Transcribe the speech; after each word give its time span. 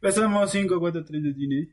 Pasamos 0.00 0.50
5, 0.50 0.78
4, 0.78 1.04
3 1.04 1.22
de 1.22 1.34
cine. 1.34 1.68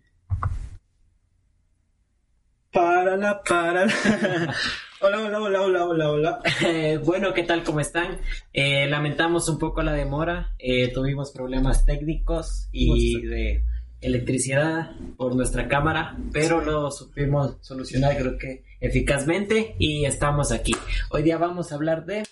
Para 2.71 3.15
la, 3.17 3.41
para 3.41 3.85
la. 3.85 3.93
Hola, 5.01 5.19
hola, 5.21 5.39
hola, 5.41 5.61
hola, 5.61 5.85
hola, 5.85 6.09
hola. 6.09 6.39
Eh, 6.65 6.97
bueno, 7.03 7.33
¿qué 7.33 7.43
tal? 7.43 7.63
¿Cómo 7.63 7.79
están? 7.79 8.17
Eh, 8.53 8.87
lamentamos 8.87 9.47
un 9.49 9.59
poco 9.59 9.83
la 9.83 9.93
demora. 9.93 10.55
Eh, 10.57 10.91
tuvimos 10.93 11.31
problemas 11.31 11.85
técnicos 11.85 12.69
y 12.71 13.21
de 13.21 13.63
electricidad 14.01 14.91
por 15.17 15.35
nuestra 15.35 15.67
cámara, 15.67 16.17
pero 16.31 16.61
lo 16.61 16.89
supimos 16.91 17.57
solucionar 17.61 18.17
creo 18.17 18.37
que 18.37 18.63
eficazmente 18.79 19.75
y 19.79 20.05
estamos 20.05 20.51
aquí. 20.51 20.75
Hoy 21.11 21.23
día 21.23 21.37
vamos 21.37 21.71
a 21.71 21.75
hablar 21.75 22.05
de... 22.05 22.23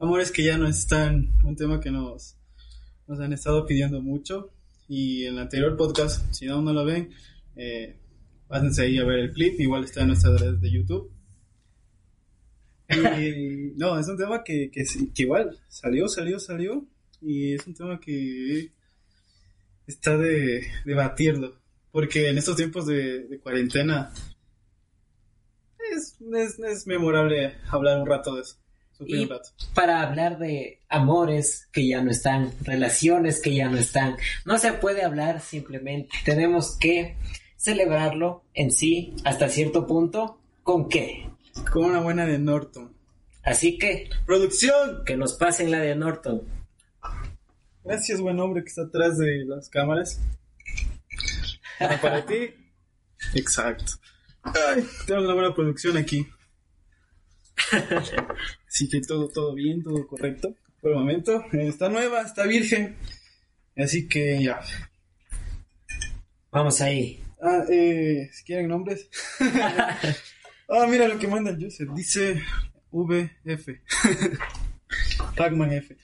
Amores 0.00 0.32
que 0.32 0.44
ya 0.44 0.56
no 0.56 0.66
están, 0.66 1.32
un 1.44 1.56
tema 1.56 1.78
que 1.80 1.90
nos, 1.90 2.37
nos 3.08 3.18
han 3.20 3.32
estado 3.32 3.66
pidiendo 3.66 4.00
mucho 4.02 4.50
y 4.86 5.24
en 5.24 5.34
el 5.34 5.40
anterior 5.40 5.76
podcast, 5.76 6.32
si 6.32 6.46
aún 6.46 6.64
no 6.64 6.72
lo 6.72 6.84
ven, 6.84 7.10
eh, 7.56 7.96
pásense 8.46 8.82
ahí 8.82 8.98
a 8.98 9.04
ver 9.04 9.18
el 9.18 9.32
clip, 9.32 9.58
igual 9.60 9.84
está 9.84 10.02
en 10.02 10.08
nuestra 10.08 10.36
red 10.36 10.54
de 10.54 10.70
YouTube. 10.70 11.10
Y 12.88 13.72
no, 13.76 13.98
es 13.98 14.08
un 14.08 14.16
tema 14.16 14.44
que, 14.44 14.70
que, 14.70 14.84
igual 15.16 15.58
salió, 15.68 16.06
salió, 16.08 16.38
salió 16.38 16.86
y 17.20 17.54
es 17.54 17.66
un 17.66 17.74
tema 17.74 17.98
que 17.98 18.72
está 19.86 20.16
de 20.16 20.66
debatirlo. 20.84 21.58
Porque 21.90 22.28
en 22.28 22.36
estos 22.36 22.56
tiempos 22.56 22.86
de, 22.86 23.26
de 23.26 23.38
cuarentena 23.40 24.12
es, 25.96 26.16
es, 26.34 26.58
es, 26.58 26.86
memorable 26.86 27.54
hablar 27.70 28.00
un 28.00 28.06
rato 28.06 28.34
de 28.34 28.42
eso. 28.42 28.56
Y 29.00 29.28
para 29.74 30.02
hablar 30.02 30.38
de 30.38 30.80
amores 30.88 31.68
que 31.72 31.86
ya 31.86 32.02
no 32.02 32.10
están, 32.10 32.52
relaciones 32.62 33.40
que 33.40 33.54
ya 33.54 33.68
no 33.68 33.78
están, 33.78 34.16
no 34.44 34.58
se 34.58 34.72
puede 34.72 35.04
hablar 35.04 35.40
simplemente. 35.40 36.10
Tenemos 36.24 36.76
que 36.78 37.16
celebrarlo 37.56 38.44
en 38.54 38.72
sí 38.72 39.14
hasta 39.24 39.48
cierto 39.48 39.86
punto. 39.86 40.40
¿Con 40.62 40.88
qué? 40.88 41.30
Con 41.72 41.84
una 41.84 42.00
buena 42.00 42.26
de 42.26 42.38
Norton. 42.38 42.92
Así 43.42 43.78
que... 43.78 44.10
¡Producción! 44.26 45.04
Que 45.06 45.16
nos 45.16 45.34
pasen 45.34 45.70
la 45.70 45.80
de 45.80 45.94
Norton. 45.94 46.42
Gracias, 47.84 48.20
buen 48.20 48.38
hombre 48.40 48.62
que 48.62 48.68
está 48.68 48.82
atrás 48.82 49.16
de 49.16 49.44
las 49.46 49.68
cámaras. 49.68 50.20
Para 51.78 52.26
ti. 52.26 52.54
Exacto. 53.34 53.92
Ay, 54.42 54.86
tenemos 55.06 55.24
una 55.24 55.34
buena 55.34 55.54
producción 55.54 55.96
aquí. 55.96 56.26
Así 58.68 58.88
que 58.88 59.00
todo, 59.00 59.28
todo 59.28 59.54
bien, 59.54 59.82
todo 59.82 60.06
correcto. 60.06 60.54
Por 60.80 60.92
el 60.92 60.98
momento, 60.98 61.44
está 61.52 61.88
nueva, 61.88 62.22
está 62.22 62.44
virgen. 62.44 62.96
Así 63.76 64.08
que 64.08 64.42
ya. 64.42 64.60
Vamos 66.50 66.80
ahí. 66.80 67.22
Ah, 67.40 67.64
eh, 67.70 68.28
si 68.32 68.44
quieren 68.44 68.68
nombres. 68.68 69.08
ah, 70.68 70.86
mira 70.88 71.08
lo 71.08 71.18
que 71.18 71.28
manda 71.28 71.50
el 71.50 71.62
Joseph. 71.62 71.90
Dice 71.94 72.42
VF. 72.90 73.68
Pacman 75.36 75.72
F. 75.74 75.96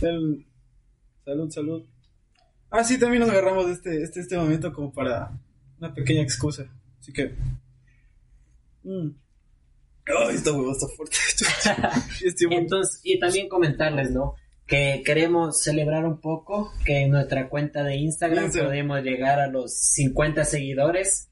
El, 0.00 0.46
Salud, 1.24 1.50
salud. 1.50 1.86
Ah, 2.70 2.84
sí, 2.84 2.98
también 2.98 3.20
nos 3.20 3.30
agarramos 3.30 3.70
este, 3.70 4.02
este, 4.02 4.20
este 4.20 4.36
momento 4.36 4.72
como 4.72 4.92
para 4.92 5.30
una 5.78 5.94
pequeña 5.94 6.22
excusa. 6.22 6.66
Así 7.00 7.12
que. 7.12 7.34
Mm. 8.82 9.10
Esta 10.06 10.52
hueva 10.52 10.72
está 10.72 10.86
fuerte. 10.88 11.16
Entonces, 12.54 13.00
y 13.02 13.18
también 13.18 13.48
comentarles, 13.48 14.10
¿no? 14.10 14.34
Que 14.66 15.02
queremos 15.04 15.62
celebrar 15.62 16.04
un 16.04 16.20
poco 16.20 16.72
que 16.84 17.02
en 17.02 17.10
nuestra 17.10 17.48
cuenta 17.48 17.84
de 17.84 17.96
Instagram 17.96 18.50
podemos 18.50 19.02
llegar 19.02 19.40
a 19.40 19.46
los 19.46 19.74
50 19.74 20.44
seguidores 20.44 21.28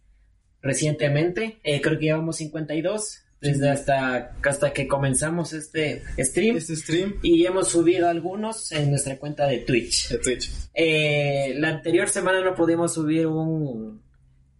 recientemente. 0.60 1.60
Eh, 1.65 1.81
creo 1.81 1.99
que 1.99 2.06
llevamos 2.06 2.37
52 2.37 3.25
desde 3.41 3.71
hasta, 3.71 4.37
hasta 4.44 4.72
que 4.72 4.87
comenzamos 4.87 5.53
este 5.53 6.03
stream. 6.19 6.56
Este 6.56 6.77
stream. 6.77 7.15
Y 7.22 7.44
hemos 7.44 7.69
subido 7.69 8.09
algunos 8.09 8.71
en 8.71 8.91
nuestra 8.91 9.19
cuenta 9.19 9.47
de 9.47 9.59
Twitch. 9.59 10.10
De 10.10 10.19
Twitch. 10.19 10.50
Eh, 10.75 11.54
la 11.56 11.69
anterior 11.69 12.09
semana 12.09 12.43
no 12.43 12.54
pudimos 12.54 12.94
subir 12.94 13.27
un 13.27 14.00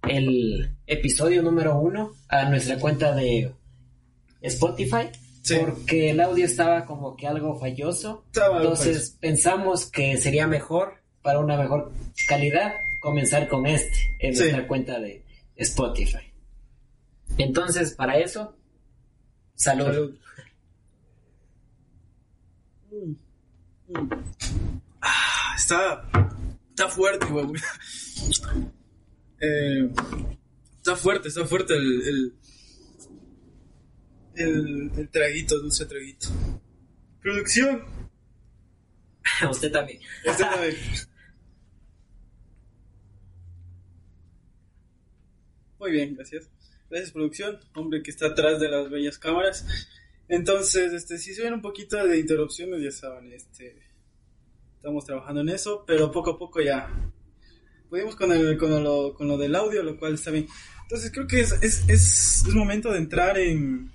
el 0.09 0.69
episodio 0.87 1.43
número 1.43 1.79
uno 1.79 2.15
a 2.29 2.49
nuestra 2.49 2.79
cuenta 2.79 3.15
de 3.15 3.53
Spotify. 4.43 5.11
Porque 5.61 6.11
el 6.11 6.21
audio 6.21 6.45
estaba 6.45 6.85
como 6.85 7.17
que 7.17 7.27
algo 7.27 7.59
falloso. 7.59 8.25
Entonces 8.35 9.17
pensamos 9.21 9.87
que 9.87 10.17
sería 10.17 10.47
mejor, 10.47 11.03
para 11.21 11.41
una 11.41 11.57
mejor 11.57 11.93
calidad, 12.29 12.73
comenzar 13.01 13.49
con 13.49 13.67
este 13.67 14.17
en 14.21 14.35
nuestra 14.35 14.69
cuenta 14.69 15.01
de 15.01 15.25
Spotify. 15.57 16.33
Entonces, 17.39 17.95
para 17.95 18.19
eso, 18.19 18.55
Salud. 19.63 20.15
Mm. 22.91 23.13
Ah, 25.01 25.55
está, 25.57 26.09
está 26.71 26.89
fuerte, 26.89 27.27
güey. 27.27 27.47
Eh, 29.45 29.93
está 30.77 30.95
fuerte, 30.95 31.27
está 31.27 31.45
fuerte 31.45 31.75
el, 31.75 32.03
el, 32.07 32.35
el, 34.37 34.91
el 34.97 35.09
traguito, 35.09 35.59
dulce 35.59 35.87
traguito. 35.87 36.29
Producción. 37.21 37.85
Usted 39.51 39.73
también. 39.73 40.01
Usted 40.27 40.45
también. 40.45 40.77
Muy 45.79 45.91
bien, 45.91 46.15
gracias. 46.15 46.51
Gracias, 46.89 47.13
producción. 47.13 47.59
Hombre 47.75 48.03
que 48.03 48.11
está 48.11 48.27
atrás 48.27 48.61
de 48.61 48.69
las 48.69 48.91
bellas 48.91 49.19
cámaras. 49.19 49.67
Entonces, 50.29 50.93
este, 50.93 51.19
si 51.19 51.35
se 51.35 51.43
ven 51.43 51.55
un 51.55 51.63
poquito 51.63 51.97
de 52.07 52.19
interrupciones, 52.19 52.83
ya 52.83 52.91
saben, 52.91 53.33
este, 53.33 53.83
estamos 54.77 55.05
trabajando 55.05 55.41
en 55.41 55.49
eso, 55.49 55.85
pero 55.87 56.11
poco 56.11 56.31
a 56.31 56.39
poco 56.39 56.61
ya 56.61 56.89
pudimos 57.91 58.17
con, 58.17 58.33
el, 58.33 58.57
con, 58.57 58.83
lo, 58.83 59.13
con 59.15 59.29
lo 59.29 59.37
del 59.37 59.55
audio, 59.55 59.83
lo 59.83 59.99
cual 59.99 60.15
está 60.15 60.31
bien. 60.31 60.47
Entonces, 60.83 61.11
creo 61.13 61.27
que 61.27 61.41
es, 61.41 61.53
es, 61.63 61.89
es, 61.89 62.47
momento 62.55 62.91
de 62.93 62.99
entrar 62.99 63.39
en, 63.39 63.91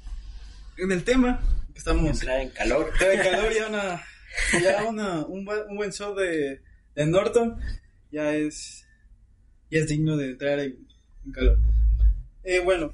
en 0.77 0.91
el 0.91 1.03
tema. 1.03 1.41
Estamos. 1.75 2.09
Entrar 2.09 2.41
en 2.41 2.49
calor. 2.49 2.89
Entrar 2.91 3.11
en 3.13 3.19
calor, 3.19 3.53
ya, 3.53 3.67
una, 3.67 4.03
ya 4.61 4.83
una, 4.83 5.25
un, 5.25 5.47
un 5.69 5.75
buen 5.75 5.91
show 5.91 6.15
de, 6.15 6.61
de 6.95 7.05
Norton 7.05 7.59
ya 8.11 8.33
es, 8.33 8.85
ya 9.69 9.79
es 9.79 9.87
digno 9.87 10.17
de 10.17 10.31
entrar 10.31 10.59
en 10.59 10.87
calor. 11.33 11.59
Eh, 12.43 12.59
bueno, 12.59 12.93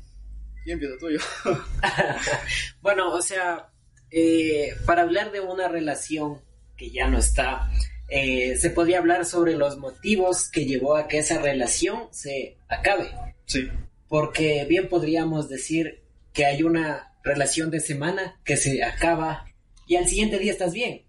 y 0.66 0.72
empieza 0.72 0.98
tuyo. 0.98 1.20
bueno, 2.82 3.14
o 3.14 3.22
sea, 3.22 3.70
eh, 4.10 4.76
para 4.86 5.04
hablar 5.04 5.32
de 5.32 5.42
una 5.42 5.68
relación 5.68 6.42
que 6.76 6.90
ya 6.90 7.08
no 7.08 7.20
está, 7.20 7.70
eh, 8.08 8.58
se 8.58 8.70
podría 8.70 9.00
hablar 9.00 9.26
sobre 9.26 9.56
los 9.56 9.78
motivos 9.78 10.50
que 10.50 10.66
llevó 10.66 10.96
a 10.96 11.08
que 11.08 11.20
esa 11.20 11.42
relación 11.42 12.08
se 12.12 12.58
acabe. 12.68 13.12
Sí. 13.46 13.70
Porque 14.08 14.66
bien 14.68 14.90
podríamos 14.90 15.50
decir 15.50 16.04
que 16.34 16.46
hay 16.46 16.64
una 16.64 17.13
relación 17.24 17.72
de 17.72 17.80
semana 17.80 18.40
que 18.44 18.58
se 18.58 18.84
acaba 18.84 19.46
y 19.88 19.96
al 19.96 20.08
siguiente 20.08 20.40
día 20.40 20.52
estás 20.52 20.74
bien. 20.74 21.04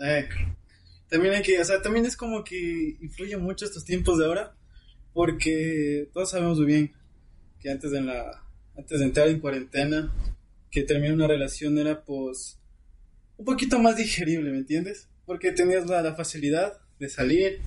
Eh, 0.00 0.28
también 1.08 1.34
hay 1.34 1.42
que, 1.42 1.60
o 1.60 1.64
sea, 1.64 1.80
también 1.82 2.06
es 2.06 2.16
como 2.16 2.44
que 2.44 2.96
influye 3.00 3.36
mucho 3.36 3.64
estos 3.64 3.84
tiempos 3.84 4.18
de 4.18 4.26
ahora, 4.26 4.54
porque 5.12 6.08
todos 6.12 6.30
sabemos 6.30 6.58
muy 6.58 6.66
bien 6.66 6.92
que 7.60 7.70
antes 7.70 7.90
de, 7.90 8.00
la, 8.00 8.44
antes 8.76 8.98
de 8.98 9.04
entrar 9.04 9.28
en 9.28 9.40
cuarentena, 9.40 10.12
que 10.70 10.82
terminar 10.82 11.14
una 11.14 11.26
relación 11.26 11.78
era 11.78 12.04
pues 12.04 12.58
un 13.36 13.44
poquito 13.44 13.78
más 13.78 13.96
digerible, 13.96 14.50
¿me 14.50 14.58
entiendes? 14.58 15.08
Porque 15.24 15.52
tenías 15.52 15.86
la, 15.86 16.14
facilidad 16.14 16.78
de 16.98 17.08
salir, 17.08 17.60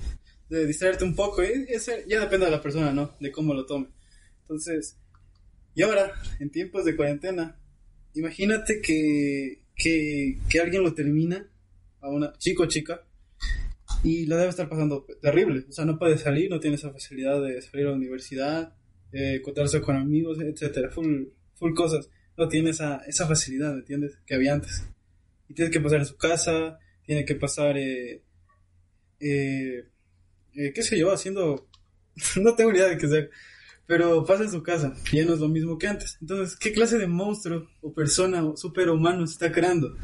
de 0.48 0.66
distraerte 0.66 1.04
un 1.04 1.14
poco, 1.14 1.42
y 1.42 1.66
ya 2.06 2.20
depende 2.20 2.46
de 2.46 2.52
la 2.52 2.62
persona, 2.62 2.92
¿no? 2.92 3.16
De 3.20 3.32
cómo 3.32 3.54
lo 3.54 3.66
tome. 3.66 3.88
Entonces, 4.42 4.98
y 5.74 5.82
ahora, 5.82 6.12
en 6.38 6.50
tiempos 6.50 6.84
de 6.84 6.94
cuarentena, 6.94 7.58
imagínate 8.14 8.80
que, 8.80 9.60
que, 9.76 10.38
que 10.48 10.60
alguien 10.60 10.82
lo 10.82 10.94
termina, 10.94 11.48
a 12.00 12.08
una 12.08 12.32
chico 12.38 12.64
o 12.64 12.66
chica, 12.66 13.02
y 14.02 14.26
lo 14.26 14.36
debe 14.36 14.50
estar 14.50 14.68
pasando 14.68 15.06
terrible. 15.20 15.64
O 15.68 15.72
sea, 15.72 15.84
no 15.84 15.98
puede 15.98 16.18
salir, 16.18 16.50
no 16.50 16.60
tiene 16.60 16.76
esa 16.76 16.90
facilidad 16.90 17.42
de 17.42 17.62
salir 17.62 17.86
a 17.86 17.90
la 17.90 17.96
universidad, 17.96 18.74
eh, 19.12 19.42
con 19.42 19.96
amigos, 19.96 20.38
etcétera, 20.40 20.90
full, 20.90 21.24
full 21.54 21.74
cosas. 21.74 22.08
No 22.36 22.48
tiene 22.48 22.70
esa, 22.70 23.02
esa 23.06 23.26
facilidad, 23.26 23.72
¿me 23.72 23.80
entiendes? 23.80 24.18
Que 24.26 24.34
había 24.34 24.54
antes. 24.54 24.84
Y 25.48 25.54
tiene 25.54 25.70
que 25.70 25.80
pasar 25.80 26.00
en 26.00 26.06
su 26.06 26.16
casa, 26.16 26.78
tiene 27.04 27.24
que 27.24 27.34
pasar, 27.34 27.76
eh, 27.76 28.22
eh, 29.20 29.84
eh 30.54 30.72
qué 30.74 30.82
sé 30.82 30.98
yo, 30.98 31.12
haciendo, 31.12 31.68
no 32.40 32.54
tengo 32.54 32.72
ni 32.72 32.78
idea 32.78 32.88
de 32.88 32.98
qué 32.98 33.08
sea, 33.08 33.28
pero 33.92 34.24
pasa 34.24 34.44
en 34.44 34.50
su 34.50 34.62
casa, 34.62 34.94
ya 35.12 35.22
no 35.26 35.34
es 35.34 35.40
lo 35.40 35.50
mismo 35.50 35.76
que 35.76 35.86
antes. 35.86 36.16
Entonces, 36.22 36.56
¿qué 36.56 36.72
clase 36.72 36.96
de 36.96 37.06
monstruo 37.06 37.68
o 37.82 37.92
persona 37.92 38.42
o 38.42 38.56
superhumano 38.56 39.22
está 39.22 39.52
creando? 39.52 39.94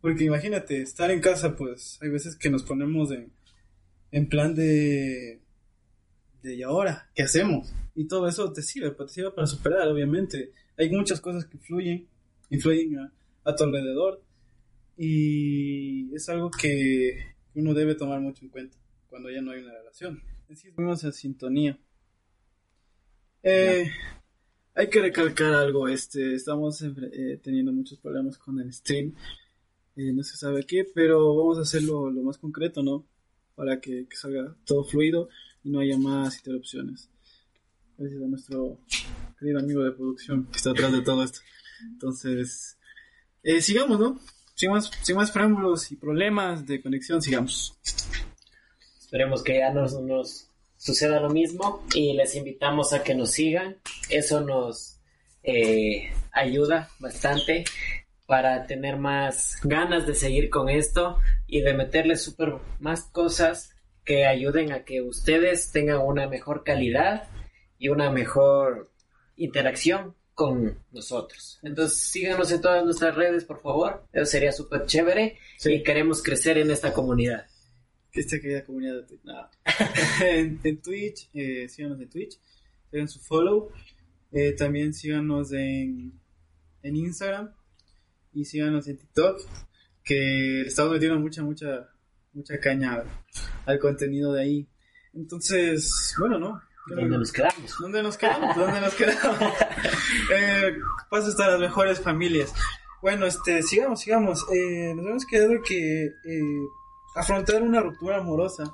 Porque 0.00 0.22
imagínate, 0.22 0.80
estar 0.80 1.10
en 1.10 1.20
casa, 1.20 1.56
pues 1.56 1.98
hay 2.00 2.10
veces 2.10 2.36
que 2.36 2.50
nos 2.50 2.62
ponemos 2.62 3.10
en, 3.10 3.32
en 4.12 4.28
plan 4.28 4.54
de, 4.54 5.40
de 6.40 6.54
¿y 6.54 6.62
ahora? 6.62 7.10
¿Qué 7.16 7.24
hacemos? 7.24 7.74
Y 7.96 8.06
todo 8.06 8.28
eso 8.28 8.52
te 8.52 8.62
sirve, 8.62 8.92
pues, 8.92 9.08
te 9.08 9.14
sirve 9.14 9.32
para 9.32 9.48
superar, 9.48 9.88
obviamente. 9.88 10.52
Hay 10.78 10.88
muchas 10.90 11.20
cosas 11.20 11.44
que 11.44 11.56
influyen, 11.56 12.06
influyen 12.48 13.10
a, 13.44 13.56
tu 13.56 13.64
alrededor 13.64 14.22
y 14.96 16.14
es 16.14 16.28
algo 16.28 16.48
que 16.48 17.34
uno 17.56 17.74
debe 17.74 17.96
tomar 17.96 18.20
mucho 18.20 18.44
en 18.44 18.50
cuenta 18.52 18.78
cuando 19.08 19.32
ya 19.32 19.42
no 19.42 19.50
hay 19.50 19.62
una 19.62 19.72
relación. 19.72 20.22
Así 20.48 20.68
estamos 20.68 21.02
en 21.02 21.12
sintonía. 21.12 21.80
Eh, 23.42 23.90
hay 24.74 24.88
que 24.88 25.00
recalcar 25.00 25.52
algo, 25.52 25.88
este, 25.88 26.34
estamos 26.34 26.80
eh, 26.82 27.40
teniendo 27.42 27.72
muchos 27.72 27.98
problemas 27.98 28.38
con 28.38 28.60
el 28.60 28.72
stream, 28.72 29.14
eh, 29.96 30.12
no 30.12 30.22
se 30.22 30.36
sabe 30.36 30.64
qué, 30.64 30.84
pero 30.84 31.34
vamos 31.36 31.58
a 31.58 31.62
hacerlo 31.62 32.10
lo 32.10 32.22
más 32.22 32.38
concreto, 32.38 32.82
¿no? 32.82 33.04
Para 33.54 33.80
que, 33.80 34.06
salga 34.12 34.54
todo 34.64 34.84
fluido 34.84 35.28
y 35.64 35.70
no 35.70 35.80
haya 35.80 35.98
más 35.98 36.38
interrupciones. 36.38 37.10
Gracias 37.98 38.22
a 38.22 38.26
nuestro 38.26 38.78
querido 39.38 39.58
amigo 39.58 39.82
de 39.82 39.92
producción 39.92 40.46
que 40.46 40.56
está 40.56 40.70
atrás 40.70 40.92
de 40.92 41.02
todo 41.02 41.22
esto. 41.22 41.40
Entonces, 41.82 42.78
sigamos, 43.60 43.98
¿no? 43.98 44.18
Sin 44.54 44.70
más, 44.70 44.90
sin 45.02 45.16
más 45.16 45.30
preámbulos 45.30 45.92
y 45.92 45.96
problemas 45.96 46.66
de 46.66 46.80
conexión, 46.80 47.20
sigamos. 47.20 47.76
Esperemos 48.98 49.42
que 49.42 49.58
ya 49.58 49.72
nos, 49.72 50.00
nos 50.00 50.51
suceda 50.82 51.20
lo 51.20 51.30
mismo 51.30 51.86
y 51.94 52.14
les 52.14 52.34
invitamos 52.34 52.92
a 52.92 53.04
que 53.04 53.14
nos 53.14 53.30
sigan. 53.30 53.78
Eso 54.08 54.40
nos 54.40 54.98
eh, 55.44 56.12
ayuda 56.32 56.88
bastante 56.98 57.64
para 58.26 58.66
tener 58.66 58.96
más 58.96 59.58
ganas 59.62 60.08
de 60.08 60.16
seguir 60.16 60.50
con 60.50 60.68
esto 60.68 61.18
y 61.46 61.60
de 61.60 61.74
meterle 61.74 62.16
super 62.16 62.54
más 62.80 63.04
cosas 63.04 63.70
que 64.04 64.26
ayuden 64.26 64.72
a 64.72 64.82
que 64.84 65.02
ustedes 65.02 65.70
tengan 65.70 65.98
una 65.98 66.26
mejor 66.26 66.64
calidad 66.64 67.28
y 67.78 67.88
una 67.88 68.10
mejor 68.10 68.90
interacción 69.36 70.16
con 70.34 70.82
nosotros. 70.90 71.60
Entonces 71.62 71.96
síganos 71.96 72.50
en 72.50 72.60
todas 72.60 72.84
nuestras 72.84 73.14
redes, 73.14 73.44
por 73.44 73.62
favor. 73.62 74.04
Eso 74.12 74.26
sería 74.26 74.50
súper 74.50 74.86
chévere 74.86 75.38
y 75.64 75.82
queremos 75.84 76.24
crecer 76.24 76.58
en 76.58 76.72
esta 76.72 76.92
comunidad 76.92 77.46
esta 78.12 78.40
querida 78.40 78.64
comunidad 78.64 78.96
de 78.96 79.02
Twitch. 79.02 79.22
en, 80.64 80.82
Twitch, 80.82 81.30
eh, 81.32 81.68
síganos 81.68 82.00
en 82.00 82.10
Twitch, 82.10 82.38
hagan 82.92 83.08
su 83.08 83.20
follow. 83.20 83.70
Eh, 84.30 84.52
también 84.52 84.94
síganos 84.94 85.52
en, 85.52 86.12
en 86.82 86.96
Instagram 86.96 87.52
y 88.32 88.44
síganos 88.44 88.88
en 88.88 88.96
TikTok, 88.96 89.40
que 90.02 90.62
le 90.62 90.68
estamos 90.68 90.92
metiendo 90.92 91.18
mucha, 91.20 91.42
mucha, 91.42 91.88
mucha 92.32 92.58
caña 92.58 93.04
al 93.66 93.78
contenido 93.78 94.32
de 94.32 94.42
ahí. 94.42 94.68
Entonces, 95.14 96.14
bueno, 96.18 96.38
¿no? 96.38 96.62
¿Dónde 96.88 97.18
nos 97.18 97.32
quedamos? 97.32 97.76
¿Dónde 97.78 98.02
nos 98.02 98.16
quedamos? 98.16 98.56
¿Dónde 98.56 98.80
nos 98.80 98.94
quedamos? 98.94 99.38
eh, 100.34 100.76
paso 101.10 101.28
hasta 101.28 101.48
las 101.48 101.60
mejores 101.60 102.00
familias. 102.00 102.52
Bueno, 103.00 103.26
este, 103.26 103.62
sigamos, 103.62 104.00
sigamos. 104.00 104.44
Eh, 104.52 104.92
nos 104.96 105.06
hemos 105.06 105.26
quedado 105.26 105.62
que 105.62 106.06
eh, 106.06 106.66
afrontar 107.14 107.62
una 107.62 107.80
ruptura 107.80 108.18
amorosa 108.18 108.64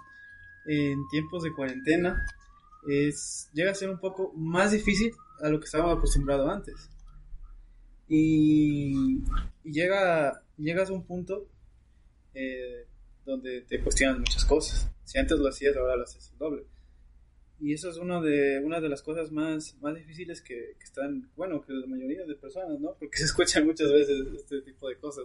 en 0.66 1.06
tiempos 1.08 1.42
de 1.42 1.52
cuarentena 1.52 2.24
es, 2.86 3.48
llega 3.52 3.72
a 3.72 3.74
ser 3.74 3.90
un 3.90 3.98
poco 3.98 4.32
más 4.34 4.72
difícil 4.72 5.12
a 5.40 5.48
lo 5.48 5.58
que 5.58 5.66
estaba 5.66 5.92
acostumbrado 5.92 6.50
antes. 6.50 6.90
Y, 8.08 9.22
llega, 9.64 10.42
llegas 10.56 10.90
a 10.90 10.92
un 10.92 11.04
punto 11.04 11.46
eh, 12.34 12.86
donde 13.24 13.62
te 13.62 13.80
cuestionas 13.80 14.18
muchas 14.18 14.44
cosas. 14.44 14.90
Si 15.04 15.18
antes 15.18 15.38
lo 15.38 15.48
hacías, 15.48 15.76
ahora 15.76 15.96
lo 15.96 16.04
haces 16.04 16.32
doble. 16.38 16.64
Y 17.60 17.72
eso 17.72 17.90
es 17.90 17.96
una 17.96 18.20
de, 18.20 18.60
una 18.64 18.80
de 18.80 18.88
las 18.88 19.02
cosas 19.02 19.32
más, 19.32 19.76
más 19.80 19.94
difíciles 19.94 20.40
que, 20.40 20.76
que 20.78 20.84
están, 20.84 21.28
bueno, 21.34 21.60
que 21.60 21.72
la 21.72 21.86
mayoría 21.86 22.24
de 22.24 22.34
personas, 22.36 22.78
¿no? 22.78 22.94
Porque 22.98 23.18
se 23.18 23.24
escuchan 23.24 23.66
muchas 23.66 23.90
veces 23.90 24.26
este 24.34 24.62
tipo 24.62 24.88
de 24.88 24.96
cosas 24.96 25.24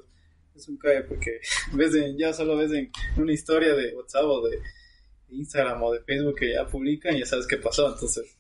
es 0.56 0.68
un 0.68 0.78
cae 0.78 1.04
porque 1.04 1.40
ves 1.74 1.94
ya 2.18 2.34
solo 2.34 2.58
ves 2.58 2.72
en 2.72 2.92
una 3.18 3.34
historia 3.34 3.74
de 3.76 3.96
WhatsApp 3.96 4.26
o 4.26 4.48
de 4.48 4.60
Instagram 5.30 5.82
o 5.82 5.94
de 5.94 6.02
Facebook 6.02 6.36
que 6.40 6.54
ya 6.54 6.66
publican 6.66 7.16
y 7.16 7.20
ya 7.20 7.26
sabes 7.26 7.48
qué 7.48 7.58
pasó. 7.58 7.92
Entonces, 7.92 8.38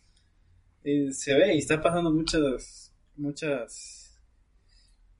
eh, 0.83 1.11
se 1.11 1.33
ve 1.33 1.55
y 1.55 1.59
está 1.59 1.81
pasando 1.81 2.11
muchas, 2.11 2.93
muchas, 3.15 4.19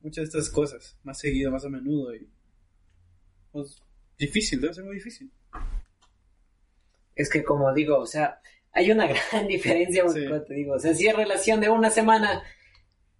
muchas 0.01 0.23
de 0.23 0.39
estas 0.39 0.49
cosas, 0.49 0.97
más 1.03 1.19
seguido, 1.19 1.51
más 1.51 1.65
a 1.65 1.69
menudo 1.69 2.15
y 2.15 2.29
pues 3.51 3.81
difícil, 4.17 4.59
debe 4.59 4.73
ser 4.73 4.83
muy 4.83 4.95
difícil. 4.95 5.31
Es 7.15 7.29
que 7.29 7.43
como 7.43 7.73
digo, 7.73 7.99
o 7.99 8.05
sea, 8.05 8.41
hay 8.71 8.91
una 8.91 9.07
gran 9.31 9.47
diferencia, 9.47 10.03
te 10.05 10.53
digo, 10.53 10.73
o 10.73 10.79
sea, 10.79 10.93
si 10.93 11.07
es 11.07 11.15
relación 11.15 11.61
de 11.61 11.69
una 11.69 11.89
semana, 11.89 12.43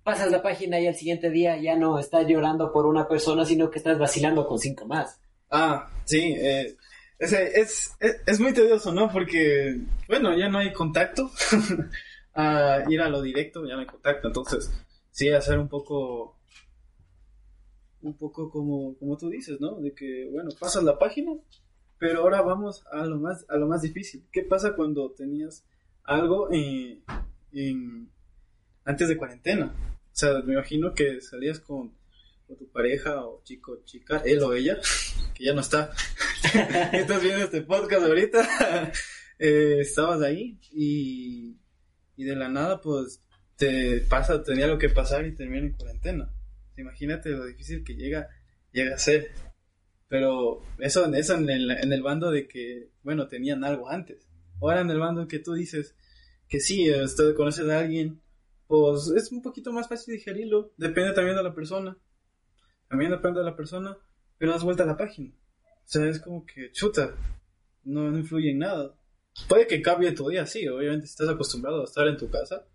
pasas 0.03 0.31
la 0.31 0.41
página 0.41 0.79
y 0.79 0.87
al 0.87 0.95
siguiente 0.95 1.29
día 1.29 1.57
ya 1.57 1.75
no 1.75 1.97
estás 1.99 2.27
llorando 2.27 2.71
por 2.71 2.85
una 2.85 3.07
persona, 3.07 3.45
sino 3.45 3.69
que 3.69 3.79
estás 3.79 3.97
vacilando 3.97 4.47
con 4.47 4.59
cinco 4.59 4.85
más. 4.85 5.19
Ah, 5.49 5.89
sí, 6.05 6.35
eh, 6.37 6.75
es, 7.19 7.95
es, 8.25 8.39
muy 8.39 8.53
tedioso, 8.53 8.91
¿no? 8.91 9.09
Porque, 9.11 9.79
bueno, 10.07 10.35
ya 10.37 10.49
no 10.49 10.57
hay 10.59 10.73
contacto. 10.73 11.31
a 12.35 12.83
ir 12.89 12.99
a 13.01 13.09
lo 13.09 13.21
directo, 13.21 13.65
ya 13.65 13.75
no 13.75 13.81
hay 13.81 13.85
contacto. 13.85 14.27
Entonces, 14.27 14.71
sí, 15.11 15.29
hacer 15.29 15.59
un 15.59 15.69
poco, 15.69 16.37
un 18.01 18.17
poco 18.17 18.49
como, 18.49 18.97
como 18.97 19.17
tú 19.17 19.29
dices, 19.29 19.59
¿no? 19.61 19.79
De 19.79 19.93
que, 19.93 20.27
bueno, 20.31 20.49
pasas 20.59 20.83
la 20.83 20.97
página, 20.97 21.33
pero 21.97 22.21
ahora 22.21 22.41
vamos 22.41 22.83
a 22.91 23.05
lo 23.05 23.17
más, 23.17 23.45
a 23.49 23.57
lo 23.57 23.67
más 23.67 23.81
difícil. 23.81 24.25
¿Qué 24.31 24.43
pasa 24.43 24.75
cuando 24.75 25.11
tenías 25.11 25.63
algo 26.03 26.51
en, 26.51 27.03
en 27.53 28.09
antes 28.85 29.07
de 29.07 29.17
cuarentena? 29.17 29.73
O 30.13 30.15
sea, 30.15 30.41
me 30.45 30.53
imagino 30.53 30.93
que 30.93 31.21
salías 31.21 31.59
con, 31.59 31.97
tu 32.47 32.69
pareja 32.71 33.25
o 33.25 33.41
chico, 33.43 33.81
chica, 33.83 34.21
él 34.23 34.43
o 34.43 34.53
ella, 34.53 34.77
que 35.33 35.45
ya 35.45 35.53
no 35.55 35.61
está. 35.61 35.91
Estás 36.93 37.23
viendo 37.23 37.43
este 37.43 37.61
podcast 37.61 38.05
ahorita. 38.05 38.91
Eh, 39.39 39.79
estabas 39.81 40.21
ahí 40.21 40.59
y, 40.71 41.57
y 42.15 42.23
de 42.23 42.35
la 42.35 42.47
nada, 42.47 42.79
pues 42.79 43.23
te 43.57 43.99
pasa, 44.01 44.43
tenía 44.43 44.67
lo 44.67 44.77
que 44.77 44.89
pasar 44.89 45.25
y 45.25 45.35
termina 45.35 45.65
en 45.65 45.73
cuarentena. 45.73 46.31
Imagínate 46.77 47.29
lo 47.29 47.45
difícil 47.45 47.83
que 47.83 47.95
llega, 47.95 48.29
llega 48.71 48.95
a 48.95 48.99
ser. 48.99 49.31
Pero 50.07 50.61
eso, 50.77 51.11
eso 51.13 51.35
en, 51.35 51.49
el, 51.49 51.71
en 51.71 51.91
el 51.91 52.03
bando 52.03 52.31
de 52.31 52.47
que, 52.47 52.91
bueno, 53.01 53.27
tenían 53.27 53.65
algo 53.65 53.89
antes. 53.89 54.29
Ahora 54.61 54.81
en 54.81 54.91
el 54.91 54.99
bando 54.99 55.27
que 55.27 55.39
tú 55.39 55.53
dices 55.53 55.95
que 56.47 56.59
sí, 56.59 56.89
usted 56.93 57.35
conoces 57.35 57.67
a 57.67 57.79
alguien 57.79 58.22
pues 58.73 59.07
es 59.15 59.31
un 59.31 59.43
poquito 59.43 59.71
más 59.71 59.87
fácil 59.87 60.15
digerirlo. 60.15 60.73
Depende 60.77 61.13
también 61.13 61.37
de 61.37 61.43
la 61.43 61.53
persona. 61.53 61.95
También 62.89 63.11
depende 63.11 63.39
de 63.39 63.45
la 63.45 63.55
persona, 63.55 63.95
pero 64.39 64.51
das 64.51 64.63
vuelta 64.63 64.81
a 64.81 64.87
la 64.87 64.97
página. 64.97 65.29
O 65.29 65.83
sea, 65.85 66.07
es 66.07 66.19
como 66.19 66.43
que 66.43 66.71
chuta, 66.71 67.13
no, 67.83 68.07
influye 68.17 68.49
en 68.49 68.57
nada. 68.57 68.95
Puede 69.47 69.67
que 69.67 69.79
cambie 69.83 70.11
tu 70.13 70.27
día, 70.27 70.47
sí, 70.47 70.67
obviamente 70.67 71.05
si 71.05 71.11
estás 71.11 71.29
acostumbrado 71.29 71.81
a 71.81 71.83
estar 71.83 72.07
en 72.07 72.17
tu 72.17 72.31
casa, 72.31 72.65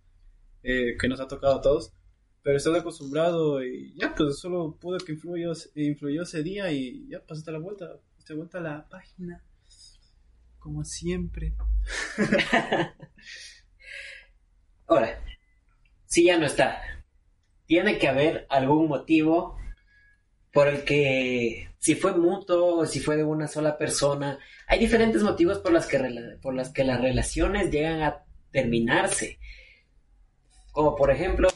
eh, 0.63 0.97
que 0.97 1.09
nos 1.09 1.19
ha 1.19 1.27
tocado 1.27 1.57
a 1.57 1.63
todos, 1.63 1.93
pero 2.45 2.57
estás 2.57 2.77
acostumbrado 2.77 3.65
y 3.65 3.93
ya, 3.97 4.15
pues 4.15 4.39
solo 4.39 4.79
pudo 4.81 4.99
que 4.99 5.15
influyó, 5.15 5.53
influyó 5.75 6.23
ese 6.23 6.45
día 6.45 6.71
y 6.71 7.09
ya, 7.09 7.27
pasaste 7.27 7.51
la 7.51 7.59
vuelta, 7.59 7.99
pasaste 8.13 8.35
vuelta 8.35 8.59
a 8.59 8.61
la 8.61 8.89
página, 8.89 9.45
como 10.61 10.85
siempre. 10.85 11.57
Ahora, 14.87 15.21
si 16.09 16.25
ya 16.25 16.39
no 16.39 16.47
está. 16.47 16.83
Tiene 17.67 17.99
que 17.99 18.09
haber 18.09 18.47
algún 18.49 18.89
motivo 18.89 19.57
por 20.53 20.67
el 20.67 20.83
que, 20.83 21.69
si 21.79 21.95
fue 21.95 22.17
mutuo 22.17 22.87
si 22.87 22.99
fue 22.99 23.17
de 23.17 23.25
una 23.25 23.47
sola 23.47 23.77
persona, 23.79 24.39
hay 24.67 24.81
diferentes 24.81 25.23
motivos 25.23 25.59
por 25.59 25.73
las 25.73 25.87
que, 25.87 25.99
por 26.43 26.55
las, 26.55 26.71
que 26.71 26.83
las 26.83 27.01
relaciones 27.01 27.71
llegan 27.71 28.03
a 28.03 28.25
terminarse. 28.51 29.39
Como 30.73 30.97
por 30.97 31.11
ejemplo... 31.11 31.49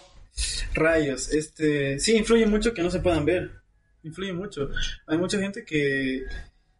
Rayos, 0.75 1.30
este, 1.32 1.99
sí, 1.99 2.16
influye 2.16 2.47
mucho 2.47 2.73
que 2.73 2.82
no 2.82 2.90
se 2.90 3.00
puedan 3.00 3.26
ver. 3.26 3.50
Influye 4.02 4.32
mucho. 4.32 4.71
Hay 5.06 5.18
mucha 5.18 5.38
gente 5.38 5.64
que, 5.64 6.25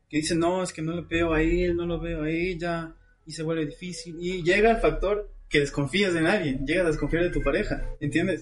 que 0.09 0.17
dicen, 0.17 0.39
no, 0.39 0.63
es 0.63 0.73
que 0.73 0.81
no 0.81 0.93
lo 0.93 1.07
veo 1.07 1.35
ahí, 1.35 1.73
no 1.75 1.85
lo 1.85 2.01
veo 2.01 2.23
ahí, 2.23 2.59
ya, 2.59 2.95
y 3.27 3.33
se 3.33 3.43
vuelve 3.43 3.67
difícil. 3.67 4.17
Y 4.19 4.43
llega 4.43 4.71
el 4.71 4.79
factor 4.79 5.31
que 5.53 5.61
desconfías 5.61 6.17
en 6.17 6.27
alguien, 6.27 6.67
llega 6.67 6.83
a 6.83 6.87
desconfiar 6.87 7.25
de 7.25 7.31
tu 7.31 7.43
pareja, 7.43 7.87
¿entiendes? 8.01 8.41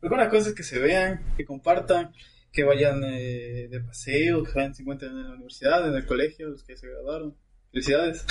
Porque 0.00 0.14
una 0.14 0.30
cosa 0.30 0.48
es 0.48 0.54
que 0.54 0.62
se 0.62 0.78
vean, 0.78 1.34
que 1.36 1.44
compartan, 1.44 2.12
que 2.50 2.64
vayan 2.64 3.04
eh, 3.04 3.68
de 3.70 3.80
paseo, 3.80 4.44
que 4.44 4.52
vayan, 4.54 4.74
se 4.74 4.80
encuentren 4.80 5.10
en 5.10 5.24
la 5.24 5.34
universidad, 5.34 5.86
en 5.86 5.94
el 5.94 6.06
colegio, 6.06 6.48
los 6.48 6.64
que 6.64 6.78
se 6.78 6.88
graduaron. 6.88 7.36
Felicidades. 7.70 8.24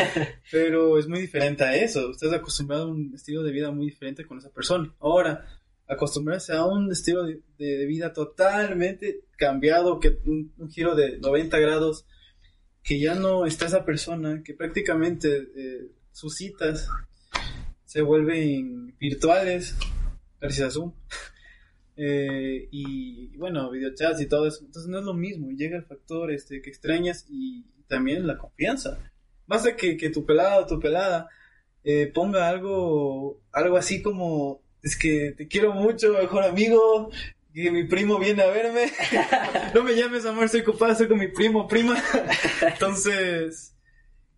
Pero 0.52 0.98
es 0.98 1.08
muy 1.08 1.20
diferente 1.20 1.64
a 1.64 1.74
eso. 1.74 2.10
Usted 2.10 2.26
es 2.26 2.34
acostumbrado 2.34 2.84
a 2.84 2.88
un 2.88 3.14
estilo 3.14 3.42
de 3.42 3.52
vida 3.52 3.70
muy 3.70 3.86
diferente 3.86 4.26
con 4.26 4.36
esa 4.36 4.50
persona. 4.50 4.94
Ahora, 5.00 5.46
acostumbrarse 5.88 6.52
a 6.52 6.66
un 6.66 6.92
estilo 6.92 7.24
de, 7.24 7.86
vida 7.86 8.12
totalmente 8.12 9.24
cambiado, 9.38 9.98
que 9.98 10.18
un, 10.26 10.52
giro 10.70 10.94
de 10.94 11.18
90 11.18 11.58
grados, 11.58 12.04
que 12.82 13.00
ya 13.00 13.14
no 13.14 13.46
está 13.46 13.64
esa 13.64 13.86
persona, 13.86 14.42
que 14.44 14.52
prácticamente 14.52 15.48
eh, 15.56 15.90
sus 16.12 16.36
citas 16.36 16.86
se 17.92 18.00
vuelven 18.00 18.96
virtuales, 18.98 19.76
gracias 20.40 20.68
a 20.68 20.70
Zoom. 20.70 20.92
Eh, 21.94 22.68
y, 22.70 23.36
bueno, 23.36 23.70
videochats 23.70 24.22
y 24.22 24.26
todo 24.26 24.48
eso. 24.48 24.64
Entonces 24.64 24.90
no 24.90 24.98
es 24.98 25.04
lo 25.04 25.12
mismo. 25.12 25.50
Llega 25.50 25.76
el 25.76 25.84
factor 25.84 26.32
este, 26.32 26.62
que 26.62 26.70
extrañas 26.70 27.26
y, 27.28 27.66
también 27.86 28.26
la 28.26 28.38
confianza. 28.38 28.98
Basta 29.46 29.76
que, 29.76 29.98
que 29.98 30.08
tu 30.08 30.24
pelada 30.24 30.58
o 30.58 30.66
tu 30.66 30.80
pelada 30.80 31.28
eh, 31.84 32.10
ponga 32.12 32.48
algo, 32.48 33.42
algo 33.52 33.76
así 33.76 34.00
como, 34.00 34.62
es 34.82 34.96
que 34.96 35.34
te 35.36 35.46
quiero 35.46 35.74
mucho, 35.74 36.14
mejor 36.14 36.44
amigo, 36.44 37.10
que 37.52 37.70
mi 37.70 37.84
primo 37.84 38.18
viene 38.18 38.42
a 38.42 38.50
verme. 38.50 38.90
no 39.74 39.84
me 39.84 39.94
llames 39.94 40.24
amor, 40.24 40.48
soy 40.48 40.62
ocupado, 40.62 40.94
soy 40.94 41.08
con 41.08 41.18
mi 41.18 41.28
primo, 41.28 41.68
prima. 41.68 42.02
Entonces, 42.62 43.76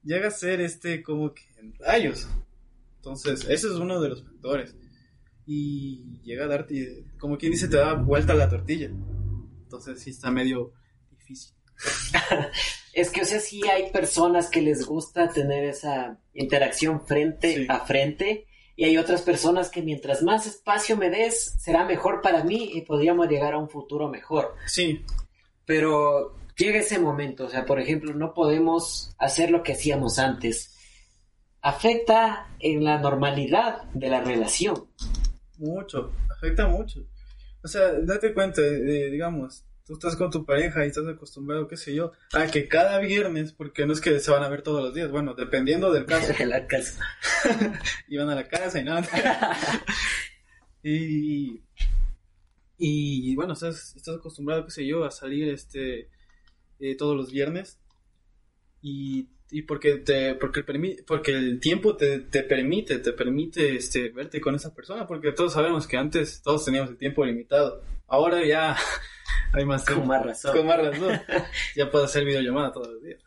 llega 0.03 0.27
a 0.27 0.33
ser 0.33 0.61
este 0.61 1.05
como 1.05 1.33
que 1.33 1.45
rayos. 1.79 2.29
Entonces, 3.05 3.43
ese 3.51 3.67
es 3.67 3.75
uno 3.75 4.01
de 4.01 4.09
los 4.09 4.23
factores 4.23 4.75
y 5.47 6.23
llega 6.23 6.47
a 6.47 6.49
darte, 6.49 7.05
como 7.19 7.37
quien 7.37 7.53
dice, 7.53 7.69
te 7.69 7.77
da 7.77 7.95
vuelta 7.95 8.33
la 8.33 8.49
tortilla. 8.49 8.91
Entonces 9.63 10.01
sí 10.01 10.11
está 10.11 10.31
medio 10.31 10.73
difícil. 11.11 11.55
es 12.95 13.11
que, 13.11 13.23
o 13.23 13.25
sea, 13.25 13.41
sí 13.41 13.63
hay 13.69 13.91
personas 13.91 14.49
que 14.49 14.63
les 14.63 14.87
gusta 14.87 15.29
tener 15.29 15.65
esa 15.65 16.19
interacción 16.33 17.07
frente 17.07 17.67
a 17.69 17.81
frente 17.81 18.47
y 18.75 18.85
hay 18.85 18.97
otras 18.97 19.23
personas 19.23 19.71
que 19.71 19.83
mientras 19.83 20.23
más 20.23 20.47
espacio 20.47 20.97
me 20.97 21.11
des, 21.11 21.57
será 21.59 21.85
mejor 21.85 22.23
para 22.23 22.43
mí 22.43 22.71
y 22.73 22.81
podríamos 22.83 23.29
llegar 23.29 23.53
a 23.53 23.59
un 23.59 23.69
futuro 23.69 24.09
mejor. 24.09 24.55
Sí. 24.67 25.05
Pero 25.67 26.37
llega 26.57 26.79
ese 26.79 26.99
momento, 26.99 27.45
o 27.45 27.51
sea, 27.51 27.67
por 27.67 27.81
ejemplo, 27.81 28.15
no 28.15 28.33
podemos 28.33 29.15
hacer 29.19 29.51
lo 29.51 29.63
que 29.63 29.73
hacíamos 29.73 30.19
antes. 30.19 30.74
Afecta 31.65 32.47
en 32.61 32.85
la 32.85 32.99
normalidad 32.99 33.85
de 33.95 34.11
la 34.11 34.23
relación. 34.23 34.87
Mucho, 35.57 36.13
afecta 36.31 36.67
mucho. 36.69 37.01
O 37.63 37.69
sea, 37.69 37.91
date 38.03 38.35
cuenta, 38.35 38.61
digamos, 38.61 39.65
tú 39.87 39.95
estás 39.95 40.15
con 40.15 40.31
tu 40.31 40.45
pareja 40.45 40.85
y 40.85 40.89
estás 40.89 41.07
acostumbrado, 41.09 41.67
qué 41.67 41.79
sé 41.79 41.95
yo, 41.95 42.13
a 42.35 42.49
que 42.49 42.69
cada 42.69 42.99
viernes, 42.99 43.55
porque 43.55 43.87
no 43.87 43.95
es 43.95 44.03
que 44.03 44.21
se 44.21 44.31
van 44.31 44.43
a 44.43 44.51
ver 44.51 44.61
todos 44.61 44.83
los 44.83 44.93
días, 44.93 45.11
bueno, 45.11 45.33
dependiendo 45.33 45.91
del 45.91 46.05
caso. 46.05 46.35
la 46.45 46.67
casa. 46.67 47.03
Iban 48.09 48.29
a 48.29 48.35
la 48.35 48.47
casa 48.47 48.79
y 48.79 48.85
nada. 48.85 49.09
y, 50.83 51.63
y 52.77 53.35
bueno, 53.37 53.55
estás, 53.55 53.97
estás 53.97 54.17
acostumbrado, 54.17 54.67
qué 54.67 54.71
sé 54.71 54.87
yo, 54.87 55.03
a 55.05 55.11
salir 55.11 55.49
este 55.49 56.11
eh, 56.79 56.95
todos 56.95 57.17
los 57.17 57.33
viernes 57.33 57.81
y 58.83 59.31
y 59.51 59.63
porque 59.63 59.99
te 59.99 60.35
porque 60.35 60.61
el 60.67 61.05
porque 61.07 61.33
el 61.33 61.61
tiempo 61.61 61.97
te, 61.97 62.21
permite 62.21 62.99
te 62.99 63.13
permite 63.13 63.77
este 63.77 64.09
verte 64.09 64.41
con 64.41 64.55
esa 64.55 64.75
persona 64.75 65.07
porque 65.07 65.33
todos 65.33 65.53
sabemos 65.53 65.87
que 65.87 65.97
antes 65.97 66.43
todos 66.43 66.65
teníamos 66.65 66.91
el 66.91 66.97
tiempo 66.97 67.25
limitado. 67.25 67.83
Ahora 68.07 68.45
ya 68.45 68.77
hay 69.53 69.65
más 69.65 69.85
tiempo. 69.85 70.03
con 70.03 70.09
más 70.09 70.25
razón. 70.25 70.57
Con 70.57 70.67
más 70.67 70.79
razón. 70.79 71.21
Ya 71.77 71.91
puedo 71.91 72.05
hacer 72.05 72.25
videollamada 72.25 72.73
todos 72.73 72.89
los 72.89 73.03
días. 73.03 73.21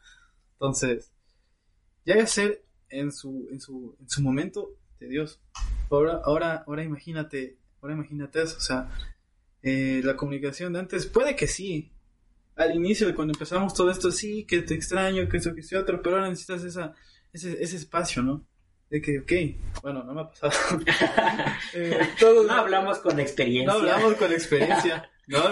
Entonces 0.54 1.12
ya 2.06 2.16
hay 2.16 2.28
ser 2.28 2.64
en 2.90 3.12
su 3.12 3.48
en 3.52 3.60
su 3.60 3.96
en 4.00 4.10
su 4.10 4.22
momento 4.22 4.76
de 5.00 5.08
Dios. 5.10 5.40
Ahora 5.90 6.22
ahora 6.24 6.64
ahora 6.68 6.84
imagínate 6.84 7.58
ahora 7.82 7.94
imagínate 7.94 8.42
eso. 8.42 8.58
O 8.58 8.62
sea 8.62 8.90
eh, 9.62 10.02
la 10.04 10.16
comunicación 10.16 10.74
de 10.74 10.80
antes 10.80 11.06
puede 11.06 11.36
que 11.36 11.48
sí 11.48 11.92
al 12.58 12.76
inicio, 12.76 13.14
cuando 13.16 13.34
empezamos 13.34 13.74
todo 13.74 13.92
esto, 13.92 14.12
sí, 14.12 14.46
que 14.46 14.62
te 14.62 14.74
extraño, 14.74 15.30
que 15.30 15.38
eso, 15.38 15.54
que 15.54 15.62
eso, 15.62 15.80
otro, 15.80 16.02
pero 16.02 16.18
ahora 16.18 16.30
necesitas 16.30 16.64
esa, 16.64 16.94
ese, 17.32 17.62
ese 17.64 17.78
espacio, 17.78 18.24
¿no? 18.24 18.46
De 18.90 19.02
que, 19.02 19.20
ok, 19.20 19.82
bueno, 19.84 20.04
no 20.04 20.14
me 20.14 20.22
ha 20.22 20.30
pasado. 20.30 20.54
eh, 21.74 22.00
todos, 22.20 22.48
no 22.48 22.54
hablamos 22.54 23.00
con 23.00 23.20
experiencia. 23.20 23.72
No 23.72 23.80
hablamos 23.80 24.16
con 24.16 24.32
experiencia. 24.32 25.10
No, 25.28 25.44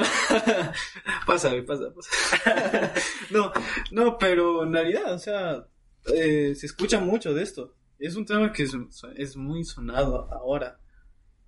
pasa, 1.27 1.51
pasa, 1.67 1.93
pasa. 1.93 2.93
no, 3.29 3.51
no, 3.91 4.17
pero 4.17 4.63
en 4.63 4.73
realidad, 4.73 5.13
o 5.13 5.19
sea, 5.19 5.67
eh, 6.13 6.55
se 6.55 6.65
escucha 6.65 7.01
mucho 7.01 7.33
de 7.33 7.43
esto. 7.43 7.75
Es 7.99 8.15
un 8.15 8.25
tema 8.25 8.53
que 8.53 8.63
es, 8.63 8.73
es 9.17 9.35
muy 9.35 9.65
sonado 9.65 10.31
ahora. 10.31 10.79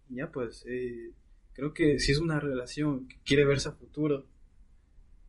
Ya, 0.10 0.30
pues, 0.30 0.66
eh, 0.68 1.14
creo 1.54 1.74
que 1.74 2.00
si 2.00 2.12
es 2.12 2.20
una 2.20 2.40
relación 2.40 3.08
que 3.08 3.18
quiere 3.24 3.46
verse 3.46 3.70
a 3.70 3.74
futuro, 3.74 4.26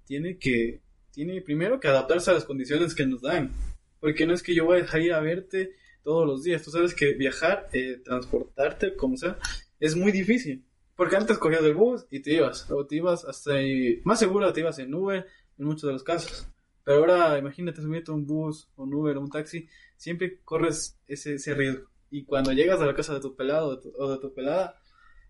tiene 0.09 0.39
que, 0.39 0.81
tiene 1.13 1.43
primero 1.43 1.79
que 1.79 1.87
adaptarse 1.87 2.31
a 2.31 2.35
las 2.35 2.47
condiciones 2.47 2.95
que 2.95 3.07
nos 3.07 3.21
dan. 3.21 3.53
Porque 4.01 4.27
no 4.27 4.33
es 4.33 4.43
que 4.43 4.55
yo 4.55 4.65
voy 4.65 4.79
a 4.79 4.83
dejar 4.83 5.03
ir 5.03 5.13
a 5.13 5.21
verte 5.21 5.75
todos 6.03 6.27
los 6.27 6.43
días. 6.43 6.63
Tú 6.63 6.71
sabes 6.71 6.95
que 6.95 7.13
viajar, 7.13 7.69
eh, 7.75 8.01
transportarte, 8.03 8.97
como 8.97 9.19
sea, 9.19 9.39
es 9.79 9.95
muy 9.95 10.11
difícil. 10.11 10.65
Porque 10.97 11.17
antes 11.17 11.37
cogías 11.37 11.63
el 11.63 11.75
bus 11.75 12.07
y 12.11 12.21
te 12.21 12.33
ibas. 12.33 12.71
O 12.71 12.87
te 12.87 12.97
ibas 12.97 13.25
hasta 13.27 13.53
ahí, 13.53 14.01
más 14.05 14.19
seguro 14.19 14.51
te 14.53 14.61
ibas 14.61 14.79
en 14.79 14.95
Uber, 14.95 15.27
en 15.59 15.65
muchos 15.65 15.83
de 15.83 15.93
los 15.93 16.03
casos. 16.03 16.49
Pero 16.85 16.99
ahora 16.99 17.39
imagínate 17.39 17.83
subirte 17.83 18.11
a 18.11 18.15
un 18.15 18.27
bus, 18.27 18.71
un 18.77 18.95
Uber, 18.95 19.19
o 19.19 19.21
un 19.21 19.31
taxi, 19.31 19.69
siempre 19.99 20.41
corres 20.43 20.99
ese, 21.07 21.35
ese 21.35 21.53
riesgo. 21.53 21.87
Y 22.11 22.25
cuando 22.25 22.53
llegas 22.53 22.81
a 22.81 22.87
la 22.87 22.95
casa 22.95 23.13
de 23.13 23.21
tu 23.21 23.37
pelado 23.37 23.79
o 23.99 24.11
de 24.11 24.19
tu 24.19 24.33
pelada, 24.33 24.81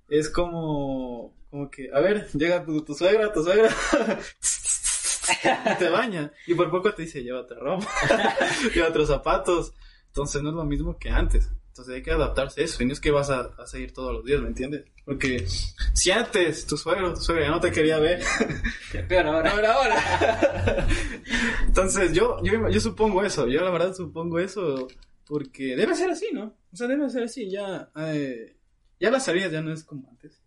es 0.08 0.30
como, 0.30 1.34
como 1.50 1.68
que, 1.68 1.90
a 1.92 2.00
ver, 2.00 2.28
llega 2.32 2.64
tu, 2.64 2.84
tu 2.84 2.94
suegra, 2.94 3.32
tu 3.32 3.42
suegra, 3.42 3.68
te 5.78 5.88
baña 5.88 6.32
y 6.46 6.54
por 6.54 6.70
poco 6.70 6.92
te 6.92 7.02
dice, 7.02 7.22
llévate 7.22 7.54
ropa, 7.54 7.86
llévate 8.74 8.82
otros 8.82 9.08
zapatos. 9.08 9.74
Entonces 10.08 10.42
no 10.42 10.50
es 10.50 10.54
lo 10.54 10.64
mismo 10.64 10.98
que 10.98 11.10
antes. 11.10 11.50
Entonces 11.68 11.94
hay 11.94 12.02
que 12.02 12.10
adaptarse 12.10 12.60
a 12.60 12.64
eso. 12.64 12.82
Y 12.82 12.86
no 12.86 12.92
es 12.92 13.00
que 13.00 13.12
vas 13.12 13.30
a, 13.30 13.54
seguir 13.66 13.92
todos 13.92 14.12
los 14.12 14.24
días, 14.24 14.40
¿me 14.40 14.48
entiendes? 14.48 14.84
Porque 15.04 15.46
si 15.94 16.10
antes 16.10 16.66
tu 16.66 16.76
suegro, 16.76 17.14
tu 17.14 17.20
suegra 17.20 17.48
no 17.50 17.60
te 17.60 17.70
quería 17.70 17.98
ver, 18.00 18.20
peor 19.08 19.26
ahora. 19.26 19.72
ahora. 19.72 20.86
Entonces 21.66 22.12
yo, 22.12 22.42
yo, 22.42 22.68
yo 22.68 22.80
supongo 22.80 23.22
eso. 23.22 23.46
Yo 23.46 23.60
la 23.60 23.70
verdad 23.70 23.94
supongo 23.94 24.40
eso 24.40 24.88
porque 25.24 25.76
debe 25.76 25.94
ser 25.94 26.10
así, 26.10 26.28
¿no? 26.32 26.56
O 26.72 26.76
sea, 26.76 26.88
debe 26.88 27.08
ser 27.10 27.22
así. 27.22 27.48
Ya, 27.48 27.90
eh, 27.96 28.56
ya 28.98 29.10
las 29.10 29.24
salidas 29.24 29.52
ya 29.52 29.60
no 29.60 29.72
es 29.72 29.84
como 29.84 30.08
antes. 30.08 30.42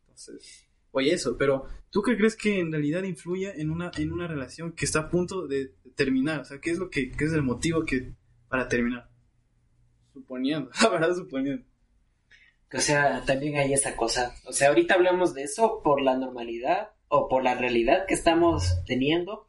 Entonces, 0.00 0.67
oye 0.92 1.12
eso, 1.12 1.36
pero 1.38 1.66
¿tú 1.90 2.02
qué 2.02 2.16
crees 2.16 2.36
que 2.36 2.60
en 2.60 2.72
realidad 2.72 3.02
influye 3.02 3.60
en 3.60 3.70
una, 3.70 3.90
en 3.96 4.12
una 4.12 4.26
relación 4.26 4.72
que 4.72 4.84
está 4.84 5.00
a 5.00 5.10
punto 5.10 5.46
de 5.46 5.74
terminar? 5.94 6.40
O 6.40 6.44
sea, 6.44 6.60
¿qué 6.60 6.70
es 6.70 6.78
lo 6.78 6.90
que 6.90 7.10
qué 7.10 7.24
es 7.24 7.32
el 7.32 7.42
motivo 7.42 7.84
que 7.84 8.14
para 8.48 8.68
terminar? 8.68 9.08
Suponiendo, 10.12 10.70
la 10.82 10.88
verdad 10.88 11.14
suponiendo. 11.14 11.64
O 12.72 12.80
sea, 12.80 13.24
también 13.24 13.56
hay 13.56 13.72
esa 13.72 13.96
cosa. 13.96 14.34
O 14.44 14.52
sea, 14.52 14.68
ahorita 14.68 14.94
hablamos 14.94 15.32
de 15.32 15.44
eso 15.44 15.80
por 15.82 16.02
la 16.02 16.16
normalidad 16.16 16.90
o 17.08 17.28
por 17.28 17.42
la 17.42 17.54
realidad 17.54 18.04
que 18.06 18.14
estamos 18.14 18.84
teniendo, 18.84 19.46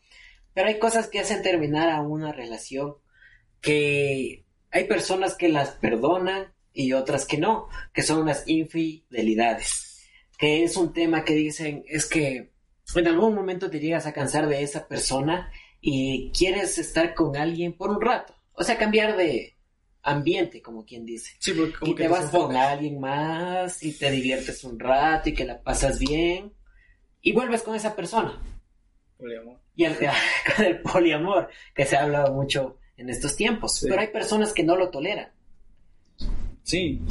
pero 0.54 0.70
hay 0.70 0.80
cosas 0.80 1.08
que 1.08 1.20
hacen 1.20 1.42
terminar 1.42 1.90
a 1.90 2.02
una 2.02 2.32
relación 2.32 2.96
que 3.62 4.46
hay 4.72 4.84
personas 4.86 5.36
que 5.36 5.50
las 5.50 5.72
perdonan 5.72 6.54
y 6.72 6.94
otras 6.94 7.26
que 7.26 7.38
no, 7.38 7.68
que 7.94 8.04
son 8.04 8.26
las 8.26 8.48
infidelidades, 8.48 9.89
que 10.40 10.64
es 10.64 10.78
un 10.78 10.94
tema 10.94 11.24
que 11.24 11.36
dicen 11.36 11.84
es 11.88 12.08
que 12.08 12.50
en 12.96 13.08
algún 13.08 13.36
momento 13.36 13.70
te 13.70 13.80
llegas 13.80 14.08
a 14.08 14.14
cansar 14.14 14.48
de 14.48 14.64
esa 14.64 14.88
persona 14.88 15.52
y 15.82 16.32
quieres 16.32 16.80
estar 16.80 17.14
con 17.14 17.38
alguien 17.38 17.74
por 17.74 17.92
un 17.92 18.02
rato, 18.02 18.34
o 18.54 18.64
sea, 18.64 18.78
cambiar 18.78 19.16
de 19.16 19.56
ambiente, 20.02 20.62
como 20.62 20.86
quien 20.86 21.06
dice. 21.06 21.34
y 21.82 21.94
te 21.94 22.08
vas 22.08 22.32
con 22.32 22.56
alguien 22.56 23.00
más 23.00 23.84
y 23.84 23.92
te 23.92 24.10
diviertes 24.10 24.64
un 24.64 24.80
rato 24.80 25.30
y 25.30 25.34
que 25.34 25.46
la 25.46 25.62
pasas 25.62 26.00
bien 26.00 26.54
y 27.22 27.34
vuelves 27.34 27.62
con 27.62 27.76
esa 27.76 27.96
persona. 27.96 28.42
Poliamor. 29.18 29.60
Y 29.76 29.84
el, 29.84 29.98
con 30.56 30.66
el 30.66 30.82
poliamor, 30.82 31.50
que 31.76 31.86
se 31.86 31.98
ha 31.98 32.04
hablado 32.04 32.34
mucho 32.34 32.78
en 32.96 33.10
estos 33.10 33.36
tiempos. 33.36 33.80
Pero 33.82 34.00
hay 34.00 34.08
personas 34.08 34.54
que 34.54 34.64
no 34.64 34.78
lo 34.78 34.90
toleran. 34.90 35.32
Sí, 36.64 37.02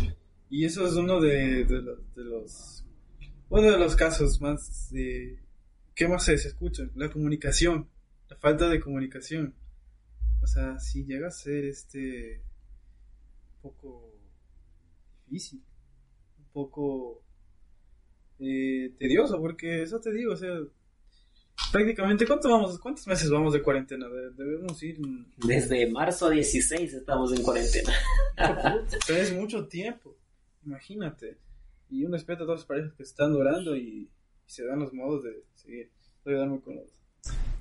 y 0.51 0.65
eso 0.65 0.87
es 0.87 0.95
uno 0.95 1.21
de, 1.21 1.67
los, 2.15 2.78
uno 3.51 3.71
de 3.71 3.79
los 3.79 3.97
casos 3.97 4.41
más 4.41 4.91
de, 4.91 5.39
¿qué 5.95 6.09
más 6.09 6.25
se 6.25 6.35
escucha? 6.35 6.85
La 6.95 7.11
comunicación. 7.11 7.89
la 8.29 8.37
falta 8.37 8.69
de 8.69 8.81
comunicación. 8.81 9.55
O 10.43 10.47
sea, 10.47 10.79
si 10.79 11.05
llega 11.05 11.29
a 11.29 11.33
ser 11.33 11.65
este 11.65 12.41
un 13.57 13.63
poco 13.63 14.15
difícil, 15.27 15.61
un 16.39 16.47
poco 16.53 17.23
eh, 18.39 18.95
tedioso, 18.99 19.41
porque 19.41 19.83
eso 19.83 20.01
te 20.01 20.13
digo, 20.13 20.33
o 20.33 20.37
sea, 20.37 20.55
prácticamente, 21.73 22.27
¿cuánto 22.27 22.49
vamos, 22.49 22.79
¿cuántos 22.79 23.07
meses 23.07 23.31
vamos 23.31 23.53
de 23.53 23.63
cuarentena? 23.63 24.07
debemos 24.37 24.83
ir... 24.83 24.99
Desde 25.39 25.91
marzo 25.91 26.31
16 26.31 26.95
estamos 26.95 27.33
en 27.33 27.43
cuarentena. 27.43 27.93
es 29.09 29.33
mucho 29.35 29.67
tiempo, 29.67 30.17
imagínate. 30.65 31.39
Y 31.91 32.05
un 32.05 32.13
respeto 32.13 32.43
a 32.43 32.47
todas 32.47 32.61
las 32.61 32.67
parejas 32.67 32.93
que 32.95 33.03
están 33.03 33.33
durando 33.33 33.77
y, 33.77 34.11
se 34.47 34.65
dan 34.65 34.79
los 34.79 34.95
modos 34.95 35.25
de 35.25 35.45
seguir. 35.55 35.91
Voy 36.25 36.35
a 36.35 36.39
darme 36.39 36.61
con 36.61 36.77
los, 36.77 36.91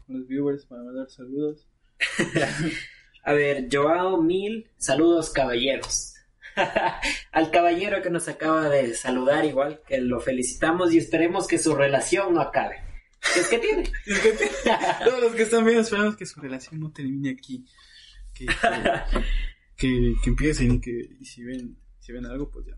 con 0.06 0.20
los 0.20 0.28
viewers 0.28 0.66
para 0.66 0.84
mandar 0.84 1.10
saludos. 1.10 1.68
a 3.24 3.34
ver, 3.34 3.68
Joao 3.70 4.22
Mil, 4.22 4.70
saludos 4.78 5.30
caballeros. 5.32 6.14
al 7.32 7.52
caballero 7.52 8.02
que 8.02 8.10
nos 8.10 8.28
acaba 8.28 8.70
de 8.70 8.94
saludar, 8.94 9.46
igual 9.46 9.82
que 9.86 10.00
lo 10.00 10.20
felicitamos 10.20 10.94
y 10.94 10.98
esperemos 10.98 11.48
que 11.48 11.58
su 11.58 11.76
relación 11.76 12.34
no 12.34 12.42
acabe. 12.42 12.78
Es 13.36 13.48
que 13.50 13.58
tiene. 13.58 13.92
Todos 15.04 15.22
los 15.22 15.36
que 15.36 15.44
están 15.44 15.66
viendo 15.66 15.82
esperamos 15.82 16.16
que 16.16 16.26
su 16.26 16.40
relación 16.40 16.80
no 16.80 16.92
termine 16.92 17.32
aquí. 17.32 17.66
Que, 18.34 18.46
que, 19.76 20.14
que, 20.24 20.30
empiecen 20.30 20.76
y 20.76 20.80
que 20.80 21.18
si 21.26 21.44
ven 21.44 21.78
si 22.00 22.14
ven 22.14 22.26
algo, 22.26 22.50
pues 22.50 22.68
ya. 22.68 22.78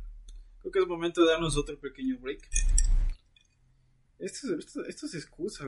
Creo 0.62 0.72
que 0.72 0.80
es 0.80 0.88
momento 0.88 1.24
de 1.24 1.32
darnos 1.32 1.58
otro 1.58 1.80
pequeño 1.80 2.18
break. 2.20 2.48
Esto, 4.20 4.48
esto, 4.88 5.06
es 5.06 5.16
excusa, 5.16 5.66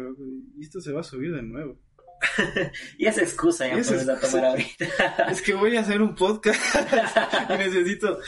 y 0.57 0.63
esto 0.63 0.81
se 0.81 0.91
va 0.91 1.00
a 1.00 1.03
subir 1.03 1.33
de 1.33 1.41
nuevo. 1.41 1.79
y 2.98 3.05
esa 3.05 3.21
excusa 3.21 3.67
ya 3.67 3.81
puedes 3.81 4.05
tomar 4.05 4.45
ahorita. 4.45 4.86
es 5.31 5.41
que 5.41 5.53
voy 5.53 5.75
a 5.77 5.81
hacer 5.81 6.01
un 6.01 6.13
podcast 6.15 6.60
y 7.50 7.53
necesito 7.57 8.19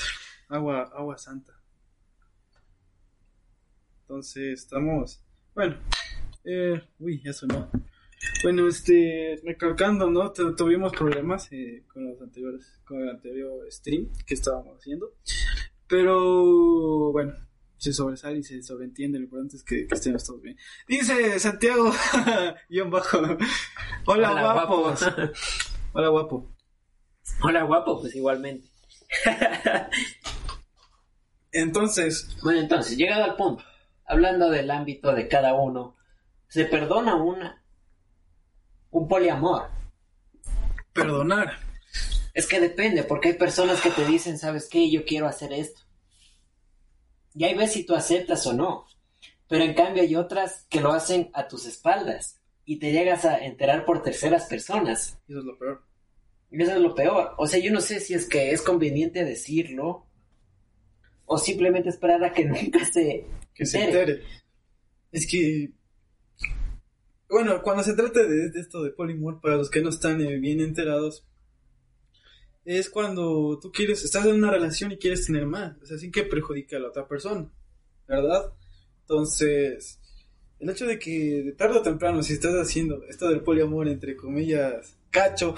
agua, 0.47 0.89
agua 0.95 1.17
santa. 1.17 1.53
Entonces, 4.01 4.61
estamos. 4.61 5.21
Bueno, 5.53 5.77
eh, 6.45 6.81
uy, 6.99 7.21
eso 7.25 7.45
no. 7.47 7.69
Bueno, 8.43 8.67
este, 8.67 9.41
recalcando, 9.43 10.09
¿no? 10.09 10.31
tuvimos 10.31 10.93
problemas 10.93 11.51
eh, 11.51 11.83
con 11.87 12.05
los 12.05 12.21
anteriores, 12.21 12.79
con 12.85 13.01
el 13.01 13.09
anterior 13.09 13.65
stream 13.69 14.09
que 14.25 14.33
estábamos 14.33 14.77
haciendo. 14.77 15.13
Pero, 15.93 17.11
bueno, 17.11 17.35
se 17.77 17.93
sobresale 17.93 18.39
y 18.39 18.43
se 18.43 18.63
sobreentiende. 18.63 19.19
Lo 19.19 19.25
importante 19.25 19.57
es 19.57 19.63
que, 19.63 19.85
que 19.85 19.93
estemos 19.93 20.23
todos 20.23 20.41
bien. 20.41 20.57
Dice 20.87 21.39
Santiago, 21.39 21.91
guion 22.69 22.89
bajo. 22.89 23.19
Hola, 24.07 24.31
guapo. 24.31 24.95
Hola, 25.93 26.07
guapo. 26.07 26.51
Hola, 27.43 27.63
guapo, 27.65 28.01
pues 28.01 28.15
igualmente. 28.15 28.69
entonces. 31.51 32.27
Bueno, 32.41 32.61
entonces, 32.61 32.97
llegado 32.97 33.25
al 33.25 33.35
punto, 33.35 33.63
hablando 34.07 34.49
del 34.49 34.71
ámbito 34.71 35.13
de 35.13 35.27
cada 35.27 35.53
uno, 35.53 35.95
se 36.47 36.65
perdona 36.65 37.17
una. 37.17 37.63
Un 38.89 39.07
poliamor. 39.07 39.69
Perdonar. 40.91 41.59
Es 42.33 42.47
que 42.47 42.59
depende, 42.59 43.03
porque 43.03 43.27
hay 43.27 43.33
personas 43.35 43.79
que 43.79 43.91
te 43.91 44.07
dicen, 44.07 44.39
¿sabes 44.39 44.67
qué? 44.67 44.89
Yo 44.89 45.05
quiero 45.05 45.27
hacer 45.27 45.53
esto. 45.53 45.82
Y 47.35 47.43
ahí 47.43 47.55
ves 47.55 47.73
si 47.73 47.83
tú 47.85 47.95
aceptas 47.95 48.45
o 48.47 48.53
no. 48.53 48.85
Pero 49.47 49.63
en 49.63 49.73
cambio 49.73 50.03
hay 50.03 50.15
otras 50.15 50.65
que 50.69 50.81
lo 50.81 50.93
hacen 50.93 51.29
a 51.33 51.47
tus 51.47 51.65
espaldas 51.65 52.39
y 52.65 52.77
te 52.77 52.91
llegas 52.91 53.25
a 53.25 53.37
enterar 53.37 53.85
por 53.85 54.01
terceras 54.01 54.45
personas. 54.45 55.19
Eso 55.27 55.39
es 55.39 55.45
lo 55.45 55.57
peor. 55.57 55.83
Eso 56.51 56.71
es 56.71 56.79
lo 56.79 56.95
peor. 56.95 57.33
O 57.37 57.47
sea, 57.47 57.59
yo 57.59 57.71
no 57.71 57.81
sé 57.81 57.99
si 57.99 58.13
es 58.13 58.27
que 58.27 58.51
es 58.51 58.61
conveniente 58.61 59.25
decirlo 59.25 60.05
o 61.25 61.37
simplemente 61.37 61.89
esperar 61.89 62.23
a 62.23 62.33
que 62.33 62.45
nunca 62.45 62.85
se, 62.85 63.25
que 63.53 63.65
se 63.65 63.83
entere. 63.83 64.21
Es 65.11 65.27
que, 65.29 65.71
bueno, 67.29 67.61
cuando 67.61 67.83
se 67.83 67.93
trata 67.93 68.23
de, 68.23 68.51
esto 68.55 68.83
de 68.83 68.91
polimor, 68.91 69.39
para 69.41 69.57
los 69.57 69.69
que 69.69 69.81
no 69.81 69.89
están 69.89 70.21
eh, 70.21 70.37
bien 70.37 70.59
enterados, 70.59 71.25
es 72.65 72.89
cuando 72.89 73.59
tú 73.61 73.71
quieres, 73.71 74.03
estás 74.03 74.25
en 74.25 74.35
una 74.35 74.51
relación 74.51 74.91
y 74.91 74.97
quieres 74.97 75.25
tener 75.25 75.45
más, 75.45 75.75
o 75.81 75.85
sea, 75.85 75.97
sin 75.97 76.11
que 76.11 76.23
perjudique 76.23 76.75
a 76.75 76.79
la 76.79 76.89
otra 76.89 77.07
persona, 77.07 77.49
¿verdad? 78.07 78.53
Entonces, 79.01 79.99
el 80.59 80.69
hecho 80.69 80.85
de 80.85 80.97
que 80.97 81.43
de 81.43 81.51
tarde 81.53 81.79
o 81.79 81.81
temprano, 81.81 82.23
si 82.23 82.33
estás 82.33 82.53
haciendo 82.53 83.03
esto 83.09 83.27
del 83.29 83.41
poliamor, 83.41 83.87
entre 83.87 84.15
comillas, 84.15 84.97
cacho, 85.09 85.55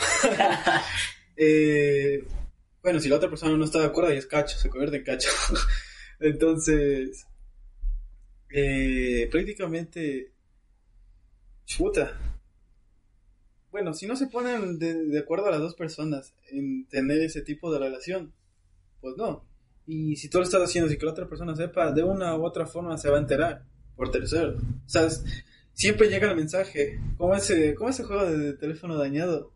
eh, 1.38 2.26
bueno, 2.82 3.00
si 3.00 3.10
la 3.10 3.18
otra 3.18 3.30
persona 3.30 3.56
no 3.56 3.66
está 3.66 3.80
de 3.80 3.86
acuerdo, 3.86 4.14
y 4.14 4.18
es 4.18 4.26
cacho, 4.26 4.58
se 4.58 4.70
convierte 4.70 4.98
en 4.98 5.04
cacho. 5.04 5.30
Entonces, 6.20 7.28
eh, 8.50 9.28
prácticamente, 9.32 10.32
chuta, 11.66 12.35
bueno, 13.76 13.94
si 13.94 14.08
no 14.08 14.16
se 14.16 14.28
ponen 14.28 14.80
de, 14.80 15.20
acuerdo 15.20 15.48
a 15.48 15.52
las 15.52 15.60
dos 15.60 15.76
personas 15.76 16.34
en 16.50 16.88
tener 16.88 17.20
ese 17.20 17.42
tipo 17.42 17.74
de 17.74 17.80
relación, 17.80 18.32
pues 19.02 19.18
no. 19.18 19.46
Y 19.86 20.16
si 20.16 20.30
tú 20.30 20.38
lo 20.38 20.46
estás 20.46 20.62
haciendo, 20.62 20.90
si 20.90 20.98
que 20.98 21.06
la 21.06 21.12
otra 21.12 21.28
persona 21.28 21.54
sepa, 21.58 21.92
de 21.92 22.02
una 22.02 22.38
u 22.38 22.46
otra 22.46 22.68
forma 22.68 22.98
se 22.98 23.10
va 23.10 23.18
a 23.18 23.20
enterar 23.20 23.66
por 23.98 24.12
tercero. 24.12 24.56
O 24.56 24.90
sea, 24.90 25.10
siempre 25.74 26.08
llega 26.08 26.30
el 26.30 26.38
mensaje, 26.38 27.02
como 27.18 27.36
ese, 27.36 27.76
como 27.76 27.90
ese 27.90 28.06
juego 28.06 28.26
de, 28.26 28.54
teléfono 28.54 28.96
dañado. 28.96 29.52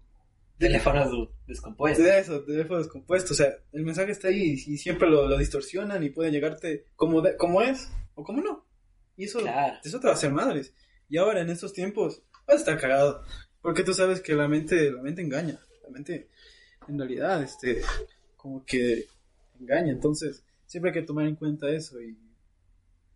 Teléfono 0.57 1.29
descompuesto. 1.47 2.03
De 2.03 2.19
eso, 2.19 2.43
teléfono 2.43 2.79
descompuesto. 2.79 3.33
O 3.33 3.37
sea, 3.37 3.55
el 3.71 3.85
mensaje 3.85 4.11
está 4.11 4.27
ahí 4.27 4.61
y 4.67 4.77
siempre 4.77 5.09
lo, 5.09 5.37
distorsionan 5.37 6.03
y 6.03 6.09
puede 6.09 6.29
llegarte 6.29 6.87
como, 6.97 7.23
como 7.37 7.61
es 7.61 7.89
o 8.15 8.25
como 8.25 8.41
no. 8.41 8.65
Y 9.15 9.23
eso, 9.23 9.39
eso 9.81 9.99
te 10.01 10.07
va 10.07 10.11
a 10.11 10.17
hacer 10.17 10.33
madres. 10.33 10.73
Y 11.07 11.15
ahora 11.15 11.39
en 11.39 11.49
estos 11.49 11.71
tiempos, 11.71 12.21
vas 12.45 12.57
a 12.57 12.59
estar 12.59 12.77
cagado. 12.77 13.23
Porque 13.61 13.83
tú 13.83 13.93
sabes 13.93 14.21
que 14.21 14.33
la 14.33 14.47
mente, 14.47 14.91
la 14.91 15.01
mente 15.01 15.21
engaña. 15.21 15.59
La 15.83 15.89
mente, 15.89 16.29
en 16.87 16.97
realidad, 16.97 17.43
este, 17.43 17.81
como 18.35 18.63
que 18.65 19.05
engaña. 19.59 19.91
Entonces, 19.91 20.43
siempre 20.65 20.91
hay 20.91 20.99
que 20.99 21.05
tomar 21.05 21.25
en 21.25 21.35
cuenta 21.35 21.69
eso. 21.69 22.01
Y, 22.01 22.17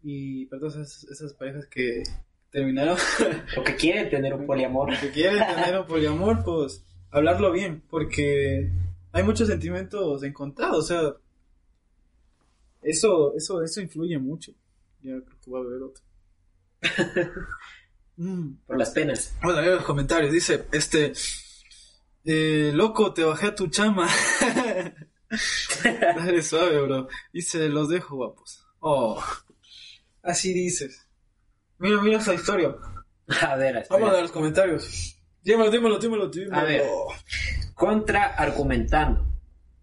y 0.03 0.45
para 0.47 0.59
todas 0.61 1.03
esas, 1.03 1.33
parejas 1.33 1.65
que 1.67 2.03
terminaron. 2.51 2.97
o 3.57 3.63
que 3.63 3.75
quieren 3.75 4.09
tener 4.09 4.33
un 4.33 4.45
poliamor. 4.45 4.89
que 4.99 5.11
quieren 5.11 5.39
tener 5.55 5.79
un 5.79 5.87
poliamor, 5.87 6.43
pues, 6.43 6.83
hablarlo 7.09 7.51
bien. 7.51 7.81
Porque 7.89 8.69
hay 9.11 9.23
muchos 9.23 9.47
sentimientos 9.47 10.23
encontrados. 10.23 10.77
O 10.77 10.87
sea, 10.87 11.13
eso, 12.81 13.33
eso, 13.35 13.63
eso 13.63 13.81
influye 13.81 14.17
mucho. 14.17 14.51
Ya 15.01 15.13
creo 15.21 15.41
que 15.41 15.51
va 15.51 15.59
a 15.59 15.61
haber 15.61 15.83
otro. 15.83 16.03
Mm. 18.17 18.55
Por 18.65 18.77
las 18.77 18.91
penas. 18.91 19.35
Bueno, 19.41 19.61
leo 19.61 19.75
los 19.75 19.85
comentarios. 19.85 20.31
Dice, 20.31 20.65
este, 20.71 21.13
eh, 22.25 22.71
loco, 22.73 23.13
te 23.13 23.23
bajé 23.23 23.47
a 23.47 23.55
tu 23.55 23.67
chama. 23.67 24.07
Dale 25.83 26.41
suave, 26.43 26.81
bro. 26.81 27.07
Dice, 27.31 27.69
los 27.69 27.89
dejo 27.89 28.15
guapos. 28.15 28.65
Oh, 28.79 29.21
así 30.21 30.53
dices. 30.53 31.07
Mira, 31.79 32.01
mira 32.01 32.19
esa 32.19 32.33
historia. 32.33 32.75
A 33.41 33.55
ver, 33.55 33.85
Vamos 33.89 34.09
a 34.09 34.13
ver 34.13 34.21
los 34.21 34.31
comentarios. 34.31 35.17
Dímelo, 35.41 35.71
dímelo, 35.71 35.97
dímelo, 35.97 36.29
dímelo. 36.29 36.55
A 36.55 36.63
ver, 36.63 36.83
contra 37.73 38.25
argumentando 38.25 39.25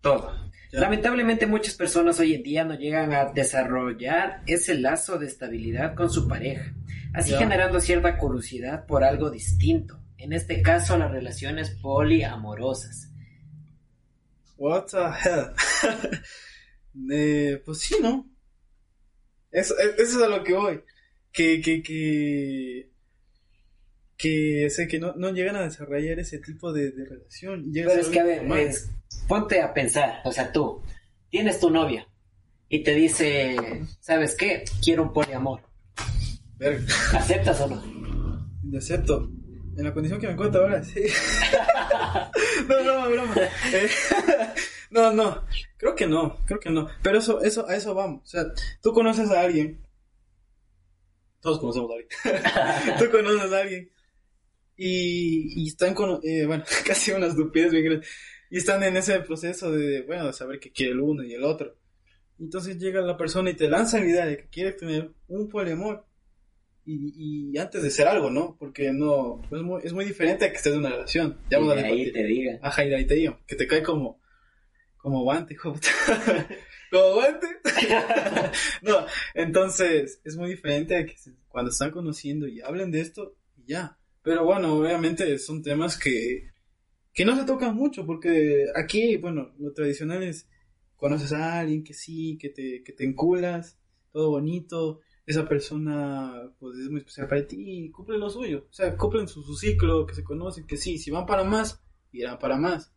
todo. 0.01 0.39
Lamentablemente 0.73 1.47
muchas 1.47 1.75
personas 1.75 2.21
hoy 2.21 2.35
en 2.35 2.43
día 2.43 2.65
no 2.65 2.75
llegan 2.75 3.13
a 3.13 3.33
desarrollar 3.33 4.43
ese 4.47 4.75
lazo 4.75 5.19
de 5.19 5.27
estabilidad 5.27 5.95
con 5.95 6.11
su 6.11 6.29
pareja 6.29 6.73
así 7.15 7.35
generando 7.35 7.81
cierta 7.81 8.17
curiosidad 8.19 8.87
por 8.87 9.05
algo 9.05 9.31
distinto. 9.31 10.01
En 10.19 10.33
este 10.33 10.63
caso, 10.63 10.99
las 10.99 11.11
relaciones 11.11 11.71
poliamorosas. 11.71 13.11
What 14.59 14.87
the 14.91 14.99
hell? 14.99 16.21
eh, 17.11 17.63
pues 17.65 17.79
sí, 17.79 17.97
¿no? 18.03 18.31
Eso, 19.51 19.75
e, 19.79 20.03
eso, 20.03 20.19
es 20.19 20.23
a 20.23 20.29
lo 20.29 20.45
que 20.45 20.53
voy. 20.53 20.85
Que, 21.33 21.61
que, 21.61 21.83
que, 21.83 22.91
que 24.19 24.69
sé 24.69 24.87
que 24.87 24.99
no, 24.99 25.15
no 25.15 25.31
llegan 25.31 25.57
a 25.57 25.63
desarrollar 25.63 26.19
ese 26.19 26.39
tipo 26.39 26.73
de, 26.73 26.91
relación. 26.91 27.71
Pero 27.73 27.93
es 27.93 28.09
que, 28.09 28.21
a 28.21 28.25
ver, 28.25 28.43
ponte 29.27 29.63
a 29.63 29.73
pensar, 29.73 30.21
o 30.25 30.33
sea, 30.33 30.53
tú 30.53 30.83
tienes 31.31 31.59
tu 31.59 31.71
novia 31.71 32.07
y 32.69 32.83
te 32.83 32.95
dice, 32.95 33.57
¿sabes 34.01 34.35
qué? 34.35 34.65
Quiero 34.83 35.05
un 35.05 35.13
poliamor. 35.13 35.70
¿Aceptas 37.15 37.61
o 37.61 37.69
no? 37.69 37.83
Yo 38.65 38.79
acepto. 38.79 39.31
En 39.77 39.85
la 39.85 39.95
condición 39.95 40.21
que 40.21 40.27
me 40.27 40.35
encuentro 40.35 40.63
ahora, 40.63 40.83
sí. 40.85 41.01
no, 42.69 42.83
broma, 42.83 43.09
broma. 43.09 43.35
Eh, 43.73 43.89
no, 44.91 45.13
no. 45.13 45.45
Creo 45.77 45.95
que 45.95 46.07
no, 46.07 46.39
creo 46.45 46.61
que 46.61 46.71
no. 46.71 46.89
Pero 47.03 47.19
eso, 47.19 47.41
eso, 47.41 47.67
a 47.69 47.77
eso 47.77 47.95
vamos. 47.95 48.23
O 48.25 48.27
sea, 48.27 48.45
tú 48.83 48.93
conoces 48.93 49.31
a 49.31 49.41
alguien. 49.41 49.81
Todos 51.41 51.61
conocemos 51.61 51.91
a 51.91 51.95
alguien. 51.95 52.99
tú 52.99 53.11
conoces 53.11 53.53
a 53.53 53.59
alguien. 53.61 53.91
y, 54.77 55.63
y 55.63 55.69
están 55.69 55.95
con, 55.95 56.21
eh, 56.23 56.45
bueno, 56.47 56.65
casi 56.85 57.13
una 57.13 57.29
estupidez 57.29 57.73
bien 57.73 58.03
y 58.51 58.59
están 58.59 58.83
en 58.83 58.97
ese 58.97 59.21
proceso 59.21 59.71
de, 59.71 60.03
bueno, 60.03 60.27
de 60.27 60.33
saber 60.33 60.59
qué 60.59 60.73
quiere 60.73 60.93
el 60.93 61.01
uno 61.01 61.23
y 61.23 61.33
el 61.33 61.45
otro. 61.45 61.77
Entonces 62.39 62.79
llega 62.79 63.01
la 63.01 63.17
persona 63.17 63.51
y 63.51 63.55
te 63.55 63.69
lanza 63.69 64.01
la 64.01 64.07
idea 64.07 64.27
de 64.27 64.37
que 64.39 64.49
quiere 64.49 64.73
tener 64.73 65.13
un 65.29 65.49
poliamor. 65.49 66.05
Y, 66.93 67.51
y 67.53 67.59
antes 67.59 67.83
de 67.83 67.91
ser 67.91 68.09
algo, 68.09 68.31
¿no? 68.31 68.57
Porque 68.59 68.93
no, 68.93 69.43
es 69.51 69.63
muy, 69.63 69.81
es 69.85 69.93
muy 69.93 70.05
diferente 70.05 70.45
a 70.45 70.51
que 70.51 70.57
estés 70.57 70.73
en 70.73 70.81
una 70.81 70.91
relación. 70.91 71.39
Ya 71.51 71.61
y 71.61 71.67
de 71.67 71.85
ahí 71.85 72.13
te 72.13 72.25
diga. 72.25 72.59
Ajá, 72.63 72.85
y 72.85 72.89
de 72.89 72.97
ahí 72.97 73.05
te 73.05 73.15
digo, 73.15 73.39
que 73.47 73.55
te 73.55 73.67
cae 73.67 73.83
como, 73.83 74.21
como 74.97 75.23
guante, 75.23 75.55
hijo. 75.55 75.75
como 76.91 77.15
guante. 77.15 77.47
no, 78.83 79.07
entonces 79.35 80.21
es 80.25 80.37
muy 80.37 80.51
diferente 80.51 80.97
a 80.97 81.07
que 81.07 81.15
cuando 81.49 81.71
están 81.71 81.91
conociendo 81.93 82.49
y 82.49 82.61
hablen 82.61 82.91
de 82.91 83.01
esto, 83.01 83.37
y 83.57 83.73
ya. 83.73 83.99
Pero 84.23 84.45
bueno, 84.45 84.75
obviamente 84.75 85.39
son 85.39 85.63
temas 85.63 85.97
que, 85.97 86.51
que 87.15 87.25
no 87.25 87.37
se 87.37 87.45
tocan 87.45 87.77
mucho, 87.77 88.05
porque 88.05 88.67
aquí, 88.75 89.17
bueno, 89.17 89.55
lo 89.59 89.73
tradicional 89.73 90.23
es 90.25 90.49
conoces 90.97 91.33
a 91.33 91.61
alguien 91.61 91.83
que 91.83 91.95
sí, 91.95 92.37
que 92.39 92.51
te, 92.51 92.83
que 92.83 92.93
te 92.93 93.05
enculas, 93.05 93.79
todo 94.13 94.31
bonito, 94.31 95.01
esa 95.31 95.49
persona 95.49 96.51
pues 96.59 96.79
es 96.79 96.91
muy 96.91 97.01
especial 97.01 97.29
para 97.29 97.47
ti 97.47 97.57
y 97.59 97.91
cumple 97.91 98.19
lo 98.19 98.31
suyo, 98.31 98.67
o 98.71 98.73
sea, 98.73 98.97
cumplen 98.97 99.29
su, 99.29 99.43
su 99.43 99.55
ciclo, 99.57 100.07
que 100.07 100.15
se 100.15 100.25
conocen, 100.25 100.67
que 100.67 100.77
sí, 100.77 100.99
si 100.99 101.11
van 101.11 101.27
para 101.27 101.45
más, 101.45 101.83
irán 102.13 102.39
para 102.39 102.57
más. 102.57 102.93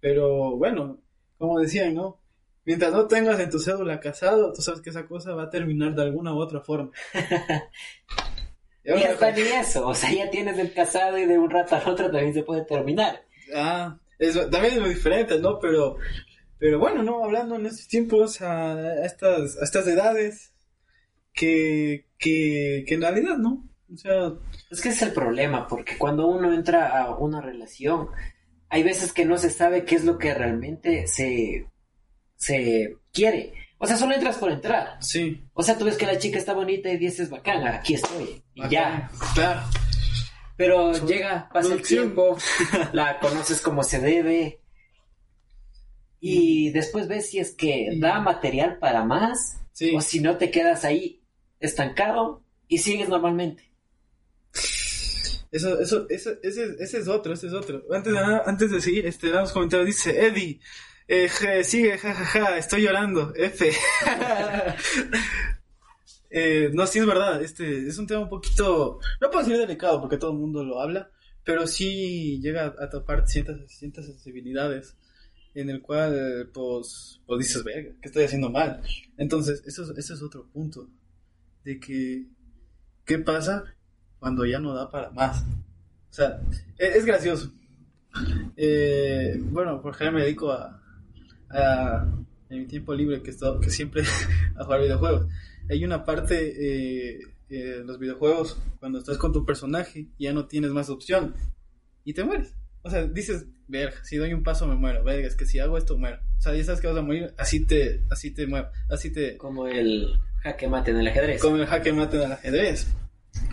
Pero 0.00 0.56
bueno, 0.56 1.00
como 1.36 1.58
decían, 1.58 1.94
¿no? 1.94 2.20
Mientras 2.64 2.92
no 2.92 3.06
tengas 3.06 3.40
en 3.40 3.50
tu 3.50 3.58
cédula 3.58 4.00
casado, 4.00 4.52
tú 4.52 4.62
sabes 4.62 4.80
que 4.80 4.90
esa 4.90 5.06
cosa 5.06 5.34
va 5.34 5.44
a 5.44 5.50
terminar 5.50 5.94
de 5.94 6.02
alguna 6.02 6.34
u 6.34 6.38
otra 6.38 6.60
forma. 6.60 6.90
y 8.84 8.90
hasta 8.90 9.32
ni 9.32 9.40
eso, 9.40 9.88
o 9.88 9.94
sea, 9.94 10.12
ya 10.12 10.30
tienes 10.30 10.58
el 10.58 10.72
casado 10.72 11.18
y 11.18 11.24
de 11.26 11.38
un 11.38 11.50
rato 11.50 11.76
al 11.76 11.88
otro 11.88 12.10
también 12.10 12.34
se 12.34 12.42
puede 12.42 12.64
terminar. 12.64 13.24
Ah, 13.54 13.98
también 14.50 14.74
es 14.74 14.80
muy 14.80 14.90
diferente, 14.90 15.38
¿no? 15.40 15.58
Pero 15.58 15.96
pero 16.58 16.80
bueno, 16.80 17.02
no, 17.04 17.24
hablando 17.24 17.54
en 17.54 17.66
estos 17.66 17.86
tiempos, 17.86 18.40
a, 18.42 19.04
estas, 19.04 19.56
a 19.58 19.64
estas 19.64 19.86
edades, 19.86 20.52
que, 21.38 22.06
que, 22.18 22.84
que 22.86 22.94
en 22.94 23.00
realidad 23.00 23.36
no. 23.36 23.64
O 23.92 23.96
sea... 23.96 24.32
Es 24.70 24.80
que 24.80 24.88
es 24.88 25.00
el 25.02 25.12
problema, 25.12 25.66
porque 25.66 25.96
cuando 25.96 26.26
uno 26.26 26.52
entra 26.52 27.00
a 27.00 27.16
una 27.16 27.40
relación, 27.40 28.08
hay 28.68 28.82
veces 28.82 29.12
que 29.12 29.24
no 29.24 29.38
se 29.38 29.50
sabe 29.50 29.84
qué 29.84 29.94
es 29.94 30.04
lo 30.04 30.18
que 30.18 30.34
realmente 30.34 31.06
se, 31.06 31.66
se 32.36 32.96
quiere. 33.12 33.52
O 33.78 33.86
sea, 33.86 33.96
solo 33.96 34.14
entras 34.14 34.36
por 34.36 34.50
entrar. 34.50 34.96
Sí. 35.00 35.42
O 35.54 35.62
sea, 35.62 35.78
tú 35.78 35.84
ves 35.84 35.96
que 35.96 36.06
la 36.06 36.18
chica 36.18 36.38
está 36.38 36.52
bonita 36.52 36.90
y 36.90 36.98
dices, 36.98 37.30
bacán, 37.30 37.66
aquí 37.66 37.94
estoy. 37.94 38.42
Y 38.54 38.68
ya. 38.68 39.08
Claro. 39.34 39.62
Pero 40.56 40.92
llega, 41.06 41.48
pasa 41.52 41.72
el 41.72 41.82
tiempo, 41.82 42.36
la 42.92 43.20
conoces 43.20 43.60
como 43.60 43.84
se 43.84 44.00
debe, 44.00 44.60
y 46.20 46.70
después 46.70 47.06
ves 47.06 47.30
si 47.30 47.38
es 47.38 47.54
que 47.54 47.96
da 48.00 48.20
material 48.20 48.78
para 48.78 49.04
más 49.04 49.60
o 49.94 50.00
si 50.00 50.20
no 50.20 50.36
te 50.36 50.50
quedas 50.50 50.84
ahí 50.84 51.17
estancado 51.60 52.42
y 52.68 52.78
sigues 52.78 53.08
normalmente. 53.08 53.68
Eso, 55.50 55.80
eso, 55.80 56.06
eso, 56.10 56.32
ese, 56.42 56.76
ese 56.78 56.98
es 56.98 57.08
otro, 57.08 57.32
ese 57.32 57.46
es 57.46 57.54
otro. 57.54 57.82
Antes 57.90 58.12
de 58.12 58.18
antes 58.18 58.70
de 58.70 58.80
seguir, 58.80 59.06
este, 59.06 59.30
damos 59.30 59.52
comentarios, 59.52 59.86
dice 59.86 60.26
Eddie, 60.26 60.60
eh, 61.06 61.64
sigue, 61.64 61.96
jajaja, 61.96 62.58
estoy 62.58 62.82
llorando, 62.82 63.32
F. 63.34 63.70
eh, 66.30 66.70
no, 66.74 66.86
sí 66.86 66.98
es 66.98 67.06
verdad, 67.06 67.42
este, 67.42 67.88
es 67.88 67.96
un 67.96 68.06
tema 68.06 68.20
un 68.20 68.28
poquito, 68.28 69.00
no 69.20 69.30
puedo 69.30 69.42
decir 69.42 69.58
delicado 69.58 70.02
porque 70.02 70.18
todo 70.18 70.32
el 70.32 70.38
mundo 70.38 70.62
lo 70.62 70.82
habla, 70.82 71.10
pero 71.44 71.66
sí 71.66 72.40
llega 72.42 72.74
a, 72.78 72.90
topar 72.90 73.26
ciertas, 73.26 73.56
ciertas 73.68 74.04
sensibilidades 74.04 74.98
en 75.54 75.70
el 75.70 75.80
cual, 75.80 76.50
pues, 76.52 77.22
pues 77.26 77.38
dices, 77.38 77.64
verga, 77.64 77.92
¿qué 78.02 78.08
estoy 78.08 78.24
haciendo 78.24 78.50
mal? 78.50 78.82
Entonces, 79.16 79.62
eso, 79.66 79.90
ese 79.96 80.12
es 80.12 80.22
otro 80.22 80.46
punto, 80.52 80.90
de 81.64 81.80
que, 81.80 82.26
¿qué 83.04 83.18
pasa 83.18 83.64
cuando 84.18 84.44
ya 84.44 84.58
no 84.58 84.74
da 84.74 84.90
para 84.90 85.10
más? 85.10 85.44
O 86.10 86.12
sea, 86.12 86.40
e, 86.78 86.86
es, 86.86 87.04
gracioso. 87.04 87.52
Eh, 88.56 89.38
bueno, 89.50 89.80
por 89.80 89.94
ejemplo, 89.94 90.18
me 90.18 90.24
dedico 90.24 90.50
a, 90.50 90.82
a, 91.50 92.06
en 92.48 92.58
mi 92.58 92.66
tiempo 92.66 92.94
libre 92.94 93.22
que, 93.22 93.30
estoy, 93.30 93.60
que 93.60 93.70
siempre 93.70 94.02
a 94.56 94.64
jugar 94.64 94.80
videojuegos. 94.80 95.26
Hay 95.68 95.84
una 95.84 96.04
parte 96.04 97.16
eh, 97.16 97.20
en 97.50 97.86
los 97.86 97.98
videojuegos, 97.98 98.58
cuando 98.80 98.98
estás 98.98 99.18
con 99.18 99.32
tu 99.32 99.44
personaje, 99.44 100.08
ya 100.18 100.32
no 100.32 100.46
tienes 100.46 100.70
más 100.70 100.90
opción 100.90 101.34
y 102.04 102.14
te 102.14 102.24
mueres. 102.24 102.54
O 102.82 102.90
sea, 102.90 103.06
dices, 103.06 103.46
verga, 103.66 104.02
si 104.02 104.16
doy 104.16 104.32
un 104.32 104.42
paso 104.42 104.66
me 104.66 104.76
muero, 104.76 105.04
verga, 105.04 105.26
es 105.26 105.36
que 105.36 105.46
si 105.46 105.58
hago 105.58 105.76
esto 105.76 105.98
muero. 105.98 106.18
O 106.38 106.40
sea, 106.40 106.54
ya 106.54 106.64
sabes 106.64 106.80
que 106.80 106.86
vas 106.86 106.96
a 106.96 107.02
morir, 107.02 107.34
así 107.36 107.66
te, 107.66 108.04
así 108.10 108.30
te 108.30 108.46
muero, 108.46 108.70
así 108.88 109.10
te... 109.12 109.36
Como 109.36 109.66
el 109.66 110.18
jaque 110.42 110.68
mate 110.68 110.90
en 110.90 110.98
el 110.98 111.08
ajedrez. 111.08 111.40
Como 111.40 111.56
el 111.56 111.66
jaque 111.66 111.92
mate 111.92 112.16
en 112.16 112.22
el 112.24 112.32
ajedrez. 112.32 112.88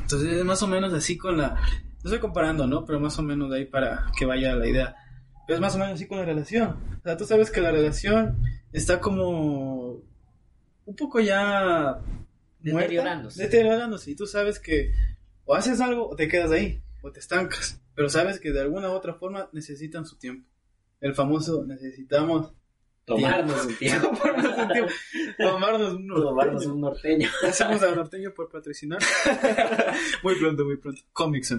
Entonces 0.02 0.34
es 0.34 0.45
más 0.45 0.62
o 0.63 0.67
menos 0.67 0.93
así 0.93 1.17
con 1.17 1.38
la... 1.38 1.56
No 1.56 2.12
estoy 2.12 2.19
comparando, 2.19 2.67
¿no? 2.67 2.86
Pero 2.86 3.00
más 3.00 3.17
o 3.17 3.24
menos 3.24 3.50
de 3.50 3.58
ahí 3.58 3.65
para 3.65 4.12
que 4.17 4.26
vaya 4.26 4.56
la 4.56 4.67
idea. 4.67 4.95
Pero 5.48 5.56
es 5.56 5.62
más 5.62 5.76
o 5.76 5.80
menos 5.80 5.95
así 5.95 6.08
con 6.08 6.19
la 6.19 6.26
relación. 6.26 6.78
O 7.00 7.04
sea, 7.04 7.17
tú 7.17 7.26
sabes 7.26 7.52
que 7.52 7.62
la 7.62 7.71
relación 7.71 8.41
está 8.71 9.00
como... 9.00 10.04
Un 10.86 10.95
poco 10.95 11.19
ya... 11.19 12.00
Deteriorándose. 12.60 13.43
deteriorándose. 13.43 14.12
Y 14.12 14.15
tú 14.15 14.26
sabes 14.26 14.60
que 14.60 14.91
o 15.45 15.56
haces 15.56 15.80
algo 15.80 16.10
o 16.10 16.15
te 16.15 16.28
quedas 16.28 16.52
ahí, 16.52 16.82
o 17.02 17.12
te 17.12 17.19
estancas. 17.19 17.82
Pero 17.95 18.10
sabes 18.10 18.39
que 18.39 18.52
de 18.52 18.62
alguna 18.62 18.89
u 18.89 18.93
otra 18.93 19.13
forma 19.13 19.50
necesitan 19.54 20.06
su 20.06 20.17
tiempo. 20.17 20.50
El 21.00 21.13
famoso 21.13 21.65
necesitamos 21.65 22.52
tomarnos 23.06 23.65
un 23.65 23.76
tiempo. 23.78 24.12
tomarnos 25.38 25.94
un 25.94 26.08
norteño. 26.08 26.30
Tomarnos 26.30 26.65
un 26.65 26.82
norteño. 26.82 27.30
Hacemos 27.48 27.82
al 27.84 27.96
norteño 27.96 28.34
por 28.34 28.50
patrocinar. 28.50 29.00
muy 30.24 30.36
pronto, 30.36 30.65
muy 30.65 30.78
pronto. 30.78 31.02
Comics. 31.13 31.56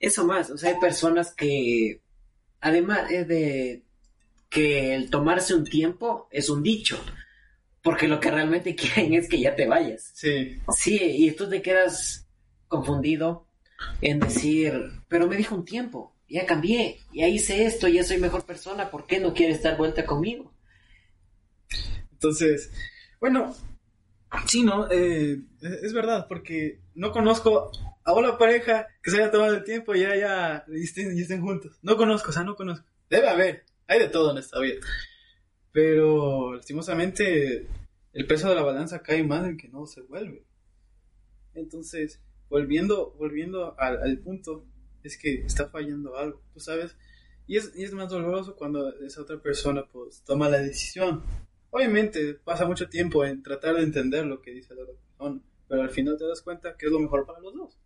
Eso 0.00 0.24
más, 0.24 0.50
o 0.50 0.56
sea, 0.56 0.70
hay 0.70 0.80
personas 0.80 1.34
que 1.34 2.00
además 2.60 3.10
es 3.10 3.26
de 3.26 3.82
que 4.48 4.94
el 4.94 5.10
tomarse 5.10 5.54
un 5.54 5.64
tiempo 5.64 6.28
es 6.30 6.48
un 6.48 6.62
dicho. 6.62 6.98
Porque 7.82 8.08
lo 8.08 8.18
que 8.20 8.30
realmente 8.30 8.74
quieren 8.74 9.14
es 9.14 9.28
que 9.28 9.40
ya 9.40 9.54
te 9.54 9.66
vayas. 9.66 10.10
Sí. 10.14 10.58
Sí, 10.76 10.98
y 11.00 11.30
tú 11.32 11.48
te 11.48 11.62
quedas 11.62 12.26
confundido, 12.66 13.46
en 14.00 14.20
decir, 14.20 14.74
pero 15.08 15.26
me 15.26 15.36
dijo 15.36 15.54
un 15.54 15.64
tiempo, 15.64 16.12
ya 16.28 16.46
cambié, 16.46 17.00
ya 17.12 17.28
hice 17.28 17.64
esto, 17.64 17.88
ya 17.88 18.04
soy 18.04 18.18
mejor 18.18 18.44
persona, 18.44 18.90
¿por 18.90 19.06
qué 19.06 19.20
no 19.20 19.34
quiere 19.34 19.52
estar 19.52 19.76
vuelta 19.76 20.04
conmigo? 20.04 20.52
Entonces, 22.12 22.70
bueno, 23.20 23.54
sí, 24.46 24.62
¿no? 24.62 24.90
Eh, 24.90 25.40
es 25.60 25.92
verdad, 25.92 26.26
porque 26.28 26.80
no 26.94 27.12
conozco 27.12 27.70
a 28.04 28.12
una 28.12 28.38
pareja 28.38 28.86
que 29.02 29.10
se 29.10 29.18
haya 29.18 29.30
tomado 29.30 29.54
el 29.54 29.64
tiempo 29.64 29.94
y 29.94 30.00
ya, 30.00 30.64
estén, 30.68 31.40
juntos. 31.42 31.78
No 31.82 31.96
conozco, 31.96 32.30
o 32.30 32.32
sea, 32.32 32.42
no 32.42 32.56
conozco. 32.56 32.86
Debe 33.10 33.28
haber, 33.28 33.64
hay 33.86 33.98
de 33.98 34.08
todo 34.08 34.32
en 34.32 34.38
esta 34.38 34.58
vida. 34.60 34.80
Pero, 35.72 36.54
lastimosamente, 36.54 37.66
el 38.12 38.26
peso 38.26 38.48
de 38.48 38.54
la 38.54 38.62
balanza 38.62 39.02
cae 39.02 39.22
más 39.22 39.46
en 39.46 39.56
que 39.56 39.68
no 39.68 39.86
se 39.86 40.02
vuelve. 40.02 40.44
Entonces, 41.54 42.20
volviendo, 42.48 43.14
volviendo 43.18 43.78
al, 43.78 44.18
punto, 44.18 44.64
es 45.02 45.18
que 45.18 45.42
está 45.42 45.68
fallando 45.68 46.16
algo, 46.16 46.42
tú 46.52 46.60
sabes, 46.60 46.96
y 47.46 47.56
es, 47.56 47.72
y 47.74 47.84
es 47.84 47.92
más 47.92 48.10
doloroso 48.10 48.56
cuando 48.56 48.94
esa 49.00 49.22
otra 49.22 49.40
persona 49.40 49.86
pues 49.90 50.22
toma 50.22 50.48
la 50.48 50.58
decisión. 50.58 51.22
Obviamente 51.70 52.34
pasa 52.34 52.66
mucho 52.66 52.88
tiempo 52.88 53.24
en 53.24 53.42
tratar 53.42 53.76
de 53.76 53.82
entender 53.82 54.26
lo 54.26 54.40
que 54.42 54.52
dice 54.52 54.74
la 54.74 54.82
otra 54.82 54.94
persona, 54.94 55.40
pero 55.66 55.82
al 55.82 55.90
final 55.90 56.18
te 56.18 56.26
das 56.26 56.42
cuenta 56.42 56.76
que 56.76 56.86
es 56.86 56.92
lo 56.92 57.00
mejor 57.00 57.26
para 57.26 57.40
los 57.40 57.54
dos. 57.54 57.78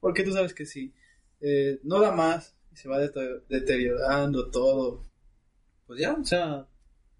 Porque 0.00 0.22
tú 0.24 0.32
sabes 0.32 0.52
que 0.52 0.66
si 0.66 0.92
eh, 1.40 1.80
no 1.84 2.00
da 2.00 2.12
más 2.12 2.56
y 2.70 2.76
se 2.76 2.88
va 2.88 2.98
deteriorando 2.98 4.50
todo, 4.50 5.02
pues 5.86 6.00
ya, 6.00 6.12
o 6.12 6.24
sea, 6.24 6.66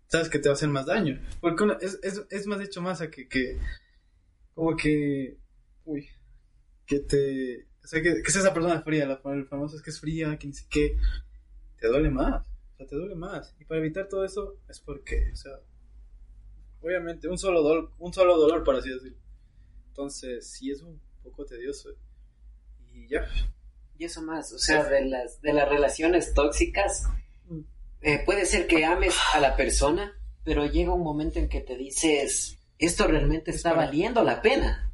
sabes 0.08 0.28
que 0.28 0.38
te 0.38 0.48
va 0.48 0.52
a 0.52 0.56
hacer 0.56 0.68
más 0.68 0.86
daño. 0.86 1.20
Porque 1.40 1.64
es, 1.80 1.98
es, 2.02 2.22
es 2.28 2.46
más 2.46 2.60
hecho 2.60 2.82
más 2.82 3.00
a 3.00 3.10
que, 3.10 3.28
que 3.28 3.58
como 4.54 4.76
que, 4.76 5.38
uy, 5.84 6.06
que 6.86 7.00
te... 7.00 7.66
O 7.84 7.86
sea, 7.86 8.00
que, 8.00 8.22
que 8.22 8.28
es 8.28 8.36
esa 8.36 8.54
persona 8.54 8.80
fría, 8.82 9.06
la, 9.06 9.20
el 9.32 9.46
famoso 9.46 9.76
es 9.76 9.82
que 9.82 9.90
es 9.90 10.00
fría, 10.00 10.38
que 10.38 10.46
ni 10.46 10.52
sé 10.52 10.66
qué, 10.70 10.96
te 11.80 11.88
duele 11.88 12.10
más, 12.10 12.42
o 12.42 12.76
sea, 12.76 12.86
te 12.86 12.96
duele 12.96 13.16
más. 13.16 13.54
Y 13.58 13.64
para 13.64 13.80
evitar 13.80 14.08
todo 14.08 14.24
eso 14.24 14.56
es 14.68 14.78
porque, 14.80 15.30
o 15.32 15.36
sea, 15.36 15.52
obviamente 16.80 17.28
un 17.28 17.38
solo 17.38 17.62
dolor, 17.62 17.90
un 17.98 18.12
solo 18.12 18.38
dolor, 18.38 18.62
por 18.62 18.76
así 18.76 18.90
decirlo. 18.90 19.18
Entonces, 19.88 20.48
sí 20.48 20.70
es 20.70 20.80
un 20.82 21.00
poco 21.22 21.44
tedioso. 21.44 21.90
Y 22.92 23.08
ya. 23.08 23.28
Y 23.98 24.04
eso 24.04 24.22
más, 24.22 24.52
o 24.52 24.58
sea, 24.58 24.84
de 24.84 25.04
las, 25.04 25.40
de 25.42 25.52
las 25.52 25.68
relaciones 25.68 26.34
tóxicas, 26.34 27.04
mm. 27.48 27.60
eh, 28.02 28.22
puede 28.24 28.46
ser 28.46 28.66
que 28.66 28.84
ames 28.84 29.16
a 29.34 29.40
la 29.40 29.56
persona, 29.56 30.12
pero 30.44 30.66
llega 30.66 30.94
un 30.94 31.02
momento 31.02 31.40
en 31.40 31.48
que 31.48 31.60
te 31.60 31.76
dices, 31.76 32.58
esto 32.78 33.06
realmente 33.06 33.50
está 33.50 33.74
valiendo 33.74 34.22
la 34.22 34.40
pena 34.40 34.91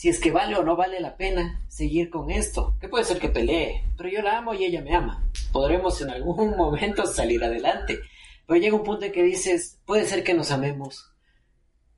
si 0.00 0.08
es 0.08 0.18
que 0.18 0.30
vale 0.30 0.56
o 0.56 0.62
no 0.62 0.76
vale 0.76 0.98
la 0.98 1.18
pena 1.18 1.62
seguir 1.68 2.08
con 2.08 2.30
esto. 2.30 2.74
Que 2.80 2.88
puede 2.88 3.04
ser 3.04 3.18
que 3.18 3.28
pelee, 3.28 3.84
pero 3.98 4.08
yo 4.08 4.22
la 4.22 4.38
amo 4.38 4.54
y 4.54 4.64
ella 4.64 4.80
me 4.80 4.96
ama. 4.96 5.30
Podremos 5.52 6.00
en 6.00 6.08
algún 6.08 6.36
momento 6.56 7.04
salir 7.04 7.44
adelante. 7.44 8.00
Pero 8.46 8.58
llega 8.58 8.76
un 8.76 8.82
punto 8.82 9.04
en 9.04 9.12
que 9.12 9.22
dices, 9.22 9.78
puede 9.84 10.06
ser 10.06 10.24
que 10.24 10.32
nos 10.32 10.52
amemos, 10.52 11.12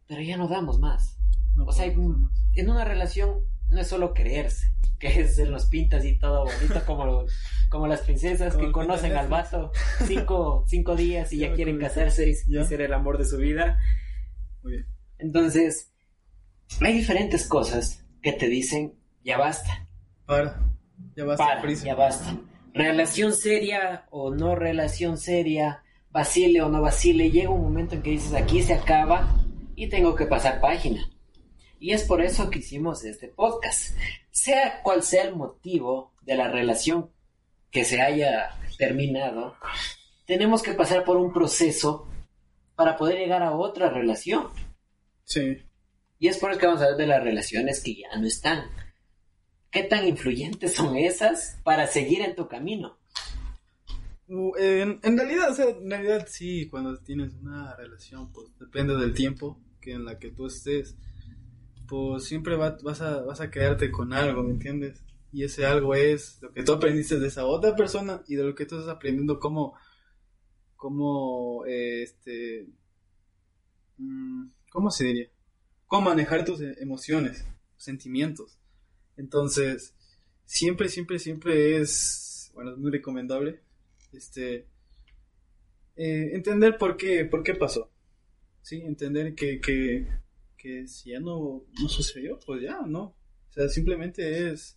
pero 0.08 0.20
ya 0.20 0.36
no 0.36 0.48
damos 0.48 0.80
más. 0.80 1.16
o 1.64 1.70
sea, 1.70 1.86
en 1.86 2.70
una 2.70 2.84
relación 2.84 3.36
no 3.68 3.80
es 3.80 3.86
solo 3.86 4.14
creerse, 4.14 4.72
que 4.98 5.28
se 5.28 5.46
los 5.46 5.66
pintas 5.66 6.04
y 6.04 6.18
todo 6.18 6.44
bonito 6.44 6.84
como, 6.84 7.26
como 7.68 7.86
las 7.86 8.00
princesas 8.00 8.56
que 8.56 8.72
conocen 8.72 9.12
al 9.12 9.28
vato 9.28 9.70
cinco, 10.08 10.64
cinco 10.66 10.96
días 10.96 11.32
y 11.32 11.38
ya 11.38 11.54
quieren 11.54 11.78
casarse 11.78 12.28
y, 12.28 12.34
ser 12.34 12.80
el 12.80 12.94
amor 12.94 13.18
de 13.18 13.26
su 13.26 13.36
vida. 13.36 13.78
Muy 14.64 14.72
bien. 14.72 14.86
Entonces, 15.18 15.91
hay 16.80 16.94
diferentes 16.94 17.46
cosas 17.46 18.04
que 18.22 18.32
te 18.32 18.48
dicen, 18.48 18.94
ya 19.24 19.38
basta. 19.38 19.88
Para, 20.26 20.60
ya 21.16 21.24
basta. 21.24 21.62
ya 21.84 21.94
basta. 21.94 22.36
Relación 22.74 23.34
seria 23.34 24.06
o 24.10 24.34
no 24.34 24.54
relación 24.54 25.18
seria, 25.18 25.82
vacile 26.10 26.62
o 26.62 26.68
no 26.68 26.80
vacile, 26.80 27.30
llega 27.30 27.50
un 27.50 27.62
momento 27.62 27.94
en 27.94 28.02
que 28.02 28.10
dices, 28.10 28.34
aquí 28.34 28.62
se 28.62 28.74
acaba 28.74 29.36
y 29.76 29.88
tengo 29.88 30.14
que 30.14 30.26
pasar 30.26 30.60
página. 30.60 31.08
Y 31.78 31.92
es 31.92 32.04
por 32.04 32.22
eso 32.22 32.48
que 32.48 32.60
hicimos 32.60 33.04
este 33.04 33.28
podcast. 33.28 33.96
Sea 34.30 34.82
cual 34.82 35.02
sea 35.02 35.24
el 35.24 35.34
motivo 35.34 36.12
de 36.22 36.36
la 36.36 36.48
relación 36.48 37.10
que 37.70 37.84
se 37.84 38.00
haya 38.00 38.50
terminado, 38.78 39.56
tenemos 40.26 40.62
que 40.62 40.74
pasar 40.74 41.04
por 41.04 41.16
un 41.16 41.32
proceso 41.32 42.06
para 42.76 42.96
poder 42.96 43.18
llegar 43.18 43.42
a 43.42 43.56
otra 43.56 43.90
relación. 43.90 44.48
Sí. 45.24 45.58
Y 46.22 46.28
es 46.28 46.38
por 46.38 46.52
eso 46.52 46.60
que 46.60 46.66
vamos 46.66 46.80
a 46.80 46.84
hablar 46.84 46.98
de 46.98 47.06
las 47.08 47.24
relaciones 47.24 47.82
que 47.82 47.96
ya 47.96 48.16
no 48.16 48.28
están. 48.28 48.70
¿Qué 49.72 49.82
tan 49.82 50.06
influyentes 50.06 50.72
son 50.72 50.96
esas 50.96 51.60
para 51.64 51.88
seguir 51.88 52.20
en 52.20 52.36
tu 52.36 52.46
camino? 52.46 52.96
Uh, 54.28 54.52
en, 54.56 55.18
realidad, 55.18 55.50
o 55.50 55.54
sea, 55.56 55.70
en 55.70 55.90
realidad 55.90 56.28
sí, 56.30 56.68
cuando 56.68 56.96
tienes 56.98 57.34
una 57.42 57.74
relación, 57.74 58.32
pues 58.32 58.56
depende 58.60 58.96
del 58.96 59.14
tiempo 59.14 59.60
que 59.80 59.94
en 59.94 60.04
la 60.04 60.20
que 60.20 60.30
tú 60.30 60.46
estés, 60.46 60.96
pues 61.88 62.22
siempre 62.22 62.54
vas, 62.54 63.00
a, 63.00 63.22
vas 63.22 63.40
a 63.40 63.50
quedarte 63.50 63.90
con 63.90 64.12
algo, 64.12 64.44
¿me 64.44 64.52
entiendes? 64.52 65.02
Y 65.32 65.42
ese 65.42 65.66
algo 65.66 65.92
es 65.96 66.40
lo 66.40 66.52
que 66.52 66.62
tú 66.62 66.72
aprendiste 66.72 67.18
de 67.18 67.26
esa 67.26 67.46
otra 67.46 67.74
persona 67.74 68.22
y 68.28 68.36
de 68.36 68.44
lo 68.44 68.54
que 68.54 68.64
tú 68.64 68.78
estás 68.78 68.94
aprendiendo 68.94 69.40
como, 69.40 69.74
como, 70.76 71.66
eh, 71.66 72.04
este, 72.04 72.68
mm, 73.98 74.44
¿cómo 74.70 74.88
se 74.92 75.06
diría? 75.06 75.31
Cómo 75.92 76.08
manejar 76.08 76.46
tus 76.46 76.62
emociones, 76.62 77.44
sentimientos. 77.76 78.56
Entonces, 79.18 79.94
siempre, 80.46 80.88
siempre, 80.88 81.18
siempre 81.18 81.76
es, 81.82 82.50
bueno, 82.54 82.70
es 82.70 82.78
muy 82.78 82.90
recomendable, 82.90 83.60
este, 84.10 84.64
eh, 85.96 86.30
entender 86.32 86.78
por 86.78 86.96
qué, 86.96 87.26
por 87.26 87.42
qué 87.42 87.54
pasó. 87.54 87.90
Sí, 88.62 88.80
entender 88.80 89.34
que, 89.34 89.60
que, 89.60 90.06
que 90.56 90.88
si 90.88 91.10
ya 91.10 91.20
no, 91.20 91.62
no 91.78 91.88
sucedió, 91.90 92.40
pues 92.46 92.62
ya, 92.62 92.80
¿no? 92.86 93.14
O 93.50 93.52
sea, 93.52 93.68
simplemente 93.68 94.50
es, 94.50 94.74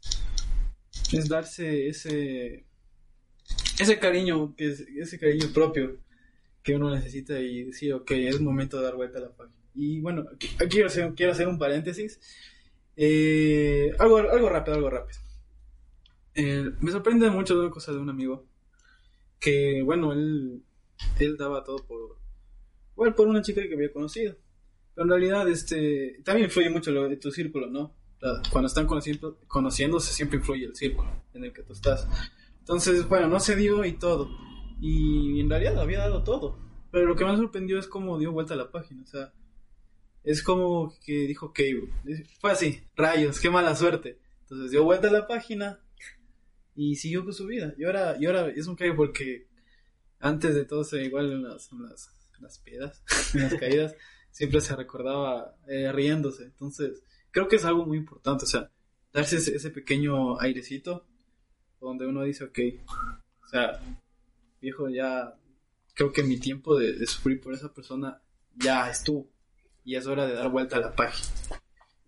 es 1.13 1.29
darse 1.29 1.87
ese, 1.87 2.65
ese 3.79 3.99
cariño, 3.99 4.53
que 4.57 4.67
ese 4.67 5.17
cariño 5.17 5.47
propio 5.53 5.97
que 6.61 6.75
uno 6.75 6.93
necesita 6.93 7.39
y 7.39 7.63
decir, 7.63 7.93
ok, 7.93 8.11
es 8.11 8.41
momento 8.41 8.79
de 8.79 8.83
dar 8.83 8.95
vuelta 8.95 9.19
a 9.19 9.21
la 9.21 9.31
página. 9.33 9.54
Y 9.75 9.99
bueno, 9.99 10.25
aquí 10.31 10.47
quiero 10.69 10.87
hacer, 10.87 11.13
quiero 11.15 11.33
hacer 11.33 11.47
un 11.47 11.59
paréntesis. 11.59 12.19
Eh, 12.95 13.91
algo, 13.99 14.17
algo 14.17 14.49
rápido, 14.49 14.75
algo 14.75 14.89
rápido. 14.89 15.19
Eh, 16.33 16.71
me 16.79 16.91
sorprende 16.91 17.29
mucho 17.29 17.59
una 17.59 17.69
cosa 17.69 17.91
de 17.91 17.99
un 17.99 18.09
amigo. 18.09 18.45
Que, 19.39 19.81
bueno, 19.83 20.13
él, 20.13 20.63
él 21.19 21.37
daba 21.37 21.63
todo 21.63 21.77
por, 21.85 22.17
bueno, 22.95 23.15
por 23.15 23.27
una 23.27 23.41
chica 23.41 23.61
que 23.61 23.73
había 23.73 23.91
conocido. 23.91 24.35
Pero 24.93 25.05
en 25.05 25.09
realidad, 25.09 25.47
este, 25.49 26.21
también 26.23 26.45
influye 26.45 26.69
mucho 26.69 26.91
lo 26.91 27.07
de 27.09 27.17
tu 27.17 27.31
círculo, 27.31 27.67
¿no? 27.67 27.93
Cuando 28.51 28.67
están 28.67 28.87
conociendo, 28.87 29.37
conociéndose, 29.47 30.13
siempre 30.13 30.39
influye 30.39 30.65
el 30.65 30.75
círculo 30.75 31.09
en 31.33 31.43
el 31.43 31.53
que 31.53 31.61
tú 31.61 31.73
estás. 31.73 32.07
Entonces, 32.59 33.07
bueno, 33.07 33.27
no 33.27 33.39
se 33.39 33.55
dio 33.55 33.85
y 33.85 33.93
todo. 33.93 34.29
Y 34.81 35.39
en 35.41 35.49
realidad 35.49 35.77
había 35.79 35.99
dado 35.99 36.23
todo. 36.23 36.57
Pero 36.91 37.05
lo 37.05 37.15
que 37.15 37.25
me 37.25 37.35
sorprendió 37.35 37.77
es 37.77 37.87
cómo 37.87 38.17
dio 38.17 38.31
vuelta 38.31 38.55
a 38.55 38.57
la 38.57 38.71
página. 38.71 39.03
O 39.03 39.05
sea, 39.05 39.33
es 40.25 40.41
como 40.41 40.93
que 41.05 41.27
dijo 41.27 41.53
que 41.53 41.87
fue 42.39 42.51
así, 42.51 42.81
rayos, 42.95 43.39
qué 43.39 43.49
mala 43.49 43.75
suerte. 43.75 44.19
Entonces 44.41 44.71
dio 44.71 44.83
vuelta 44.83 45.07
a 45.07 45.11
la 45.11 45.27
página 45.27 45.79
y 46.75 46.95
siguió 46.95 47.23
con 47.23 47.33
su 47.33 47.45
vida. 47.45 47.73
Y 47.77 47.85
ahora, 47.85 48.17
y 48.19 48.25
ahora 48.25 48.49
es 48.49 48.65
un 48.67 48.75
caigo 48.75 48.95
porque 48.95 49.47
antes 50.19 50.55
de 50.55 50.65
todo, 50.65 50.83
igual 50.99 51.31
en 51.31 51.43
las, 51.43 51.71
en 51.71 51.83
las, 51.83 52.09
en 52.35 52.43
las 52.43 52.57
piedras, 52.59 53.03
las 53.35 53.53
caídas, 53.53 53.95
siempre 54.31 54.61
se 54.61 54.75
recordaba 54.75 55.55
eh, 55.67 55.91
riéndose. 55.91 56.45
Entonces, 56.45 57.03
creo 57.29 57.47
que 57.47 57.57
es 57.57 57.65
algo 57.65 57.85
muy 57.85 57.97
importante, 57.97 58.45
o 58.45 58.47
sea, 58.47 58.71
darse 59.13 59.37
ese, 59.37 59.69
pequeño 59.69 60.39
airecito 60.39 61.05
donde 61.79 62.07
uno 62.07 62.23
dice, 62.23 62.45
ok, 62.45 62.59
o 63.43 63.47
sea, 63.47 63.79
viejo, 64.59 64.89
ya 64.89 65.37
creo 65.93 66.11
que 66.11 66.23
mi 66.23 66.39
tiempo 66.39 66.77
de 66.77 67.05
sufrir 67.05 67.39
por 67.39 67.53
esa 67.53 67.71
persona 67.71 68.21
ya 68.55 68.89
estuvo 68.89 69.34
y 69.85 69.95
es 69.95 70.07
hora 70.07 70.25
de 70.25 70.33
dar 70.33 70.49
vuelta 70.49 70.77
a 70.77 70.81
la 70.81 70.95
página 70.95 71.29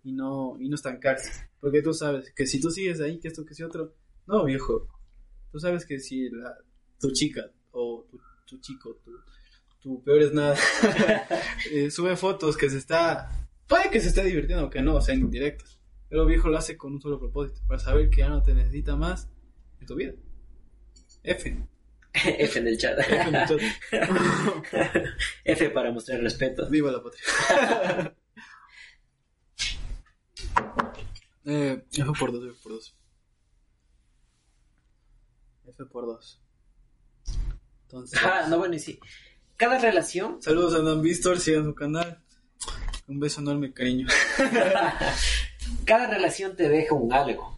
y 0.04 0.12
no, 0.12 0.58
y 0.60 0.68
no 0.68 0.76
estancarse. 0.76 1.48
Porque 1.60 1.82
tú 1.82 1.94
sabes 1.94 2.34
que 2.36 2.46
si 2.46 2.60
tú 2.60 2.72
sigues 2.72 3.00
ahí, 3.00 3.20
que 3.20 3.28
esto, 3.28 3.46
que 3.46 3.54
si 3.54 3.63
otro, 3.63 3.94
no, 4.26 4.44
viejo. 4.44 4.88
Tú 5.52 5.60
sabes 5.60 5.86
que 5.86 6.00
si 6.00 6.30
la, 6.30 6.58
tu 7.00 7.12
chica 7.12 7.50
o 7.72 8.06
tu, 8.46 8.60
chico, 8.60 9.00
tu, 9.04 9.12
tu, 9.82 10.04
peor 10.04 10.22
es 10.22 10.34
nada, 10.34 10.58
eh, 11.72 11.92
sube 11.92 12.16
fotos 12.16 12.58
que 12.58 12.70
se 12.70 12.78
está, 12.78 13.30
puede 13.68 13.90
que 13.90 14.02
se 14.02 14.10
esté 14.10 14.24
divirtiendo 14.24 14.66
o 14.66 14.70
que 14.70 14.82
no, 14.82 14.96
o 14.96 15.02
sea, 15.02 15.13
en 15.13 15.30
directos. 15.30 15.80
Pero 16.10 16.26
viejo 16.26 16.50
lo 16.50 16.58
hace 16.58 16.78
con 16.78 16.94
un 16.94 17.02
solo 17.02 17.20
propósito, 17.20 17.62
para 17.68 17.80
saber 17.80 18.10
que 18.10 18.22
ya 18.22 18.30
no 18.30 18.42
te 18.42 18.54
necesita 18.54 18.96
más 18.96 19.30
en 19.80 19.88
tu 19.88 19.96
vida. 19.96 20.13
F. 21.24 21.68
F 22.13 22.60
en 22.60 22.67
el 22.67 22.78
chat. 22.78 23.00
F 23.00 23.15
en 23.15 23.36
el 23.36 23.48
chat. 23.48 23.62
F 25.43 25.70
para 25.70 25.91
mostrar 25.91 26.20
respeto. 26.22 26.70
Viva 26.70 26.91
la 26.91 27.04
patria. 27.04 28.15
eh, 31.46 31.84
F 31.91 32.12
por 32.20 32.32
dos, 32.32 32.43
F 32.46 32.56
por 32.63 32.72
dos. 32.74 32.96
F 35.67 35.86
por 35.86 36.06
dos. 36.06 36.41
Entonces. 37.84 38.20
Ah, 38.24 38.48
no, 38.50 38.58
bueno, 38.58 38.76
y 38.76 38.80
sí. 38.80 39.00
Cada 39.56 39.80
relación. 39.80 40.41
Saludos 40.41 40.76
a 40.76 40.84
Dan 40.84 41.02
Vistor, 41.02 41.39
sigan 41.39 41.65
su 41.65 41.76
canal. 41.76 42.22
Un 43.08 43.20
beso 43.20 43.41
enorme, 43.41 43.74
cariño. 43.74 44.08
Cada 45.86 46.08
relación 46.08 46.56
te 46.56 46.67
deja 46.70 46.93
un 46.93 47.13
algo. 47.13 47.57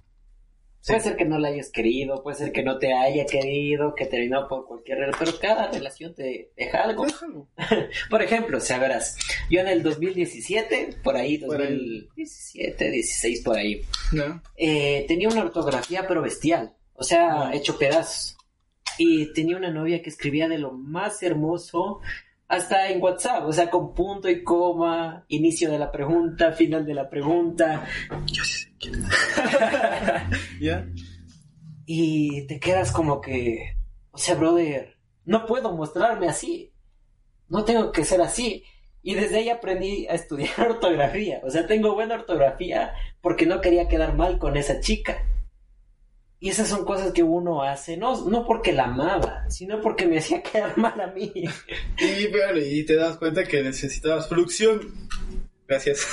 Puede 0.90 1.02
ser 1.02 1.18
que 1.18 1.26
no 1.26 1.38
la 1.38 1.50
hayas 1.50 1.70
querido, 1.70 2.24
puede 2.24 2.38
ser 2.38 2.52
que 2.52 2.64
no 2.64 2.80
te 2.80 2.92
haya 2.94 3.24
querido, 3.28 3.94
que 3.94 4.08
terminó 4.08 4.48
por 4.48 4.66
cualquier 4.66 4.98
relación, 4.98 5.26
pero 5.28 5.40
cada 5.40 5.72
relación 5.72 6.16
te 6.16 6.52
deja 6.58 6.84
algo. 6.84 7.06
por 8.10 8.24
ejemplo, 8.24 8.60
si 8.60 8.74
verás, 8.74 9.16
yo 9.52 9.60
en 9.60 9.68
el 9.68 9.84
2017, 9.84 10.98
por 11.04 11.16
ahí, 11.16 11.38
2017, 11.38 12.90
16, 12.90 13.42
por 13.42 13.58
ahí, 13.58 13.86
eh, 14.58 15.06
tenía 15.08 15.30
una 15.30 15.44
ortografía 15.44 16.08
pero 16.08 16.24
bestial, 16.24 16.76
o 16.96 17.04
sea, 17.04 17.52
hecho 17.54 17.78
pedazos. 17.78 18.36
Y 18.98 19.32
tenía 19.34 19.58
una 19.58 19.70
novia 19.70 20.02
que 20.02 20.10
escribía 20.10 20.50
de 20.50 20.58
lo 20.58 20.72
más 20.72 21.22
hermoso, 21.22 22.02
hasta 22.50 22.90
en 22.90 23.02
WhatsApp, 23.02 23.46
o 23.46 23.54
sea, 23.54 23.70
con 23.70 23.94
punto 23.94 24.28
y 24.28 24.44
coma, 24.44 25.24
inicio 25.28 25.70
de 25.70 25.78
la 25.78 25.92
pregunta, 25.92 26.52
final 26.52 26.84
de 26.84 26.96
la 26.96 27.08
pregunta. 27.08 27.86
Yo 28.26 28.44
sé 28.44 28.74
quién 28.80 29.06
¿Ya? 30.60 30.88
Y 31.86 32.48
te 32.48 32.60
quedas 32.60 32.92
como 32.92 33.22
que, 33.22 33.78
o 34.12 34.18
sea, 34.18 34.34
brother, 34.34 34.98
no 35.26 35.46
puedo 35.46 35.76
mostrarme 35.76 36.28
así. 36.28 36.74
No 37.50 37.64
tengo 37.66 37.92
que 37.92 38.04
ser 38.04 38.20
así. 38.22 38.64
Y 39.04 39.14
desde 39.14 39.38
ahí 39.38 39.50
aprendí 39.50 40.08
a 40.08 40.14
estudiar 40.14 40.60
ortografía. 40.72 41.42
O 41.44 41.52
sea, 41.52 41.68
tengo 41.68 41.94
buena 41.94 42.16
ortografía 42.16 42.94
porque 43.22 43.46
no 43.46 43.62
quería 43.62 43.88
quedar 43.88 44.16
mal 44.16 44.40
con 44.40 44.58
esa 44.58 44.80
chica. 44.80 45.24
Y 46.42 46.50
esas 46.50 46.70
son 46.70 46.86
cosas 46.86 47.12
que 47.12 47.22
uno 47.22 47.64
hace, 47.64 47.98
no, 47.98 48.30
no 48.30 48.46
porque 48.46 48.72
la 48.72 48.86
amaba, 48.86 49.50
sino 49.50 49.82
porque 49.82 50.08
me 50.08 50.20
hacía 50.20 50.42
quedar 50.44 50.78
mal 50.78 51.00
a 51.00 51.08
mí. 51.08 51.32
Y, 51.34 52.28
bueno, 52.28 52.60
y 52.60 52.86
te 52.86 52.96
das 52.96 53.18
cuenta 53.18 53.44
que 53.44 53.62
necesitabas 53.62 54.30
fluxión. 54.30 54.94
Gracias. 55.68 56.08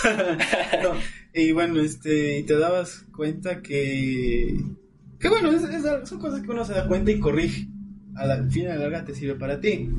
y 1.32 1.52
bueno, 1.52 1.80
este, 1.80 2.38
y 2.38 2.42
te 2.42 2.58
dabas 2.58 3.04
cuenta 3.14 3.62
que, 3.62 4.58
que 5.18 5.28
bueno, 5.28 5.50
son 6.04 6.18
cosas 6.20 6.42
que 6.42 6.50
uno 6.50 6.64
se 6.64 6.74
da 6.74 6.88
cuenta 6.88 7.10
y 7.10 7.20
corrige. 7.20 7.68
Al 8.16 8.50
fin 8.50 8.64
y 8.64 8.66
a 8.66 8.70
la 8.70 8.88
larga 8.88 9.04
te 9.04 9.14
sirve 9.14 9.38
para 9.38 9.60
ti. 9.60 9.90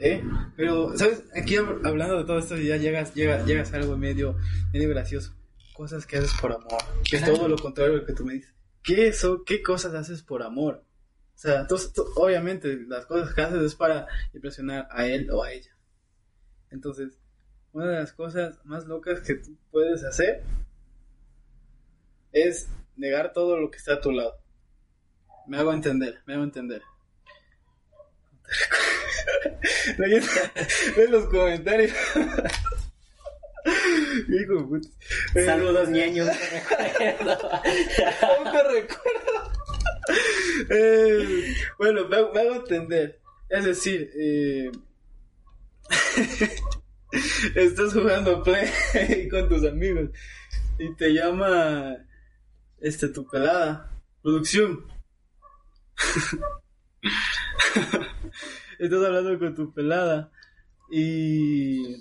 ¿Eh? 0.00 0.22
Pero, 0.56 0.96
¿sabes? 0.96 1.24
Aquí 1.34 1.56
hablando 1.56 2.18
de 2.18 2.24
todo 2.24 2.38
esto 2.38 2.56
ya 2.56 2.76
llegas, 2.76 3.14
llegas, 3.14 3.44
llegas 3.44 3.72
a 3.72 3.76
algo 3.76 3.96
medio, 3.96 4.36
medio 4.72 4.88
gracioso 4.88 5.38
cosas 5.78 6.04
que 6.06 6.16
haces 6.18 6.32
por 6.40 6.50
amor, 6.50 6.82
que 7.08 7.18
es 7.18 7.24
todo 7.24 7.46
lo 7.46 7.56
contrario 7.56 7.92
de 7.94 8.00
lo 8.00 8.06
que 8.06 8.12
tú 8.12 8.24
me 8.24 8.34
dices. 8.34 8.52
¿Qué 8.88 9.08
eso? 9.08 9.44
¿Qué 9.44 9.62
cosas 9.62 9.92
haces 9.92 10.22
por 10.22 10.42
amor? 10.42 10.82
O 11.34 11.38
sea, 11.38 11.66
obviamente 12.16 12.74
las 12.88 13.04
cosas 13.04 13.34
que 13.34 13.42
haces 13.42 13.60
es 13.60 13.74
para 13.74 14.06
impresionar 14.32 14.88
a 14.90 15.06
él 15.06 15.30
o 15.30 15.44
a 15.44 15.52
ella. 15.52 15.76
Entonces, 16.70 17.18
una 17.72 17.86
de 17.86 17.96
las 17.96 18.14
cosas 18.14 18.64
más 18.64 18.86
locas 18.86 19.20
que 19.20 19.34
tú 19.34 19.58
puedes 19.70 20.04
hacer 20.04 20.42
es 22.32 22.70
negar 22.96 23.34
todo 23.34 23.58
lo 23.58 23.70
que 23.70 23.76
está 23.76 23.92
a 23.92 24.00
tu 24.00 24.10
lado. 24.10 24.40
Me 25.46 25.58
hago 25.58 25.74
entender, 25.74 26.22
me 26.24 26.32
hago 26.32 26.44
entender. 26.44 26.80
Ven 29.98 31.10
los 31.10 31.26
comentarios. 31.26 31.92
Hijo 34.28 34.80
Saludos, 35.34 35.88
ñaños. 35.90 36.28
No 37.24 38.52
te 38.52 38.62
recuerdo. 38.62 39.52
Eh, 40.70 41.54
bueno, 41.78 42.08
me, 42.08 42.16
hago 42.16 42.54
entender. 42.54 43.20
Es 43.48 43.64
decir, 43.64 44.10
eh, 44.14 44.70
estás 47.54 47.92
jugando 47.92 48.42
play 48.42 49.28
con 49.30 49.48
tus 49.48 49.64
amigos 49.64 50.10
y 50.78 50.94
te 50.94 51.12
llama 51.12 51.96
este 52.80 53.08
tu 53.08 53.26
pelada, 53.26 53.90
producción. 54.22 54.84
estás 58.78 59.04
hablando 59.04 59.38
con 59.38 59.54
tu 59.54 59.72
pelada 59.72 60.30
y 60.90 61.96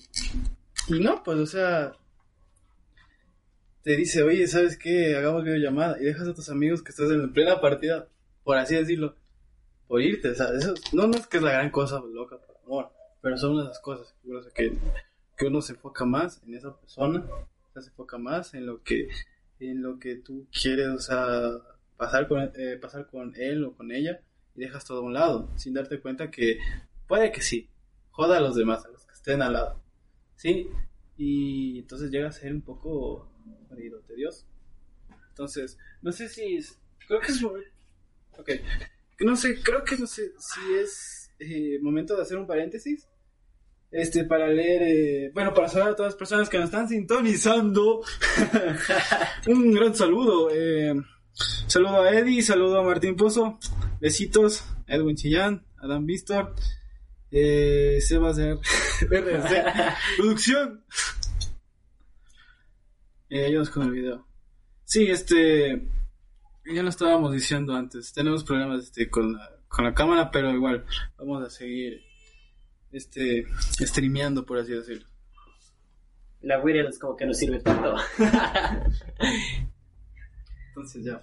y 0.87 0.99
no, 1.01 1.21
pues 1.23 1.37
o 1.39 1.45
sea 1.45 1.91
te 3.87 3.95
dice, 3.95 4.21
"Oye, 4.21 4.45
¿sabes 4.47 4.77
qué? 4.77 5.15
Hagamos 5.15 5.45
videollamada" 5.45 5.97
y 5.97 6.03
dejas 6.03 6.27
a 6.27 6.33
tus 6.33 6.49
amigos 6.49 6.83
que 6.83 6.89
estás 6.89 7.09
en 7.09 7.31
plena 7.31 7.61
partida, 7.61 8.09
por 8.43 8.57
así 8.57 8.75
decirlo, 8.75 9.15
por 9.87 10.01
irte, 10.01 10.31
o 10.31 10.35
sea, 10.35 10.47
eso 10.57 10.73
no, 10.91 11.09
es 11.11 11.25
que 11.25 11.37
es 11.37 11.43
la 11.43 11.53
gran 11.53 11.69
cosa 11.69 12.01
loca 12.01 12.37
por 12.37 12.57
amor, 12.65 12.91
pero 13.21 13.37
son 13.37 13.55
las 13.55 13.79
cosas 13.79 14.13
que, 14.53 14.77
uno 15.47 15.61
se 15.61 15.71
enfoca 15.71 16.03
más 16.03 16.43
en 16.45 16.55
esa 16.55 16.77
persona, 16.77 17.25
se 17.79 17.87
enfoca 17.87 18.17
más 18.17 18.53
en 18.55 18.65
lo 18.65 18.83
que 18.83 19.07
en 19.61 19.81
lo 19.81 19.99
que 19.99 20.17
tú 20.17 20.47
quieres, 20.51 20.89
o 20.89 20.99
sea, 20.99 21.51
pasar 21.95 22.27
con, 22.27 22.41
eh, 22.41 22.77
pasar 22.81 23.07
con 23.07 23.33
él 23.37 23.63
o 23.63 23.73
con 23.73 23.93
ella 23.93 24.19
y 24.53 24.59
dejas 24.59 24.83
todo 24.83 24.99
a 24.99 25.03
un 25.03 25.13
lado, 25.13 25.49
sin 25.55 25.73
darte 25.73 26.01
cuenta 26.01 26.29
que 26.29 26.59
puede 27.07 27.31
que 27.31 27.41
sí, 27.41 27.69
joda 28.11 28.35
a 28.35 28.41
los 28.41 28.57
demás, 28.57 28.83
a 28.83 28.89
los 28.89 29.05
que 29.05 29.13
estén 29.13 29.41
al 29.41 29.53
lado, 29.53 29.79
¿sí? 30.35 30.69
Y 31.15 31.79
entonces 31.79 32.11
llega 32.11 32.27
a 32.27 32.33
ser 32.33 32.51
un 32.51 32.61
poco 32.61 33.29
marido 33.69 33.99
tedioso. 34.01 34.45
Entonces, 35.29 35.77
no 36.01 36.11
sé 36.11 36.29
si 36.29 36.57
es, 36.57 36.79
creo 37.07 37.19
que 37.19 37.31
es, 37.31 37.43
ok, 37.43 38.51
no 39.19 39.35
sé, 39.35 39.61
creo 39.61 39.83
que 39.83 39.97
no 39.97 40.07
sé 40.07 40.31
si 40.39 40.73
es 40.75 41.31
eh, 41.39 41.79
momento 41.81 42.15
de 42.15 42.23
hacer 42.23 42.37
un 42.37 42.47
paréntesis 42.47 43.07
este, 43.91 44.25
para 44.25 44.47
leer, 44.47 44.81
eh, 44.83 45.31
bueno, 45.33 45.53
para 45.53 45.69
saludar 45.69 45.91
a 45.91 45.95
todas 45.95 46.13
las 46.13 46.19
personas 46.19 46.49
que 46.49 46.57
nos 46.57 46.65
están 46.65 46.89
sintonizando. 46.89 48.01
un 49.47 49.71
gran 49.73 49.95
saludo. 49.95 50.49
Eh, 50.51 50.93
saludo 51.67 52.01
a 52.01 52.11
Eddie, 52.13 52.41
saludo 52.41 52.79
a 52.79 52.83
Martín 52.83 53.15
Pozo, 53.15 53.59
besitos, 53.99 54.63
Edwin 54.87 55.15
Chillán, 55.15 55.65
Adam 55.77 56.05
Vistor, 56.05 56.53
eh, 57.31 57.99
Sebas 58.01 58.35
de 58.37 58.57
Producción. 60.17 60.83
Eh, 63.29 63.45
ayúdanos 63.45 63.69
con 63.69 63.83
el 63.83 63.91
video. 63.91 64.25
Sí, 64.85 65.07
este, 65.07 65.87
ya 66.65 66.83
lo 66.83 66.89
estábamos 66.89 67.33
diciendo 67.33 67.75
antes, 67.75 68.13
tenemos 68.13 68.43
problemas 68.43 68.83
este, 68.83 69.09
con, 69.09 69.33
la, 69.33 69.51
con 69.67 69.85
la 69.85 69.93
cámara, 69.93 70.31
pero 70.31 70.51
igual 70.51 70.85
vamos 71.17 71.43
a 71.43 71.49
seguir 71.49 72.01
este, 72.91 73.45
streameando, 73.81 74.45
por 74.45 74.59
así 74.59 74.71
decirlo. 74.71 75.05
La 76.41 76.61
es 76.63 76.99
como 76.99 77.15
que 77.17 77.25
no 77.25 77.33
sirve 77.33 77.59
tanto. 77.59 77.95
entonces 80.69 81.03
ya. 81.03 81.21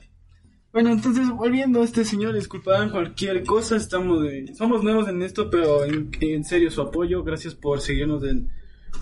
Bueno, 0.72 0.90
entonces 0.90 1.30
volviendo 1.30 1.80
a 1.80 1.84
este 1.84 2.04
señor, 2.04 2.34
disculpaban 2.34 2.90
cualquier 2.90 3.44
cosa, 3.44 3.76
estamos 3.76 4.22
de, 4.22 4.52
somos 4.54 4.82
nuevos 4.82 5.08
en 5.08 5.22
esto, 5.22 5.48
pero 5.48 5.84
en, 5.84 6.44
serio 6.44 6.70
su 6.70 6.82
apoyo, 6.82 7.22
gracias 7.22 7.54
por 7.54 7.80
seguirnos 7.80 8.24
en, 8.24 8.50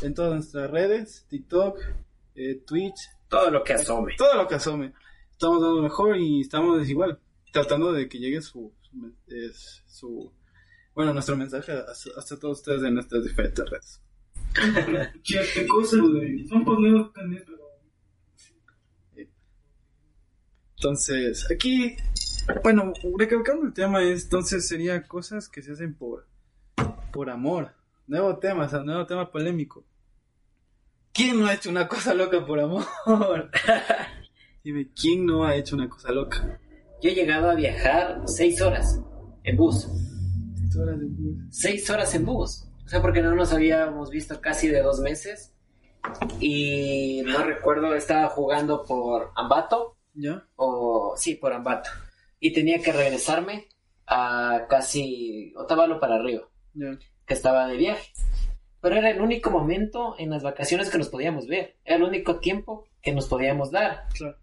en 0.03 0.15
todas 0.15 0.35
nuestras 0.35 0.71
redes, 0.71 1.27
TikTok, 1.31 1.79
eh, 2.35 2.63
Twitch. 2.67 3.11
Todo 3.29 3.51
lo 3.51 3.65
que 3.65 3.75
asome. 3.75 4.15
Todo 4.17 4.37
lo 4.37 4.49
que 4.49 4.57
asome. 4.57 4.93
Estamos 5.31 5.63
dando 5.63 5.83
mejor 5.83 6.17
y 6.17 6.41
estamos 6.43 6.79
desigual, 6.79 7.19
tratando 7.53 7.93
de 7.93 8.09
que 8.09 8.19
llegue 8.19 8.41
su, 8.43 8.73
su 9.87 10.33
bueno, 10.95 11.15
nuestro 11.15 11.37
mensaje 11.37 11.73
hasta 11.73 12.39
todos 12.39 12.59
ustedes 12.59 12.83
en 12.83 12.95
nuestras 12.95 13.25
diferentes 13.25 13.69
redes. 13.69 14.01
¿Qué 15.25 15.67
cosas, 15.67 16.01
Son 16.49 16.65
nuevos 16.65 17.13
también, 17.13 17.43
pero... 17.47 17.63
Entonces, 20.77 21.49
aquí, 21.51 21.97
bueno, 22.65 22.93
recalcando 23.17 23.67
el 23.67 23.73
tema 23.73 24.03
es, 24.03 24.25
entonces 24.25 24.67
sería 24.67 25.01
cosas 25.05 25.49
que 25.49 25.63
se 25.63 25.73
hacen 25.73 25.95
por, 25.95 26.27
por 27.13 27.31
amor. 27.31 27.73
Nuevo 28.09 28.37
tema, 28.39 28.67
o 28.67 28.69
sea, 28.69 28.83
nuevo 28.83 29.07
tema 29.07 29.31
polémico. 29.31 29.85
¿Quién 31.13 31.41
no 31.41 31.47
ha 31.47 31.55
hecho 31.55 31.71
una 31.71 31.89
cosa 31.89 32.15
loca 32.15 32.45
por 32.45 32.61
amor? 32.61 32.85
Dime, 34.65 34.89
¿quién 34.95 35.27
no 35.27 35.45
ha 35.45 35.57
hecho 35.57 35.77
una 35.77 35.89
cosa 35.89 36.13
loca? 36.13 36.61
Yo 37.03 37.11
he 37.11 37.15
llegado 37.15 37.51
a 37.51 37.55
viajar 37.55 38.23
seis 38.27 38.61
horas 38.61 39.01
en 39.45 39.57
bus 39.57 39.89
horas 40.77 41.01
en 41.01 41.17
bus. 41.17 41.37
Seis 41.51 41.91
horas 41.91 42.15
en 42.15 42.25
bus. 42.25 42.65
O 42.85 42.89
sea, 42.89 43.01
porque 43.01 43.23
no 43.23 43.35
nos 43.35 43.53
habíamos 43.53 44.11
visto 44.11 44.41
casi 44.41 44.69
de 44.69 44.83
dos 44.83 45.01
meses. 45.01 45.55
Y 46.41 47.23
no 47.25 47.45
recuerdo, 47.45 47.95
estaba 47.95 48.29
jugando 48.29 48.85
por 48.85 49.31
Ambato. 49.37 49.97
¿Ya? 50.15 50.47
O 50.57 51.15
sí, 51.17 51.35
por 51.35 51.53
Ambato. 51.53 51.91
Y 52.41 52.53
tenía 52.53 52.81
que 52.83 52.93
regresarme 52.93 53.69
a 54.07 54.67
casi 54.69 55.55
Otavalo 55.57 56.01
para 56.01 56.17
arriba. 56.17 56.49
¿Ya? 56.75 56.99
Que 57.27 57.35
estaba 57.35 57.67
de 57.67 57.77
viaje. 57.77 58.13
Pero 58.83 58.97
era 58.97 59.11
el 59.11 59.21
único 59.21 59.51
momento 59.51 60.17
en 60.19 60.29
las 60.29 60.43
vacaciones 60.43 60.91
que 60.91 60.99
nos 60.99 61.09
podíamos 61.09 61.47
ver. 61.47 61.77
Era 61.85 61.97
el 61.97 62.03
único 62.03 62.41
tiempo 62.41 62.85
que 63.01 63.13
nos 63.13 63.29
podíamos 63.29 63.71
dar. 63.71 64.09
Claro. 64.13 64.37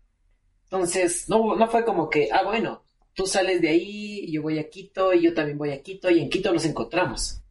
Entonces, 0.64 1.28
no, 1.28 1.56
no 1.56 1.68
fue 1.68 1.84
como 1.84 2.10
que, 2.10 2.30
ah, 2.32 2.44
bueno, 2.44 2.84
tú 3.14 3.26
sales 3.26 3.62
de 3.62 3.70
ahí, 3.70 4.32
yo 4.32 4.42
voy 4.42 4.58
a 4.58 4.70
Quito, 4.70 5.14
y 5.14 5.24
yo 5.24 5.34
también 5.34 5.58
voy 5.58 5.72
a 5.72 5.84
Quito, 5.84 6.10
y 6.10 6.22
en 6.22 6.30
Quito 6.30 6.54
nos 6.54 6.64
encontramos. 6.64 7.42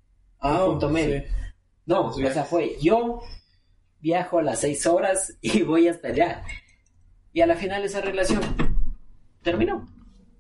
Ah, 0.41 0.65
punto 0.67 0.89
medio. 0.89 1.25
No, 1.85 2.09
o 2.09 2.13
sea, 2.13 2.45
fue 2.45 2.77
yo 2.81 3.21
viajo 4.01 4.39
a 4.39 4.43
las 4.43 4.61
seis 4.61 4.87
horas 4.87 5.37
y 5.43 5.63
voy 5.63 5.89
hasta 5.89 6.09
allá. 6.09 6.43
Y 7.35 7.43
a 7.43 7.47
la 7.47 7.57
final 7.57 7.85
esa 7.85 8.01
relación 8.01 8.41
terminó. 9.43 9.87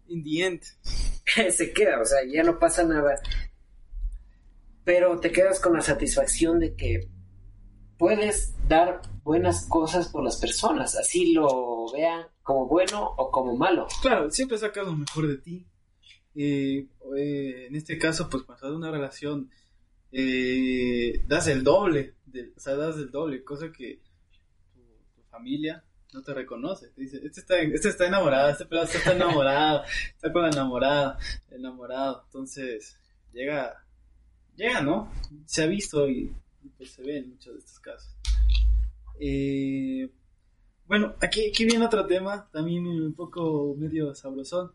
In 0.06 0.60
Se 1.50 1.72
queda, 1.74 2.00
o 2.00 2.04
sea, 2.06 2.20
ya 2.26 2.42
no 2.42 2.58
pasa 2.58 2.84
nada. 2.84 3.20
Pero 4.88 5.20
te 5.20 5.30
quedas 5.32 5.60
con 5.60 5.74
la 5.74 5.82
satisfacción 5.82 6.60
de 6.60 6.74
que 6.74 7.10
puedes 7.98 8.54
dar 8.68 9.02
buenas 9.22 9.66
cosas 9.66 10.08
por 10.08 10.24
las 10.24 10.38
personas, 10.38 10.96
así 10.96 11.34
lo 11.34 11.92
vean 11.92 12.24
como 12.42 12.66
bueno 12.66 13.12
o 13.18 13.30
como 13.30 13.54
malo. 13.54 13.86
Claro, 14.00 14.30
siempre 14.30 14.56
sacas 14.56 14.86
lo 14.86 14.94
mejor 14.96 15.28
de 15.28 15.36
ti. 15.36 15.66
Eh, 16.34 16.86
en 17.18 17.76
este 17.76 17.98
caso, 17.98 18.30
pues 18.30 18.44
cuando 18.44 18.74
una 18.74 18.90
relación, 18.90 19.50
eh, 20.10 21.22
das 21.26 21.48
el 21.48 21.64
doble, 21.64 22.14
o 22.56 22.58
sea, 22.58 22.74
das 22.76 22.96
el 22.96 23.10
doble, 23.10 23.44
cosa 23.44 23.70
que 23.70 24.00
tu, 24.72 25.22
familia 25.24 25.84
no 26.14 26.22
te 26.22 26.32
reconoce. 26.32 26.88
Te 26.92 27.02
dice, 27.02 27.20
este 27.22 27.40
está, 27.40 27.58
este 27.58 27.90
está 27.90 28.06
enamorado, 28.06 28.48
este 28.48 28.64
pedazo 28.64 28.96
está 28.96 29.12
enamorado, 29.12 29.82
está 30.14 30.32
con 30.32 30.44
la 30.44 30.48
enamorada, 30.48 31.18
enamorado. 31.50 32.22
Entonces, 32.24 32.98
llega, 33.34 33.84
llega, 34.58 34.82
¿no? 34.82 35.10
Se 35.46 35.62
ha 35.62 35.66
visto 35.66 36.08
y, 36.08 36.34
pues 36.76 36.90
se 36.90 37.02
ve 37.02 37.18
en 37.18 37.30
muchos 37.30 37.54
de 37.54 37.58
estos 37.60 37.80
casos. 37.80 38.14
Eh, 39.20 40.10
bueno, 40.86 41.14
aquí, 41.20 41.48
aquí 41.48 41.64
viene 41.64 41.84
otro 41.84 42.06
tema, 42.06 42.48
también 42.52 42.86
un 42.86 43.14
poco 43.14 43.74
medio 43.78 44.14
sabrosón. 44.14 44.72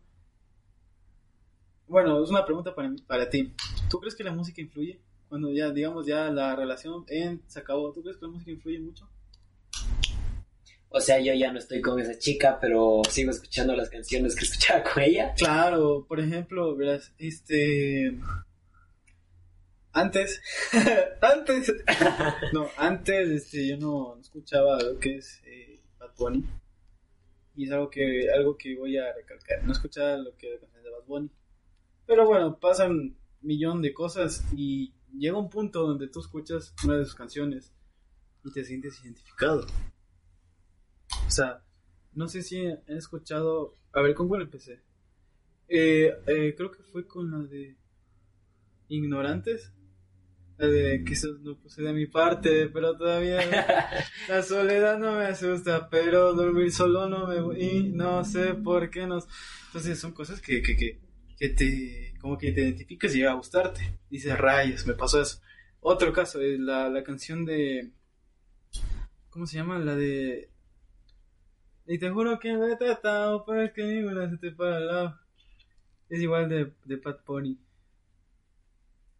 Bueno, 1.87 2.23
es 2.23 2.29
una 2.29 2.45
pregunta 2.45 2.73
para, 2.73 2.91
para 3.05 3.29
ti. 3.29 3.53
¿Tú 3.89 3.99
crees 3.99 4.15
que 4.15 4.23
la 4.23 4.31
música 4.31 4.61
influye? 4.61 4.99
Cuando 5.27 5.51
ya, 5.51 5.71
digamos, 5.71 6.05
ya 6.05 6.29
la 6.29 6.55
relación 6.55 7.03
en, 7.07 7.41
se 7.47 7.59
acabó, 7.59 7.91
¿tú 7.91 8.01
crees 8.01 8.17
que 8.17 8.25
la 8.25 8.31
música 8.31 8.51
influye 8.51 8.79
mucho? 8.79 9.07
O 10.89 10.99
sea, 10.99 11.19
yo 11.19 11.33
ya 11.33 11.51
no 11.51 11.57
estoy 11.57 11.81
con 11.81 11.99
esa 11.99 12.17
chica, 12.19 12.59
pero 12.61 13.01
sigo 13.09 13.31
escuchando 13.31 13.75
las 13.75 13.89
canciones 13.89 14.35
que 14.35 14.45
escuchaba 14.45 14.83
con 14.83 15.01
ella. 15.01 15.33
Claro, 15.35 16.05
por 16.07 16.19
ejemplo, 16.19 16.75
verás, 16.75 17.11
este... 17.17 18.19
Antes, 19.93 20.41
antes, 21.21 21.73
no, 22.51 22.67
antes, 22.77 23.29
este, 23.29 23.67
yo 23.67 23.77
no 23.77 24.17
escuchaba 24.19 24.81
lo 24.81 24.99
que 24.99 25.17
es... 25.17 25.41
Eh, 25.45 25.73
Bad 26.03 26.15
Bunny. 26.17 26.45
Y 27.55 27.65
es 27.65 27.71
algo 27.71 27.89
que, 27.89 28.29
algo 28.31 28.57
que 28.57 28.75
voy 28.75 28.97
a 28.97 29.13
recalcar. 29.13 29.63
No 29.63 29.71
escuchaba 29.71 30.17
lo 30.17 30.35
que 30.35 30.55
era 30.55 30.67
de 30.81 30.89
Bad 30.89 31.05
Bunny. 31.05 31.29
Pero 32.05 32.25
bueno, 32.25 32.59
pasan 32.59 33.15
millón 33.41 33.81
de 33.81 33.93
cosas 33.93 34.43
y 34.55 34.93
llega 35.17 35.37
un 35.37 35.49
punto 35.49 35.87
donde 35.87 36.07
tú 36.07 36.19
escuchas 36.19 36.73
una 36.83 36.97
de 36.97 37.05
sus 37.05 37.15
canciones 37.15 37.73
y 38.43 38.51
te 38.51 38.63
sientes 38.63 39.01
identificado. 39.03 39.65
O 41.27 41.31
sea, 41.31 41.63
no 42.13 42.27
sé 42.27 42.41
si 42.41 42.65
han 42.65 42.81
escuchado. 42.87 43.77
A 43.93 44.01
ver, 44.01 44.15
¿con 44.15 44.27
cuál 44.27 44.41
empecé? 44.41 44.81
Eh, 45.67 46.11
eh, 46.27 46.55
creo 46.57 46.71
que 46.71 46.83
fue 46.83 47.07
con 47.07 47.31
la 47.31 47.47
de 47.47 47.77
Ignorantes. 48.89 49.71
La 50.57 50.67
de 50.67 51.03
quizás 51.03 51.39
no 51.41 51.57
puse 51.57 51.81
de 51.81 51.93
mi 51.93 52.05
parte, 52.05 52.67
pero 52.67 52.95
todavía 52.95 53.39
la 54.29 54.43
soledad 54.43 54.99
no 54.99 55.17
me 55.17 55.25
asusta, 55.25 55.89
pero 55.89 56.33
dormir 56.33 56.71
solo 56.71 57.09
no 57.09 57.27
me 57.27 57.59
y 57.59 57.89
no 57.89 58.23
sé 58.23 58.53
por 58.53 58.89
qué 58.89 59.07
nos. 59.07 59.27
Entonces 59.67 59.99
son 59.99 60.11
cosas 60.11 60.41
que, 60.41 60.61
que, 60.61 60.75
que, 60.75 60.99
que 61.37 61.49
te 61.49 62.13
como 62.21 62.37
que 62.37 62.51
te 62.51 62.61
identificas 62.61 63.13
y 63.13 63.19
llega 63.19 63.31
a 63.31 63.35
gustarte. 63.35 63.99
Dices 64.09 64.37
rayos, 64.37 64.85
me 64.85 64.93
pasó 64.93 65.21
eso. 65.21 65.41
Otro 65.79 66.13
caso 66.13 66.39
es 66.41 66.59
la, 66.59 66.89
la 66.89 67.03
canción 67.03 67.45
de 67.45 67.91
¿cómo 69.29 69.47
se 69.47 69.57
llama? 69.57 69.79
La 69.79 69.95
de 69.95 70.49
y 71.85 71.97
te 71.99 72.09
juro 72.09 72.39
que 72.39 72.55
me 72.55 72.71
he 72.71 72.75
tratado, 72.77 73.43
pero 73.45 73.63
es 73.63 73.73
que 73.73 73.83
ninguna 73.83 74.29
se 74.29 74.37
te 74.37 74.51
para 74.51 74.77
al 74.77 74.87
lado. 74.87 75.19
Es 76.09 76.21
igual 76.21 76.47
de, 76.47 76.71
de 76.85 76.97
Pat 76.97 77.21
Pony. 77.23 77.57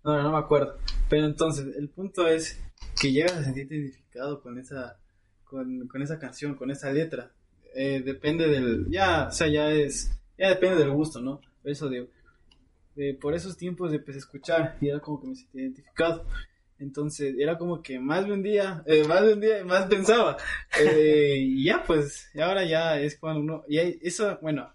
No, 0.03 0.21
no 0.21 0.31
me 0.31 0.37
acuerdo. 0.37 0.77
Pero 1.09 1.25
entonces, 1.25 1.75
el 1.77 1.89
punto 1.89 2.27
es 2.27 2.59
que 2.99 3.11
llegas 3.11 3.33
a 3.33 3.43
sentirte 3.43 3.75
identificado 3.75 4.41
con 4.41 4.57
esa, 4.57 4.99
con, 5.43 5.87
con 5.87 6.01
esa 6.01 6.19
canción, 6.19 6.55
con 6.55 6.71
esa 6.71 6.91
letra. 6.91 7.31
Eh, 7.75 8.01
depende 8.03 8.47
del, 8.47 8.87
ya, 8.89 9.27
o 9.27 9.31
sea, 9.31 9.47
ya 9.47 9.71
es, 9.71 10.11
ya 10.37 10.49
depende 10.49 10.77
del 10.77 10.91
gusto, 10.91 11.21
¿no? 11.21 11.41
Eso 11.63 11.89
digo. 11.89 12.07
Eh, 12.95 13.17
por 13.19 13.33
esos 13.33 13.57
tiempos 13.57 13.91
empecé 13.91 14.17
a 14.17 14.19
escuchar 14.19 14.77
y 14.79 14.89
era 14.89 14.99
como 14.99 15.19
que 15.19 15.27
me 15.27 15.35
sentía 15.35 15.61
identificado. 15.63 16.25
Entonces 16.79 17.35
era 17.39 17.57
como 17.57 17.81
que 17.81 17.99
más 17.99 18.27
vendía, 18.27 18.83
eh, 18.85 19.07
más 19.07 19.25
vendía 19.25 19.59
y 19.59 19.63
más 19.63 19.85
pensaba. 19.87 20.37
Eh, 20.79 21.37
y 21.39 21.65
ya 21.65 21.83
pues, 21.83 22.29
y 22.33 22.41
ahora 22.41 22.65
ya 22.65 22.99
es 22.99 23.17
cuando 23.17 23.39
uno, 23.39 23.63
y 23.67 23.77
eso, 24.05 24.37
bueno, 24.41 24.73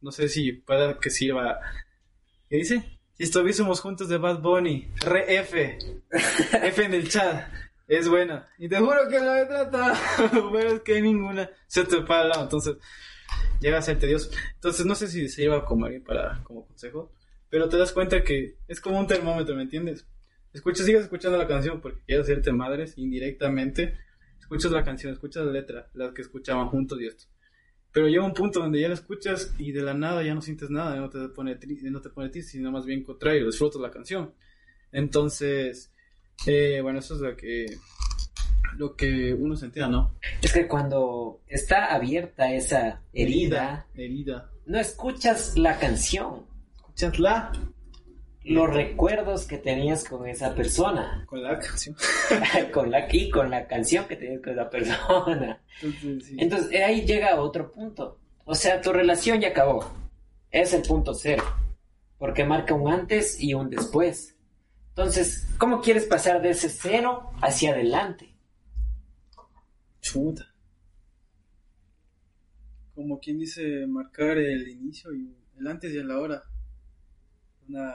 no 0.00 0.10
sé 0.10 0.28
si 0.28 0.52
pueda 0.52 0.98
que 0.98 1.10
sirva. 1.10 1.60
¿Qué 2.48 2.56
dice? 2.56 2.95
Si 3.16 3.22
estuviésemos 3.22 3.80
juntos 3.80 4.10
de 4.10 4.18
Bad 4.18 4.42
Bunny, 4.42 4.92
re 5.00 5.38
F, 5.38 5.78
F 6.10 6.84
en 6.84 6.92
el 6.92 7.08
chat, 7.08 7.48
es 7.88 8.10
buena. 8.10 8.46
Y 8.58 8.68
te 8.68 8.78
juro 8.78 9.08
que 9.08 9.18
la 9.18 9.40
he 9.40 9.46
tratado, 9.46 9.94
pero 10.52 10.72
es 10.72 10.80
que 10.82 11.00
ninguna 11.00 11.48
se 11.66 11.84
te 11.84 12.02
para 12.02 12.22
al 12.22 12.28
lado, 12.28 12.42
entonces 12.42 12.76
llega 13.58 13.78
a 13.78 13.82
ser 13.82 13.98
tedioso. 13.98 14.30
Entonces 14.56 14.84
no 14.84 14.94
sé 14.94 15.08
si 15.08 15.30
sirva 15.30 15.64
como 15.64 15.86
alguien 15.86 16.04
para, 16.04 16.44
como 16.44 16.66
consejo, 16.66 17.10
pero 17.48 17.70
te 17.70 17.78
das 17.78 17.92
cuenta 17.92 18.22
que 18.22 18.58
es 18.68 18.82
como 18.82 19.00
un 19.00 19.06
termómetro, 19.06 19.54
¿me 19.56 19.62
entiendes? 19.62 20.06
Escuchas, 20.52 20.84
sigues 20.84 21.04
escuchando 21.04 21.38
la 21.38 21.46
canción 21.46 21.80
porque 21.80 22.02
quieres 22.06 22.24
hacerte 22.24 22.52
madres 22.52 22.98
indirectamente. 22.98 23.98
Escuchas 24.38 24.72
la 24.72 24.84
canción, 24.84 25.14
escuchas 25.14 25.46
la 25.46 25.52
letra, 25.52 25.88
las 25.94 26.12
que 26.12 26.20
escuchaban 26.20 26.68
juntos 26.68 27.00
y 27.00 27.06
esto. 27.06 27.24
Pero 27.96 28.08
llega 28.08 28.26
un 28.26 28.34
punto 28.34 28.60
donde 28.60 28.78
ya 28.78 28.88
la 28.88 28.94
escuchas 28.94 29.54
y 29.56 29.72
de 29.72 29.80
la 29.80 29.94
nada 29.94 30.22
ya 30.22 30.34
no 30.34 30.42
sientes 30.42 30.68
nada, 30.68 30.96
no 30.96 31.08
te 31.08 31.30
pone 31.30 31.54
triste, 31.54 31.90
no 31.90 32.02
te 32.02 32.10
pone 32.10 32.28
triste, 32.28 32.50
sino 32.50 32.70
más 32.70 32.84
bien 32.84 33.02
contrario, 33.02 33.46
disfrutas 33.46 33.80
la 33.80 33.90
canción. 33.90 34.34
Entonces, 34.92 35.90
eh, 36.46 36.80
bueno, 36.82 36.98
eso 36.98 37.14
es 37.14 37.22
lo 37.22 37.34
que 37.34 37.64
lo 38.76 38.94
que 38.96 39.32
uno 39.32 39.56
sentía, 39.56 39.88
¿no? 39.88 40.14
Es 40.42 40.52
que 40.52 40.68
cuando 40.68 41.40
está 41.46 41.86
abierta 41.86 42.52
esa 42.52 43.00
herida, 43.14 43.86
herida, 43.94 44.50
no 44.66 44.78
escuchas 44.78 45.56
la 45.56 45.78
canción, 45.78 46.44
escuchas 46.76 47.18
la 47.18 47.50
los 48.46 48.72
recuerdos 48.72 49.44
que 49.44 49.58
tenías 49.58 50.04
con 50.04 50.26
esa 50.28 50.54
persona. 50.54 51.24
Con 51.26 51.42
la 51.42 51.58
canción. 51.58 51.96
con 52.72 52.90
la, 52.90 53.08
y 53.10 53.28
con 53.28 53.50
la 53.50 53.66
canción 53.66 54.06
que 54.06 54.16
tenías 54.16 54.40
con 54.40 54.52
esa 54.52 54.70
persona. 54.70 55.60
Entonces, 56.36 56.80
ahí 56.80 57.04
llega 57.04 57.40
otro 57.40 57.72
punto. 57.72 58.18
O 58.44 58.54
sea, 58.54 58.80
tu 58.80 58.92
relación 58.92 59.40
ya 59.40 59.48
acabó. 59.48 59.92
Es 60.50 60.72
el 60.74 60.82
punto 60.82 61.12
cero. 61.12 61.42
Porque 62.18 62.44
marca 62.44 62.72
un 62.72 62.92
antes 62.92 63.40
y 63.40 63.52
un 63.54 63.68
después. 63.68 64.36
Entonces, 64.90 65.46
¿cómo 65.58 65.80
quieres 65.80 66.04
pasar 66.04 66.40
de 66.40 66.50
ese 66.50 66.68
cero 66.68 67.30
hacia 67.42 67.72
adelante? 67.72 68.32
Chuta. 70.00 70.54
Como 72.94 73.18
quien 73.18 73.38
dice, 73.38 73.86
marcar 73.86 74.38
el 74.38 74.68
inicio 74.68 75.12
y 75.12 75.36
el 75.58 75.66
antes 75.66 75.92
y 75.92 75.98
el 75.98 76.10
ahora. 76.10 76.44
Una 77.68 77.92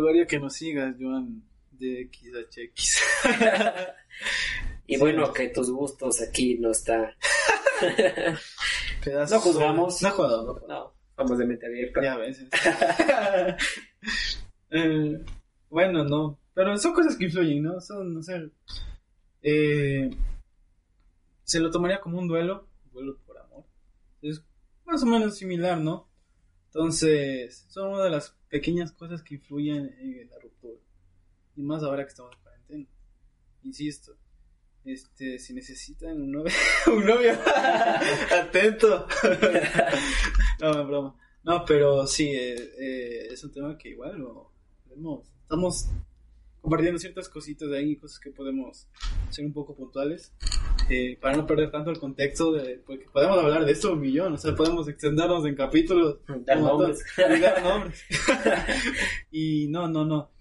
Rogaría 0.00 0.26
que 0.26 0.38
nos 0.38 0.54
sigas, 0.54 0.96
Joan, 1.00 1.42
de 1.72 2.02
X 2.02 2.32
a 2.34 2.60
X. 2.60 3.02
y 4.86 4.96
bueno, 4.98 5.32
que 5.32 5.48
tus 5.48 5.70
gustos 5.70 6.20
aquí 6.22 6.58
no 6.58 6.70
están. 6.70 7.12
no 9.06 9.40
juzgamos. 9.40 10.02
No 10.02 10.10
jugamos. 10.10 10.62
No, 10.68 10.92
vamos 11.16 11.38
de 11.38 11.46
mente 11.46 11.66
abierta. 11.66 12.02
Ya 12.02 12.16
ves. 12.16 12.44
eh, 14.70 15.24
bueno, 15.70 16.04
no. 16.04 16.38
Pero 16.54 16.76
son 16.78 16.92
cosas 16.92 17.16
que 17.16 17.24
influyen, 17.24 17.62
¿no? 17.62 17.80
Son, 17.80 18.14
no 18.14 18.22
sé. 18.22 18.50
Eh, 19.42 20.10
se 21.44 21.60
lo 21.60 21.70
tomaría 21.70 22.00
como 22.00 22.18
un 22.18 22.28
duelo. 22.28 22.66
Duelo 22.92 23.18
por 23.26 23.38
amor. 23.38 23.64
Es 24.22 24.42
más 24.84 25.02
o 25.02 25.06
menos 25.06 25.36
similar, 25.36 25.78
¿no? 25.78 26.08
Entonces, 26.76 27.64
son 27.70 27.94
una 27.94 28.04
de 28.04 28.10
las 28.10 28.36
pequeñas 28.50 28.92
cosas 28.92 29.22
que 29.22 29.36
influyen 29.36 29.96
en 29.98 30.28
la 30.28 30.38
ruptura. 30.38 30.78
Y 31.56 31.62
más 31.62 31.82
ahora 31.82 32.02
que 32.02 32.10
estamos 32.10 32.36
en 32.36 32.42
cuarentena. 32.42 32.86
Insisto, 33.62 34.14
este, 34.84 35.38
si 35.38 35.54
necesitan 35.54 36.20
un 36.20 36.32
novio, 36.32 36.52
un 36.88 37.06
novio 37.06 37.32
atento. 38.30 39.06
no, 40.60 40.86
broma. 40.86 41.16
No, 41.44 41.64
pero 41.64 42.06
sí, 42.06 42.28
eh, 42.28 42.56
eh, 42.78 43.28
es 43.30 43.42
un 43.42 43.52
tema 43.52 43.78
que 43.78 43.88
igual 43.88 44.18
lo 44.18 44.52
vemos. 44.84 45.26
Estamos 45.44 45.88
compartiendo 46.66 46.98
ciertas 46.98 47.28
cositas 47.28 47.70
de 47.70 47.78
ahí, 47.78 47.94
cosas 47.94 48.18
que 48.18 48.32
podemos 48.32 48.88
ser 49.30 49.46
un 49.46 49.52
poco 49.52 49.76
puntuales, 49.76 50.34
eh, 50.90 51.16
para 51.20 51.36
no 51.36 51.46
perder 51.46 51.70
tanto 51.70 51.92
el 51.92 52.00
contexto, 52.00 52.50
de, 52.50 52.82
porque 52.84 53.06
podemos 53.12 53.38
hablar 53.38 53.64
de 53.64 53.70
esto 53.70 53.92
un 53.92 54.00
millón, 54.00 54.32
o 54.32 54.36
sea, 54.36 54.52
podemos 54.56 54.88
extendernos 54.88 55.46
en 55.46 55.54
capítulos, 55.54 56.18
dar 56.44 56.58
nombres, 56.58 57.04
y 57.16 57.40
dar 57.40 57.62
nombres. 57.62 58.02
y 59.30 59.68
no, 59.68 59.86
no, 59.86 60.04
no, 60.04 60.32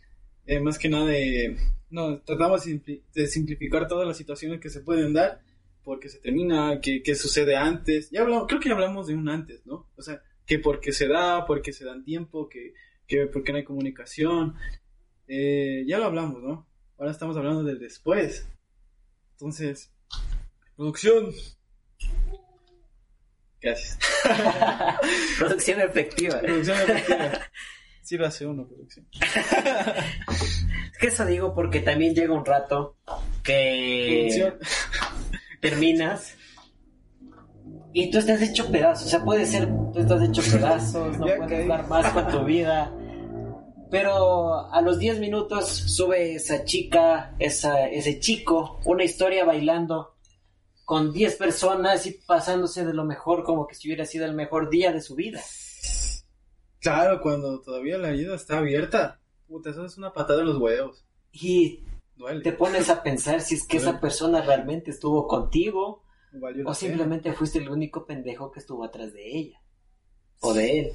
eh, 0.48 0.60
más 0.60 0.80
que 0.80 0.90
nada 0.90 1.06
de, 1.06 1.58
no, 1.92 2.20
tratamos 2.22 2.66
de 2.66 3.28
simplificar 3.28 3.88
todas 3.88 4.08
las 4.08 4.18
situaciones 4.18 4.60
que 4.60 4.72
se 4.72 4.82
pueden 4.82 5.14
dar, 5.14 5.44
porque 5.84 6.10
se 6.10 6.18
termina, 6.18 6.82
que, 6.82 7.04
que 7.04 7.14
sucede 7.14 7.56
antes, 7.56 8.10
ya 8.10 8.24
hablamos, 8.24 8.48
creo 8.48 8.60
que 8.60 8.70
ya 8.70 8.74
hablamos 8.74 9.06
de 9.06 9.14
un 9.14 9.30
antes, 9.30 9.64
¿no? 9.68 9.92
O 9.96 10.02
sea, 10.02 10.24
que 10.48 10.58
porque 10.58 10.92
se 10.92 11.08
da, 11.08 11.46
porque 11.46 11.72
se 11.72 11.86
dan 11.86 12.04
tiempo, 12.04 12.50
que, 12.50 12.74
que 13.06 13.28
porque 13.28 13.52
no 13.52 13.60
hay 13.60 13.64
comunicación, 13.64 14.56
eh, 15.28 15.84
ya 15.88 15.98
lo 15.98 16.06
hablamos, 16.06 16.42
¿no? 16.42 16.68
Ahora 16.98 17.12
estamos 17.12 17.36
hablando 17.38 17.64
del 17.64 17.80
después. 17.80 18.48
Entonces, 19.32 19.92
producción. 20.76 21.32
Gracias. 23.62 23.98
producción 25.40 25.82
efectiva. 25.82 26.40
Producción 26.40 26.78
efectiva. 26.80 27.32
Sí, 28.02 28.18
lo 28.18 28.28
hace 28.28 28.46
uno, 28.46 28.68
producción. 28.68 29.08
es 29.12 30.98
que 31.00 31.08
eso 31.08 31.26
digo 31.26 31.56
porque 31.56 31.80
también 31.80 32.14
llega 32.14 32.34
un 32.34 32.46
rato 32.46 32.98
que 33.42 34.54
terminas 35.60 36.38
y 37.94 38.12
tú 38.12 38.20
estás 38.20 38.42
hecho 38.44 38.72
pedazos. 38.72 39.08
O 39.08 39.10
sea, 39.10 39.24
puede 39.24 39.48
ser, 39.48 39.68
tú 39.92 40.00
estás 40.00 40.22
hecho 40.22 40.44
pedazos, 40.52 41.18
no 41.18 41.26
puedes 41.26 41.68
dar 41.68 41.88
más 41.88 42.14
con 42.14 42.28
tu 42.28 42.46
vida 42.46 42.94
pero 43.90 44.72
a 44.72 44.82
los 44.82 45.00
10 45.00 45.20
minutos 45.20 45.68
sube 45.68 46.36
esa 46.36 46.64
chica, 46.64 47.36
esa, 47.40 47.88
ese 47.88 48.20
chico, 48.20 48.80
una 48.86 49.04
historia 49.04 49.46
bailando 49.46 50.16
con 50.84 51.14
10 51.14 51.36
personas 51.36 52.06
y 52.06 52.12
pasándose 52.12 52.86
de 52.86 52.94
lo 52.94 53.06
mejor 53.06 53.44
como 53.44 53.68
que 53.68 53.76
si 53.76 53.88
hubiera 53.88 54.06
sido 54.06 54.26
el 54.26 54.34
mejor 54.34 54.70
día 54.70 54.92
de 54.92 55.02
su 55.02 55.16
vida. 55.16 55.42
Claro, 56.80 57.22
cuando 57.22 57.62
todavía 57.62 57.98
la 57.98 58.12
vida 58.12 58.36
está 58.36 58.60
abierta. 58.60 59.20
Puta, 59.48 59.72
eso 59.72 59.86
es 59.86 59.98
una 59.98 60.14
patada 60.14 60.42
en 60.42 60.48
los 60.48 60.58
huevos. 60.58 61.06
Y 61.32 61.84
te 62.44 62.52
pones 62.52 62.90
a 62.90 63.04
pensar 63.04 63.42
si 63.42 63.56
es 63.56 63.68
que 63.68 63.78
esa 63.78 64.00
persona 64.00 64.42
realmente 64.42 64.92
estuvo 64.92 65.28
contigo 65.28 66.04
o 66.66 66.74
simplemente 66.74 67.34
fuiste 67.34 67.60
el 67.60 67.70
único 67.70 68.06
pendejo 68.06 68.52
que 68.52 68.60
estuvo 68.60 68.84
atrás 68.84 69.14
de 69.14 69.38
ella 69.38 69.62
o 70.42 70.54
de 70.54 70.80
él 70.80 70.94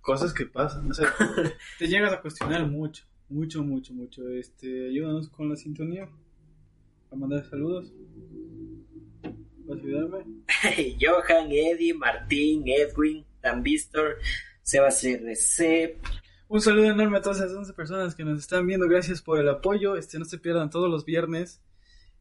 cosas 0.00 0.32
que 0.32 0.46
pasan, 0.46 0.90
o 0.90 0.94
sea, 0.94 1.14
te 1.78 1.86
llegas 1.86 2.12
a 2.12 2.20
cuestionar 2.20 2.66
mucho, 2.66 3.04
Mucho, 3.30 3.62
mucho, 3.62 3.94
mucho. 3.94 4.28
Este, 4.28 4.88
ayúdanos 4.88 5.28
con 5.28 5.48
la 5.48 5.54
sintonía. 5.54 6.08
A 7.12 7.14
mandar 7.14 7.48
saludos. 7.48 7.92
¿Vas 9.66 9.78
a 9.78 9.82
ayudarme? 9.82 10.24
Johan, 11.00 11.52
Eddie, 11.52 11.94
Martín, 11.94 12.64
Edwin, 12.66 13.24
Tambistor, 13.40 14.16
Sebas 14.62 15.04
RC. 15.04 16.00
Un 16.48 16.60
saludo 16.60 16.90
enorme 16.90 17.18
a 17.18 17.22
todas 17.22 17.38
esas 17.38 17.52
11 17.52 17.72
personas 17.74 18.16
que 18.16 18.24
nos 18.24 18.40
están 18.40 18.66
viendo. 18.66 18.88
Gracias 18.88 19.22
por 19.22 19.38
el 19.38 19.48
apoyo. 19.48 19.94
Este, 19.94 20.18
no 20.18 20.24
se 20.24 20.38
pierdan 20.38 20.68
todos 20.68 20.90
los 20.90 21.04
viernes. 21.04 21.62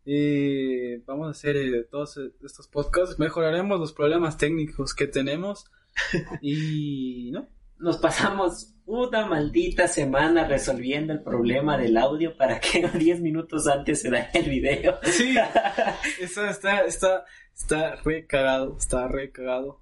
Eh, 0.05 1.01
vamos 1.07 1.27
a 1.27 1.31
hacer 1.31 1.57
eh, 1.57 1.87
todos 1.89 2.19
estos 2.43 2.67
podcasts. 2.67 3.17
Mejoraremos 3.17 3.79
los 3.79 3.93
problemas 3.93 4.37
técnicos 4.37 4.93
que 4.93 5.07
tenemos. 5.07 5.65
y 6.43 7.31
no. 7.31 7.49
Nos 7.79 7.97
pasamos 7.97 8.75
una 8.85 9.25
maldita 9.25 9.87
semana 9.87 10.45
resolviendo 10.45 11.13
el 11.13 11.23
problema 11.23 11.77
del 11.77 11.95
audio 11.95 12.35
para 12.35 12.59
que 12.59 12.87
10 12.93 13.21
minutos 13.21 13.67
antes 13.67 14.01
se 14.01 14.09
dañe 14.09 14.31
el 14.33 14.49
video. 14.49 14.99
Sí, 15.03 15.35
está, 16.19 16.49
está, 16.49 16.81
está, 16.81 17.25
está 17.55 17.95
re 17.97 18.25
cagado, 18.25 18.75
está 18.77 19.07
re 19.07 19.31
cagado. 19.31 19.81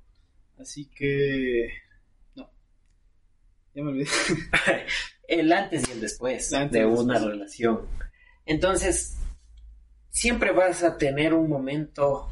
Así 0.59 0.89
que... 0.89 1.69
No. 2.35 2.51
Ya 3.73 3.83
me 3.83 3.89
olvidé. 3.89 4.09
el 5.27 5.51
antes 5.51 5.87
y 5.87 5.91
el 5.93 6.01
después 6.01 6.51
de 6.69 6.85
una 6.85 7.17
relación. 7.17 7.87
Entonces, 8.45 9.17
siempre 10.09 10.51
vas 10.51 10.83
a 10.83 10.97
tener 10.97 11.33
un 11.33 11.49
momento, 11.49 12.29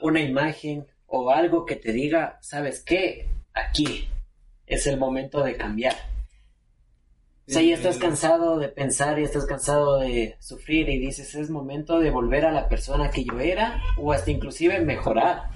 una 0.00 0.20
imagen 0.20 0.86
o 1.06 1.30
algo 1.30 1.66
que 1.66 1.76
te 1.76 1.92
diga, 1.92 2.38
¿sabes 2.40 2.84
qué? 2.84 3.26
Aquí 3.52 4.08
es 4.70 4.86
el 4.86 4.98
momento 4.98 5.42
de 5.42 5.56
cambiar. 5.56 5.94
O 7.48 7.52
sea, 7.52 7.62
ya 7.62 7.74
estás 7.74 7.98
cansado 7.98 8.58
de 8.58 8.68
pensar, 8.68 9.18
y 9.18 9.24
estás 9.24 9.44
cansado 9.44 9.98
de 9.98 10.36
sufrir 10.38 10.88
y 10.88 11.00
dices, 11.00 11.34
es 11.34 11.50
momento 11.50 11.98
de 11.98 12.12
volver 12.12 12.46
a 12.46 12.52
la 12.52 12.68
persona 12.68 13.10
que 13.10 13.24
yo 13.24 13.40
era 13.40 13.82
o 13.98 14.12
hasta 14.12 14.30
inclusive 14.30 14.80
mejorar. 14.80 15.50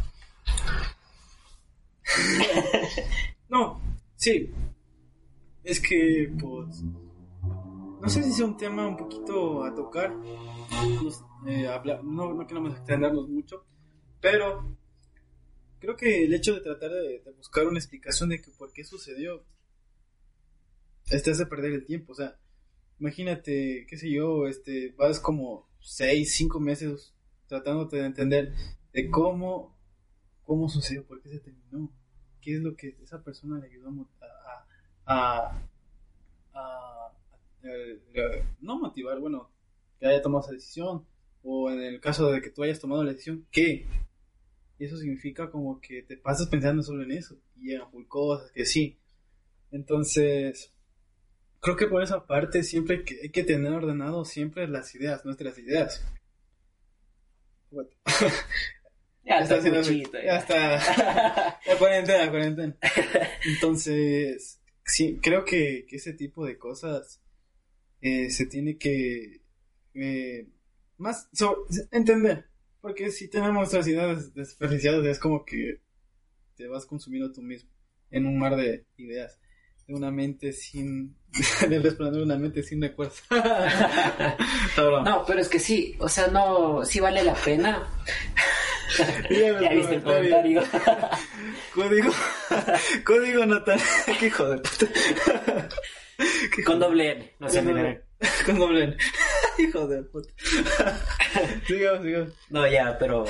no, 3.49 3.81
sí. 4.17 4.53
Es 5.63 5.81
que, 5.81 6.33
pues, 6.41 6.83
no 6.83 8.09
sé 8.09 8.25
si 8.25 8.31
es 8.31 8.41
un 8.41 8.57
tema 8.57 8.89
un 8.89 8.97
poquito 8.97 9.63
a 9.63 9.73
tocar. 9.73 10.13
Eh, 11.47 11.69
no, 12.03 12.35
no 12.35 12.47
queremos 12.47 12.73
extendernos 12.73 13.29
mucho, 13.29 13.65
pero 14.21 14.77
creo 15.85 15.97
que 15.97 16.25
el 16.25 16.35
hecho 16.35 16.55
de 16.55 16.61
tratar 16.61 16.91
de, 16.91 17.23
buscar 17.37 17.67
una 17.67 17.79
explicación 17.79 18.31
de 18.31 18.41
que 18.41 18.51
por 18.51 18.73
qué 18.73 18.85
sucedió, 18.85 19.45
este 21.11 21.31
hace 21.31 21.47
perder 21.47 21.73
el 21.73 21.85
tiempo. 21.85 22.13
O 22.13 22.15
sea, 22.15 22.39
imagínate, 22.99 23.87
qué 23.89 23.97
sé 23.97 24.11
yo, 24.11 24.47
este, 24.47 24.95
vas 24.97 25.21
como 25.21 25.69
seis, 25.81 26.35
cinco 26.35 26.61
meses 26.61 27.15
tratándote 27.47 27.97
de 27.99 28.07
entender 28.07 28.55
de 28.93 29.11
cómo, 29.11 29.77
cómo 30.45 30.69
sucedió, 30.69 31.05
por 31.05 31.21
qué 31.21 31.29
se 31.29 31.41
terminó, 31.41 31.93
qué 32.41 32.57
es 32.57 32.63
lo 32.63 32.77
que 32.77 32.97
esa 33.03 33.23
persona 33.23 33.59
le 33.59 33.67
ayudó 33.67 34.09
a, 34.21 34.67
a, 35.07 35.69
a, 36.55 37.13
no 38.61 38.79
motivar, 38.79 39.21
bueno, 39.21 39.51
que 39.99 40.07
haya 40.07 40.23
tomado 40.23 40.45
esa 40.45 40.53
decisión, 40.53 41.07
o 41.43 41.71
en 41.71 41.83
el 41.83 42.01
caso 42.01 42.31
de 42.31 42.41
que 42.41 42.51
tú 42.51 42.63
hayas 42.63 42.81
tomado 42.81 43.05
la 43.05 43.13
decisión, 43.13 43.47
¿qué? 43.51 43.87
Y 44.85 44.87
eso 44.87 44.99
significa 44.99 45.51
como 45.51 45.81
que 45.81 46.03
te 46.03 46.19
pasas 46.19 46.47
pensando 46.49 46.83
solo 46.83 47.05
en 47.05 47.13
eso. 47.13 47.39
Y 47.57 47.71
llegan 47.71 47.91
full 47.91 48.05
cosas, 48.07 48.51
que 48.53 48.67
sí. 48.67 48.99
Entonces, 49.71 50.75
creo 51.61 51.75
que 51.75 51.87
por 51.87 52.03
esa 52.03 52.27
parte 52.27 52.63
siempre 52.63 52.99
hay 52.99 53.05
que, 53.05 53.21
hay 53.23 53.31
que 53.31 53.45
tener 53.45 53.73
ordenado 53.73 54.27
siempre 54.27 54.69
las 54.69 54.95
ideas, 54.95 55.25
nuestras 55.25 55.59
ideas. 55.59 56.05
ya, 59.25 59.39
está 59.39 59.57
haciendo 59.57 59.81
Ya 59.81 60.37
está. 60.37 60.77
la 61.67 61.79
cuarentena, 61.79 62.31
cuarentena. 62.31 62.77
Entonces, 63.47 64.61
sí, 64.85 65.19
creo 65.23 65.47
que, 65.47 65.87
que 65.89 65.97
ese 65.97 66.13
tipo 66.13 66.45
de 66.45 66.59
cosas 66.59 67.23
eh, 68.03 68.29
se 68.29 68.45
tiene 68.45 68.77
que 68.77 69.41
eh, 69.95 70.47
más 70.99 71.31
entender 71.91 72.53
porque 72.85 73.11
si 73.11 73.29
tenemos 73.29 73.55
nuestras 73.55 73.89
ideas 73.89 74.35
desperdiciadas, 74.35 75.07
es 75.07 75.19
como 75.19 75.47
que 75.47 75.81
te 76.55 76.69
vas 76.69 76.85
consumiendo 76.85 77.33
tú 77.33 77.41
mismo 77.41 77.71
en 78.11 78.27
un 78.27 78.39
mar 78.39 78.57
de 78.57 78.85
ideas. 78.99 79.41
De 79.87 79.95
una 79.95 80.11
mente 80.11 80.53
sin. 80.53 81.17
del 81.71 81.83
resplandor 81.83 82.19
de 82.19 82.25
una 82.25 82.37
mente 82.37 82.63
sin 82.63 82.83
recuerdos. 82.83 83.23
no, 84.77 85.25
pero 85.27 85.41
es 85.41 85.49
que 85.49 85.59
sí, 85.59 85.97
o 85.99 86.11
sea, 86.11 86.27
no. 86.27 86.85
Sí 86.85 87.01
vale 87.01 87.25
la 87.25 87.33
pena. 87.33 87.89
ya 89.31 89.71
viste 89.71 89.95
el 89.95 90.03
comentario. 90.03 90.63
código. 91.75 92.13
código 93.03 93.47
natal. 93.47 93.81
Qué 94.21 94.31
joder. 94.31 94.61
Con 96.67 96.81
doble 96.81 97.13
N, 97.13 97.33
no 97.39 97.49
sé. 97.49 98.03
Con 98.45 98.59
doble 98.59 98.85
N. 98.85 98.97
Hijo 99.59 99.87
de 99.87 100.03
puta. 100.03 100.29
sigamos, 101.67 102.05
sigamos. 102.05 102.33
No, 102.51 102.67
ya, 102.67 102.97
pero 102.99 103.25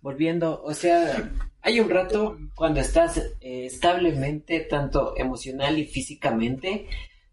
volviendo, 0.00 0.62
o 0.62 0.74
sea, 0.74 1.30
hay 1.62 1.80
un 1.80 1.90
rato 1.90 2.38
cuando 2.54 2.80
estás 2.80 3.18
eh, 3.40 3.66
establemente, 3.66 4.60
tanto 4.60 5.14
emocional 5.16 5.78
y 5.78 5.86
físicamente, 5.86 6.88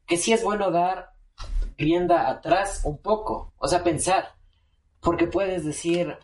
que 0.05 0.18
sí 0.18 0.34
es 0.34 0.43
bueno 0.43 0.72
dar 0.72 1.12
rienda 1.78 2.30
atrás 2.30 2.82
un 2.84 3.01
poco, 3.01 3.53
o 3.58 3.68
sea, 3.68 3.84
pensar, 3.84 4.34
porque 4.99 5.28
puedes 5.28 5.64
decir 5.64 6.18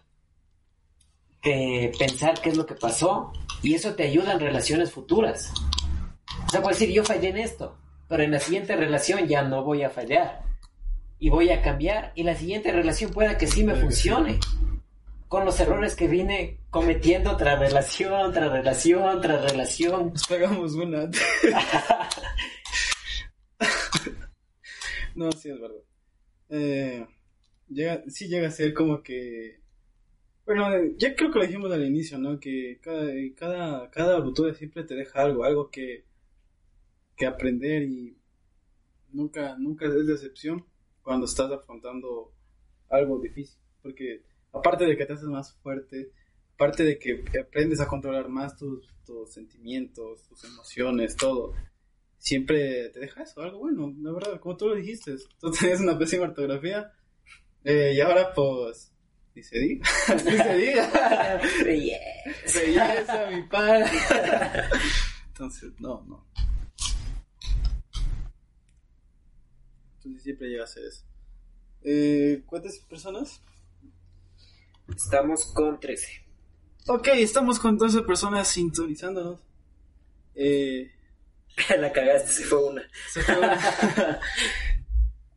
que 1.41 1.91
pensar 1.99 2.39
qué 2.41 2.49
es 2.49 2.57
lo 2.57 2.65
que 2.65 2.75
pasó 2.75 3.31
y 3.61 3.75
eso 3.75 3.95
te 3.95 4.03
ayuda 4.03 4.33
en 4.33 4.39
relaciones 4.39 4.91
futuras. 4.91 5.51
O 6.47 6.49
sea, 6.49 6.61
puedes 6.61 6.79
decir, 6.79 6.95
yo 6.95 7.03
fallé 7.03 7.29
en 7.29 7.37
esto, 7.37 7.77
pero 8.07 8.23
en 8.23 8.31
la 8.31 8.39
siguiente 8.39 8.75
relación 8.75 9.27
ya 9.27 9.43
no 9.43 9.63
voy 9.63 9.83
a 9.83 9.89
fallar 9.89 10.52
y 11.19 11.29
voy 11.29 11.51
a 11.51 11.61
cambiar 11.61 12.11
y 12.15 12.23
la 12.23 12.35
siguiente 12.35 12.71
relación 12.71 13.11
pueda 13.11 13.37
que 13.37 13.47
sí 13.47 13.63
me 13.63 13.75
funcione 13.75 14.39
con 15.33 15.45
los 15.45 15.59
errores 15.59 15.95
que 15.95 16.07
vine 16.07 16.59
cometiendo 16.69 17.35
tras 17.37 17.59
relación, 17.59 18.31
tras 18.31 18.51
relación, 18.51 19.19
tras 19.19 19.49
relación. 19.49 20.09
Nos 20.09 20.27
pagamos 20.27 20.75
una. 20.75 21.09
no, 25.15 25.31
sí 25.31 25.49
es 25.49 25.59
verdad. 25.59 25.81
Eh, 26.49 27.07
llega, 27.67 28.03
sí 28.09 28.27
llega 28.27 28.49
a 28.49 28.51
ser 28.51 28.75
como 28.75 29.01
que... 29.01 29.59
Bueno, 30.45 30.69
ya 30.99 31.15
creo 31.15 31.31
que 31.31 31.39
lo 31.39 31.45
dijimos 31.45 31.71
al 31.71 31.83
inicio, 31.83 32.19
¿no? 32.19 32.39
Que 32.39 32.77
cada, 32.79 33.11
cada, 33.35 33.89
cada 33.89 34.19
ruptura 34.19 34.53
siempre 34.53 34.83
te 34.83 34.93
deja 34.93 35.23
algo, 35.23 35.45
algo 35.45 35.71
que, 35.71 36.05
que 37.17 37.25
aprender 37.25 37.81
y 37.81 38.15
nunca, 39.11 39.55
nunca 39.57 39.87
es 39.87 40.05
decepción 40.05 40.63
cuando 41.03 41.25
estás 41.25 41.51
afrontando 41.51 42.33
algo 42.89 43.19
difícil. 43.19 43.59
Porque 43.81 44.23
aparte 44.53 44.85
de 44.85 44.97
que 44.97 45.05
te 45.05 45.13
haces 45.13 45.27
más 45.27 45.53
fuerte, 45.61 46.11
aparte 46.55 46.83
de 46.83 46.97
que 46.97 47.23
aprendes 47.39 47.79
a 47.81 47.87
controlar 47.87 48.29
más 48.29 48.57
tus, 48.57 48.89
sentimientos, 49.27 50.23
tus 50.29 50.43
emociones, 50.45 51.15
todo, 51.17 51.53
siempre 52.17 52.89
te 52.89 53.01
deja 53.01 53.23
eso, 53.23 53.41
algo 53.41 53.59
bueno, 53.59 53.93
la 53.99 54.13
verdad, 54.13 54.39
como 54.39 54.55
tú 54.55 54.69
lo 54.69 54.75
dijiste, 54.75 55.15
tú 55.39 55.51
tenías 55.51 55.79
una 55.81 55.99
pésima 55.99 56.23
ortografía 56.23 56.91
eh, 57.63 57.93
y 57.95 58.01
ahora 58.01 58.33
pues... 58.33 58.89
Ni 59.35 59.41
se 59.41 59.57
diga, 59.57 59.89
ni 60.25 60.37
se 60.37 60.57
diga. 60.57 61.41
Belleza, 61.65 63.31
mi 63.31 63.41
padre. 63.47 63.89
Entonces, 65.29 65.73
no, 65.79 66.05
no. 66.07 66.27
Entonces 70.03 70.23
siempre 70.23 70.49
llega 70.49 70.63
a 70.63 70.67
ser 70.67 70.85
eso. 70.85 71.03
Eh, 71.83 72.43
¿Cuántas 72.45 72.77
personas? 72.79 73.41
Estamos 74.95 75.45
con 75.53 75.79
13. 75.79 76.25
Ok, 76.87 77.07
estamos 77.15 77.59
con 77.59 77.77
12 77.77 78.01
personas 78.01 78.47
sintonizándonos. 78.47 79.39
Eh... 80.35 80.91
La 81.79 81.91
cagaste, 81.91 82.31
se 82.31 82.43
fue 82.43 82.63
una. 82.63 82.81
Se 83.11 83.21
fue 83.21 83.37
una. 83.37 83.53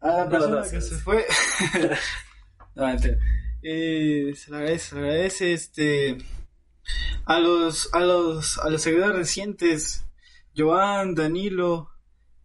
ah, 0.01 0.25
la 0.25 0.29
persona 0.29 0.63
que 0.63 0.81
se 0.81 0.95
fue. 0.97 1.27
eh, 3.63 4.33
se 4.35 4.51
le 4.51 4.57
agradece, 4.57 4.89
se 4.89 4.95
le 4.95 5.01
agradece 5.01 5.53
este 5.53 6.19
a 7.27 7.39
los 7.39 7.93
a 7.93 8.01
los 8.01 8.59
a 8.59 8.71
los 8.71 8.83
seguidores 8.83 9.17
recientes 9.17 10.07
Joan, 10.57 11.15
Danilo, 11.15 11.91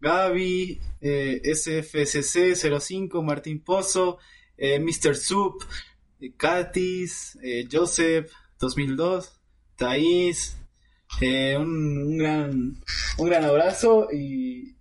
Gaby, 0.01 0.82
eh, 1.02 1.41
SFCC05, 1.43 3.24
Martín 3.24 3.64
Pozo, 3.64 4.20
eh, 4.58 4.80
Mr. 4.80 5.16
Soup, 5.16 5.64
eh, 6.20 6.34
Katis, 6.38 7.38
eh, 7.43 7.68
Joseph, 7.70 8.32
2002, 8.60 9.41
Thais, 9.76 10.58
un, 11.58 12.18
gran, 12.18 12.76
un 13.18 13.28
gran 13.28 13.43
abrazo 13.43 14.08
y 14.14 14.76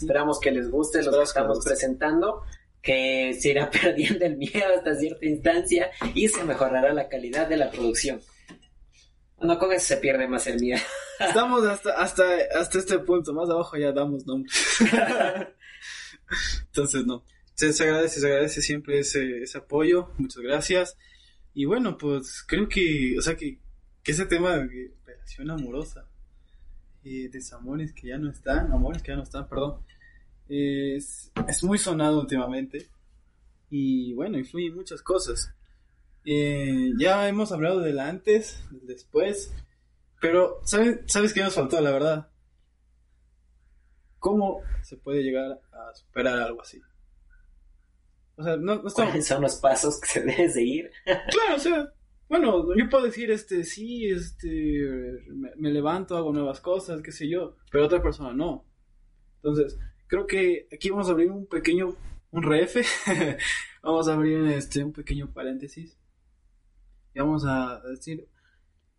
Esperamos 0.00 0.40
que 0.40 0.50
les 0.50 0.70
guste 0.70 1.02
lo 1.02 1.12
que 1.12 1.22
estamos 1.22 1.62
presentando, 1.62 2.42
que 2.80 3.34
se 3.38 3.50
irá 3.50 3.70
perdiendo 3.82 4.24
el 4.24 4.38
miedo 4.38 4.74
hasta 4.74 4.94
cierta 4.94 5.26
instancia 5.26 5.90
y 6.14 6.28
se 6.28 6.42
mejorará 6.44 6.94
la 6.94 7.08
calidad 7.08 7.46
de 7.46 7.58
la 7.58 7.70
producción. 7.70 8.20
No, 9.40 9.58
con 9.58 9.72
eso 9.72 9.86
se 9.86 9.96
pierde 9.96 10.28
más 10.28 10.46
el 10.46 10.60
miedo. 10.60 10.80
Estamos 11.18 11.64
hasta, 11.64 11.92
hasta, 12.00 12.24
hasta 12.58 12.78
este 12.78 12.98
punto, 12.98 13.32
más 13.32 13.48
abajo 13.48 13.76
ya 13.76 13.92
damos 13.92 14.26
nombres. 14.26 14.54
Entonces, 16.66 17.06
no. 17.06 17.24
Se, 17.54 17.66
agradece, 17.82 18.20
se 18.20 18.26
agradece 18.26 18.62
siempre 18.62 18.98
ese, 19.00 19.42
ese 19.42 19.58
apoyo. 19.58 20.10
Muchas 20.18 20.42
gracias. 20.42 20.96
Y 21.54 21.64
bueno, 21.64 21.98
pues 21.98 22.44
creo 22.46 22.68
que, 22.68 23.16
o 23.18 23.22
sea, 23.22 23.36
que, 23.36 23.58
que 24.02 24.12
ese 24.12 24.26
tema 24.26 24.56
de 24.56 24.92
relación 25.04 25.50
amorosa, 25.50 26.06
eh, 27.04 27.28
desamores 27.30 27.92
que 27.92 28.08
ya 28.08 28.18
no 28.18 28.30
están, 28.30 28.72
amores 28.72 29.02
que 29.02 29.12
ya 29.12 29.16
no 29.16 29.22
están, 29.22 29.48
perdón, 29.48 29.82
es, 30.48 31.32
es 31.48 31.64
muy 31.64 31.78
sonado 31.78 32.20
últimamente. 32.20 32.88
Y 33.70 34.12
bueno, 34.14 34.38
influye 34.38 34.66
en 34.66 34.76
muchas 34.76 35.02
cosas. 35.02 35.54
Eh, 36.24 36.92
ya 36.98 37.28
hemos 37.28 37.50
hablado 37.50 37.80
del 37.80 37.98
antes, 37.98 38.62
del 38.70 38.86
después, 38.86 39.54
pero 40.20 40.60
¿sabes, 40.64 41.00
¿sabes 41.06 41.32
qué 41.32 41.42
nos 41.42 41.54
faltó, 41.54 41.80
la 41.80 41.90
verdad? 41.90 42.30
¿Cómo 44.18 44.60
se 44.82 44.98
puede 44.98 45.22
llegar 45.22 45.60
a 45.72 45.94
superar 45.94 46.38
algo 46.38 46.60
así? 46.60 46.80
O 48.36 48.42
sea, 48.42 48.56
no, 48.56 48.82
no 48.82 48.90
¿Cuáles 48.90 49.26
son 49.26 49.42
los 49.42 49.56
pasos 49.56 49.98
que 50.00 50.08
se 50.08 50.20
debe 50.20 50.48
seguir? 50.50 50.90
claro, 51.04 51.56
o 51.56 51.58
sea, 51.58 51.92
bueno, 52.28 52.74
yo 52.76 52.88
puedo 52.90 53.04
decir, 53.04 53.30
este, 53.30 53.64
sí, 53.64 54.10
este, 54.10 54.48
me, 55.56 55.70
levanto, 55.70 56.16
hago 56.16 56.32
nuevas 56.32 56.60
cosas, 56.60 57.00
qué 57.02 57.12
sé 57.12 57.28
yo, 57.28 57.56
pero 57.70 57.86
otra 57.86 58.02
persona 58.02 58.34
no. 58.34 58.66
Entonces, 59.36 59.78
creo 60.06 60.26
que 60.26 60.68
aquí 60.70 60.90
vamos 60.90 61.08
a 61.08 61.12
abrir 61.12 61.30
un 61.30 61.46
pequeño, 61.46 61.96
un 62.30 62.42
ref, 62.42 62.76
vamos 63.82 64.06
a 64.06 64.12
abrir 64.12 64.46
este, 64.48 64.84
un 64.84 64.92
pequeño 64.92 65.32
paréntesis 65.32 65.99
y 67.14 67.18
vamos 67.18 67.44
a 67.46 67.80
decir, 67.88 68.26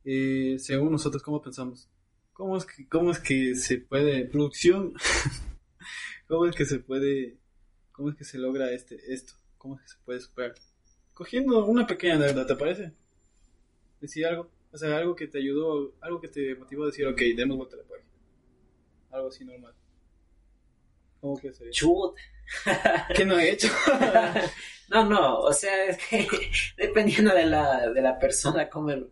eh, 0.04 0.58
según 0.60 0.92
nosotros, 0.92 1.24
¿cómo 1.24 1.42
pensamos? 1.42 1.90
¿Cómo 2.34 2.58
es 2.58 2.66
que, 2.66 2.88
cómo 2.88 3.12
es 3.12 3.20
que 3.20 3.56
se 3.56 3.78
puede, 3.78 4.26
producción, 4.26 4.94
cómo 6.28 6.46
es 6.46 6.56
que 6.56 6.66
se 6.66 6.80
puede, 6.80 7.38
cómo 7.92 8.10
es 8.10 8.16
que 8.16 8.24
se 8.24 8.38
logra 8.38 8.72
este, 8.72 9.14
esto? 9.14 9.34
¿Cómo 9.58 9.76
es 9.76 9.82
que 9.82 9.88
se 9.90 9.98
puede 10.04 10.20
superar? 10.20 10.56
Cogiendo 11.14 11.66
una 11.66 11.86
pequeña 11.86 12.16
anécdota, 12.16 12.48
¿te 12.48 12.56
parece? 12.56 12.92
Decir 14.00 14.26
algo, 14.26 14.50
o 14.72 14.78
sea, 14.78 14.98
algo 14.98 15.16
que 15.16 15.28
te 15.28 15.38
ayudó, 15.38 15.94
algo 16.02 16.20
que 16.20 16.28
te 16.28 16.56
motivó 16.56 16.84
a 16.84 16.88
decir, 16.88 17.06
ok, 17.06 17.22
demos 17.36 17.58
vuelta 17.58 17.76
a 17.76 17.80
la 17.80 17.86
página. 17.86 18.10
Algo 19.12 19.28
así 19.28 19.46
normal. 19.46 19.74
¿Cómo 21.20 21.38
que 21.38 21.54
sería? 21.54 21.72
Chut. 21.72 22.16
¿Qué 23.16 23.26
no 23.26 23.40
he 23.40 23.52
hecho? 23.52 23.70
no, 24.90 25.06
no, 25.06 25.40
o 25.40 25.54
sea, 25.54 25.86
es 25.86 25.98
que 25.98 26.28
dependiendo 26.78 27.34
de 27.34 27.46
la, 27.46 27.90
de 27.90 28.02
la 28.02 28.18
persona, 28.20 28.70
cómo 28.70 28.92
lo, 28.92 29.12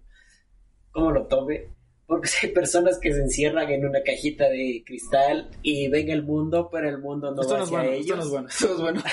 cómo 0.92 1.12
lo 1.12 1.28
tome. 1.28 1.68
Porque 2.06 2.28
hay 2.42 2.50
personas 2.50 2.98
que 3.00 3.14
se 3.14 3.20
encierran 3.20 3.70
en 3.70 3.86
una 3.86 4.02
cajita 4.02 4.50
de 4.50 4.84
cristal 4.84 5.52
y 5.62 5.90
ven 5.90 6.10
el 6.10 6.24
mundo, 6.24 6.68
pero 6.72 6.90
el 6.90 6.98
mundo 6.98 7.32
no 7.32 7.48
va 7.48 7.62
hacia 7.62 7.86
ellos. 7.86 8.26
Esto 8.26 8.68
no 8.70 8.74
es 8.74 8.82
bueno, 8.82 9.04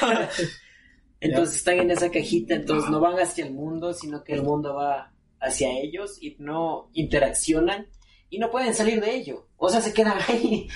entonces 1.20 1.56
están 1.56 1.78
en 1.78 1.90
esa 1.90 2.10
cajita, 2.10 2.54
entonces 2.54 2.90
no 2.90 3.00
van 3.00 3.18
hacia 3.18 3.44
el 3.44 3.52
mundo, 3.52 3.92
sino 3.92 4.24
que 4.24 4.32
el 4.32 4.42
mundo 4.42 4.74
va 4.74 5.12
hacia 5.40 5.70
ellos 5.78 6.18
y 6.22 6.36
no 6.38 6.90
interaccionan 6.94 7.86
y 8.30 8.38
no 8.38 8.50
pueden 8.50 8.74
salir 8.74 9.00
de 9.00 9.14
ello. 9.14 9.46
O 9.56 9.68
sea, 9.68 9.80
se 9.80 9.92
quedan 9.92 10.18
ahí 10.28 10.68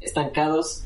estancados 0.00 0.84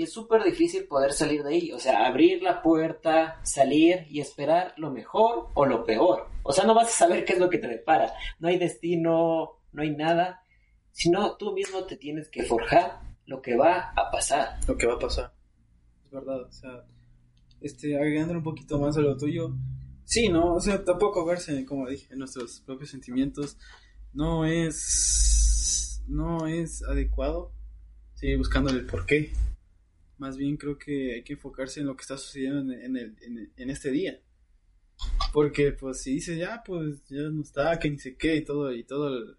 y 0.00 0.04
es 0.04 0.14
súper 0.14 0.42
difícil 0.42 0.84
poder 0.84 1.12
salir 1.12 1.42
de 1.42 1.50
ahí. 1.50 1.72
O 1.72 1.78
sea, 1.78 2.06
abrir 2.06 2.42
la 2.42 2.62
puerta, 2.62 3.38
salir 3.42 4.06
y 4.08 4.20
esperar 4.20 4.72
lo 4.78 4.90
mejor 4.90 5.48
o 5.52 5.66
lo 5.66 5.84
peor. 5.84 6.26
O 6.42 6.54
sea, 6.54 6.64
no 6.64 6.74
vas 6.74 6.88
a 6.88 7.04
saber 7.04 7.26
qué 7.26 7.34
es 7.34 7.38
lo 7.38 7.50
que 7.50 7.58
te 7.58 7.68
depara. 7.68 8.10
No 8.38 8.48
hay 8.48 8.56
destino, 8.56 9.58
no 9.72 9.82
hay 9.82 9.94
nada, 9.94 10.42
sino 10.90 11.36
tú 11.36 11.52
mismo 11.52 11.84
te 11.84 11.98
tienes 11.98 12.30
que 12.30 12.44
forjar 12.44 13.02
lo 13.26 13.42
que 13.42 13.58
va 13.58 13.92
a 13.94 14.10
pasar. 14.10 14.58
Lo 14.66 14.78
que 14.78 14.86
va 14.86 14.94
a 14.94 14.98
pasar. 14.98 15.34
Es 16.06 16.10
verdad, 16.10 16.44
o 16.44 16.50
sea, 16.50 16.86
este, 17.60 17.94
agregando 17.94 18.32
un 18.32 18.42
poquito 18.42 18.78
más 18.78 18.96
a 18.96 19.00
lo 19.00 19.18
tuyo, 19.18 19.54
sí, 20.04 20.30
¿no? 20.30 20.54
O 20.54 20.60
sea, 20.60 20.82
tampoco 20.82 21.26
verse, 21.26 21.66
como 21.66 21.86
dije, 21.86 22.06
en 22.10 22.20
nuestros 22.20 22.62
propios 22.64 22.88
sentimientos 22.88 23.58
no 24.14 24.46
es, 24.46 26.02
no 26.08 26.46
es 26.46 26.82
adecuado 26.84 27.52
seguir 28.14 28.38
buscando 28.38 28.70
el 28.70 28.86
porqué. 28.86 29.34
Más 30.20 30.36
bien 30.36 30.58
creo 30.58 30.76
que 30.76 31.14
hay 31.14 31.24
que 31.24 31.32
enfocarse 31.32 31.80
en 31.80 31.86
lo 31.86 31.96
que 31.96 32.02
está 32.02 32.18
sucediendo 32.18 32.74
en, 32.74 32.94
el, 32.94 33.16
en, 33.56 33.70
este 33.70 33.90
día. 33.90 34.20
Porque 35.32 35.72
pues 35.72 36.02
si 36.02 36.12
dices 36.12 36.36
ya 36.36 36.62
pues 36.62 37.02
ya 37.08 37.22
no 37.22 37.40
está, 37.40 37.78
que 37.78 37.88
ni 37.88 37.98
sé 37.98 38.18
qué 38.18 38.36
y 38.36 38.44
todo 38.44 38.70
y 38.70 38.84
todo 38.84 39.38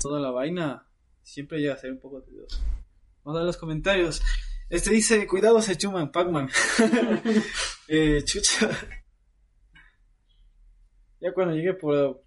toda 0.00 0.18
la 0.18 0.32
vaina, 0.32 0.88
siempre 1.22 1.60
llega 1.60 1.74
a 1.74 1.78
ser 1.78 1.92
un 1.92 2.00
poco 2.00 2.20
tedioso. 2.20 2.60
Vamos 3.22 3.36
a 3.36 3.40
ver 3.42 3.46
los 3.46 3.56
comentarios. 3.56 4.20
Este 4.68 4.90
dice, 4.90 5.24
cuidado 5.28 5.62
se 5.62 5.76
chuman, 5.76 6.10
Pac-Man. 6.10 6.48
eh, 7.88 8.24
chucha. 8.24 8.68
Ya 11.20 11.32
cuando 11.32 11.54
llegue 11.54 11.74
por 11.74 12.24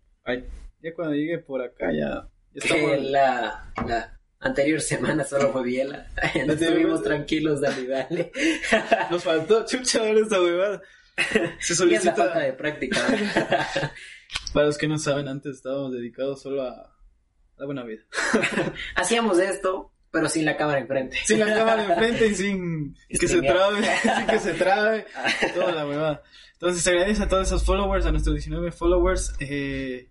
ya 0.82 0.94
cuando 0.96 1.14
llegue 1.14 1.40
por 1.40 1.62
acá 1.62 1.92
ya, 1.92 2.30
ya 2.54 2.98
la, 3.02 3.74
la 3.86 4.19
anterior 4.40 4.82
semana 4.82 5.24
solo 5.24 5.52
fue 5.52 5.64
Biela. 5.64 6.08
Nos 6.46 6.62
estuvimos 6.62 7.04
tranquilos, 7.04 7.62
dale, 7.62 7.88
dale. 7.88 8.32
Nos 9.12 9.24
faltó 9.24 9.66
chucha 9.66 10.02
ver 10.02 10.18
esta 10.18 10.42
huevada. 10.42 10.82
Se 11.60 11.76
solicita. 11.76 12.16
falta 12.16 12.40
de 12.40 12.54
práctica. 12.54 13.00
Para 14.54 14.68
los 14.68 14.78
que 14.78 14.88
no 14.88 14.98
saben, 14.98 15.28
antes 15.28 15.58
estábamos 15.58 15.92
dedicados 15.92 16.42
solo 16.42 16.64
a 16.64 16.96
la 17.58 17.66
buena 17.66 17.84
vida. 17.84 18.04
Hacíamos 18.96 19.38
esto, 19.40 19.92
pero 20.12 20.30
sin 20.30 20.46
la 20.46 20.56
cámara 20.56 20.80
enfrente. 20.80 21.18
Sin 21.26 21.40
la 21.40 21.54
cámara 21.54 21.84
enfrente 21.84 22.28
y 22.28 22.36
sin 22.36 22.96
que 23.10 23.28
se 23.28 23.42
trabe, 23.42 23.82
sin 24.16 24.28
que 24.28 24.40
se 24.40 24.54
trabe, 24.54 25.06
toda 25.54 25.74
la 25.74 25.86
huevada. 25.86 26.24
Entonces, 26.54 26.86
agradece 26.88 27.24
a 27.24 27.28
todos 27.28 27.48
esos 27.48 27.64
followers, 27.66 28.06
a 28.06 28.12
nuestros 28.12 28.36
19 28.36 28.72
followers. 28.72 29.34
Eh, 29.40 30.10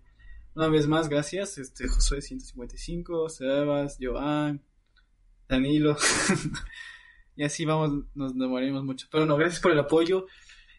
una 0.55 0.67
vez 0.67 0.87
más, 0.87 1.09
gracias. 1.09 1.57
Este, 1.57 1.87
Josué 1.87 2.21
155, 2.21 3.29
Sebas, 3.29 3.97
Joan, 3.99 4.61
Danilo. 5.47 5.97
y 7.35 7.43
así 7.43 7.65
vamos, 7.65 8.05
nos 8.15 8.37
demoraremos 8.37 8.83
mucho. 8.83 9.07
Pero 9.11 9.25
no, 9.25 9.37
gracias 9.37 9.61
por 9.61 9.71
el 9.71 9.79
apoyo. 9.79 10.25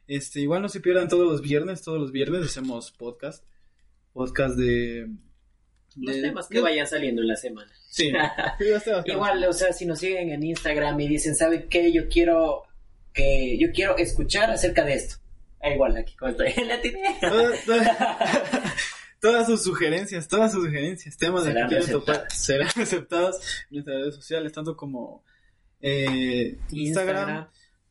Este, 0.06 0.40
igual 0.40 0.62
no 0.62 0.68
se 0.68 0.80
pierdan 0.80 1.08
todos 1.08 1.30
los 1.30 1.40
viernes, 1.40 1.82
todos 1.82 2.00
los 2.00 2.12
viernes 2.12 2.44
hacemos 2.44 2.90
podcast. 2.92 3.44
Podcast 4.12 4.56
de. 4.56 5.08
Los 5.96 6.20
temas 6.20 6.48
que 6.48 6.60
vayan 6.60 6.86
saliendo 6.86 7.22
en 7.22 7.28
la 7.28 7.36
semana. 7.36 7.72
Sí. 7.88 8.12
igual, 9.06 9.44
o 9.44 9.52
sea, 9.52 9.72
si 9.72 9.86
nos 9.86 9.98
siguen 9.98 10.30
en 10.30 10.42
Instagram 10.42 10.98
y 11.00 11.08
dicen, 11.08 11.34
¿saben 11.34 11.68
qué? 11.68 11.92
Yo 11.92 12.08
quiero 12.08 12.62
que 13.12 13.58
yo 13.58 13.72
quiero 13.72 13.96
escuchar 13.96 14.50
acerca 14.50 14.84
de 14.84 14.94
esto. 14.94 15.16
Ah, 15.62 15.70
igual 15.70 15.96
aquí 15.96 16.16
como 16.16 16.30
estoy 16.30 16.52
en 16.56 16.68
la 16.68 16.80
todas 19.20 19.46
sus 19.46 19.62
sugerencias, 19.62 20.28
todas 20.28 20.52
sus 20.52 20.64
sugerencias, 20.64 21.16
temas 21.16 21.44
de 21.44 21.54
que 21.68 21.92
topar, 21.92 22.26
serán 22.30 22.68
aceptados 22.76 23.36
en 23.70 23.76
nuestras 23.76 23.96
redes 23.98 24.14
sociales, 24.14 24.52
tanto 24.52 24.76
como 24.76 25.24
eh, 25.80 26.58
Instagram, 26.70 27.48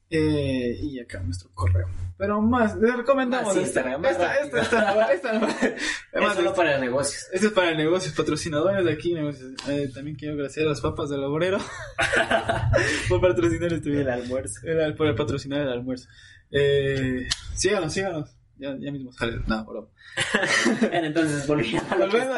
eh, 0.10 0.80
y 0.82 1.00
acá 1.00 1.20
nuestro 1.22 1.52
correo. 1.54 1.88
Pero 2.18 2.42
más, 2.42 2.76
les 2.76 2.96
recomendamos 2.96 3.56
Instagram. 3.56 4.04
Esta, 4.04 4.36
esta, 4.36 4.62
esta, 4.62 5.14
esta, 5.14 5.32
es 6.14 6.34
solo 6.34 6.54
para 6.54 6.78
negocios. 6.80 7.28
Esto 7.32 7.48
es 7.48 7.54
para 7.54 7.74
negocios, 7.76 8.14
patrocinadores 8.16 8.84
de 8.84 8.92
aquí, 8.92 9.14
negocios. 9.14 9.54
Eh, 9.70 9.90
también 9.94 10.18
quiero 10.18 10.34
agradecer 10.34 10.66
a 10.66 10.70
las 10.72 10.82
papas 10.82 11.10
del 11.10 11.24
obrero 11.24 11.60
por 13.10 13.22
patrocinar 13.22 13.72
este 13.72 13.90
video. 13.90 14.02
El 14.02 14.10
almuerzo. 14.10 14.62
por 14.98 15.16
patrocinar 15.16 15.62
el 15.62 15.70
almuerzo. 15.70 16.10
Eh, 16.52 17.28
síganos, 17.56 17.94
síganos. 17.94 18.39
Ya, 18.60 18.76
ya 18.78 18.92
mismo 18.92 19.12
sale. 19.14 19.42
No, 19.48 19.64
bro. 19.66 19.92
Entonces 20.92 21.48
volviendo. 21.48 21.98
Volviendo. 21.98 22.36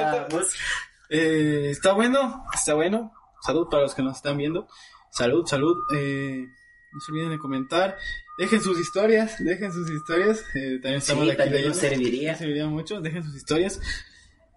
Eh, 1.09 1.69
está 1.71 1.93
bueno, 1.93 2.45
está 2.53 2.73
bueno. 2.75 3.11
Salud 3.41 3.67
para 3.69 3.83
los 3.83 3.95
que 3.95 4.03
nos 4.03 4.17
están 4.17 4.37
viendo. 4.37 4.67
Salud, 5.09 5.45
salud. 5.47 5.75
Eh, 5.95 6.45
no 6.93 6.99
se 6.99 7.11
olviden 7.11 7.31
de 7.31 7.39
comentar. 7.39 7.97
Dejen 8.37 8.61
sus 8.61 8.79
historias, 8.79 9.35
dejen 9.39 9.71
sus 9.73 9.89
historias. 9.89 10.43
Eh, 10.53 10.79
también 10.81 10.95
estamos 10.95 11.27
aquí 11.27 11.37
también 11.37 11.67
nos 11.67 11.77
serviría. 11.77 12.35
serviría 12.35 12.67
mucho. 12.67 13.01
Dejen 13.01 13.23
sus 13.23 13.35
historias. 13.35 13.79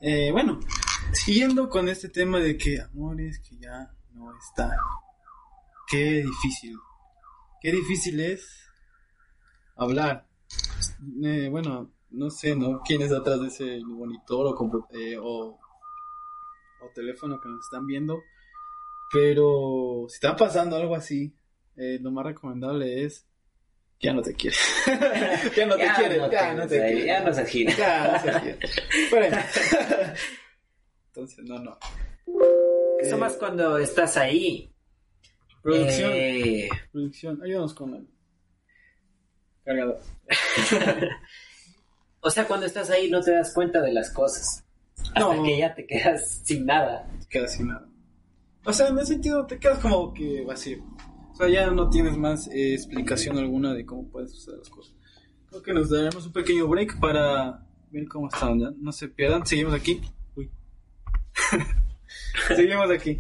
Eh, 0.01 0.31
bueno, 0.33 0.61
siguiendo 1.13 1.69
con 1.71 1.89
este 1.89 2.09
tema 2.09 2.39
de 2.39 2.59
que 2.59 2.81
amores 2.81 3.41
que 3.41 3.57
ya 3.57 3.91
no 4.13 4.37
están. 4.37 4.77
Qué 5.89 6.25
difícil. 6.25 6.77
Qué 7.61 7.73
difícil 7.73 8.21
es 8.21 8.47
hablar 9.77 10.27
eh, 11.25 11.49
bueno, 11.51 11.93
no 12.11 12.31
sé, 12.31 12.55
¿no? 12.55 12.81
¿Quién 12.85 13.03
es 13.03 13.13
atrás 13.13 13.41
de 13.41 13.49
ese 13.49 13.81
monitor 13.85 14.47
o, 14.47 14.89
eh, 14.93 15.17
o, 15.21 15.59
teléfono 16.95 17.41
que 17.41 17.49
nos 17.49 17.65
están 17.65 17.87
viendo? 17.87 18.23
Pero 19.13 20.07
si 20.09 20.15
está 20.15 20.37
pasando 20.37 20.77
algo 20.77 20.95
así, 20.95 21.35
eh, 21.77 21.99
lo 22.01 22.11
más 22.11 22.27
recomendable 22.27 23.05
es 23.05 23.27
ya 24.01 24.13
no 24.13 24.23
te 24.23 24.35
quiere. 24.35 24.57
ya 25.57 25.67
no 25.67 25.77
te 25.77 25.89
quiere. 25.97 26.17
ya, 26.31 26.55
no 26.55 26.67
te 26.67 26.79
quiere. 26.79 27.07
Ya 27.07 27.21
no 27.25 27.33
se 27.33 27.47
gira. 27.47 27.73
Ya 27.77 28.13
no 28.13 28.19
se. 28.21 28.59
Bueno. 29.11 29.37
Entonces, 31.07 31.45
no, 31.45 31.59
no. 31.59 31.79
Eso 33.01 33.17
más 33.19 33.35
cuando 33.35 33.79
estás 33.79 34.17
ahí. 34.17 34.71
Producción. 35.63 36.11
Eh, 36.13 36.69
Producción. 36.93 37.41
Ayúdanos 37.43 37.73
con 37.73 37.95
el 37.95 38.07
cargador. 39.65 40.01
o 42.21 42.31
sea, 42.31 42.47
cuando 42.47 42.67
estás 42.67 42.91
ahí 42.91 43.11
no 43.11 43.21
te 43.21 43.33
das 43.33 43.53
cuenta 43.53 43.81
de 43.81 43.93
las 43.93 44.11
cosas. 44.11 44.65
Hasta 45.15 45.21
No. 45.21 45.43
que 45.43 45.59
ya 45.59 45.75
te 45.75 45.87
quedas 45.87 46.41
sin 46.45 46.67
nada. 46.67 47.07
Te 47.21 47.27
quedas 47.29 47.53
sin 47.55 47.69
nada. 47.69 47.87
O 48.65 48.73
sea, 48.73 48.89
en 48.89 48.99
ese 48.99 49.15
sentido 49.15 49.47
te 49.47 49.59
quedas 49.59 49.79
como 49.81 50.13
que 50.15 50.43
vacío. 50.45 50.83
O 51.33 51.37
sea, 51.37 51.49
ya 51.49 51.71
no 51.71 51.91
tienes 51.91 52.17
más 52.17 52.47
eh, 52.49 52.75
explicación 52.75 53.37
alguna 53.39 53.75
de 53.75 53.85
cómo 53.85 54.09
pueden 54.09 54.29
suceder 54.29 54.59
las 54.61 54.71
cosas. 54.71 54.95
Creo 55.51 55.63
que 55.63 55.73
nos 55.73 55.91
daremos 55.91 56.27
un 56.27 56.33
pequeño 56.33 56.67
break 56.69 56.99
para 57.01 57.67
ver 57.91 58.07
cómo 58.09 58.29
están. 58.29 58.59
¿ya? 58.61 58.71
No 58.79 58.93
se 58.93 59.09
pierdan. 59.09 59.45
Seguimos 59.47 59.75
aquí. 59.75 60.01
Uy. 60.37 60.51
Seguimos 62.57 62.91
aquí. 62.91 63.19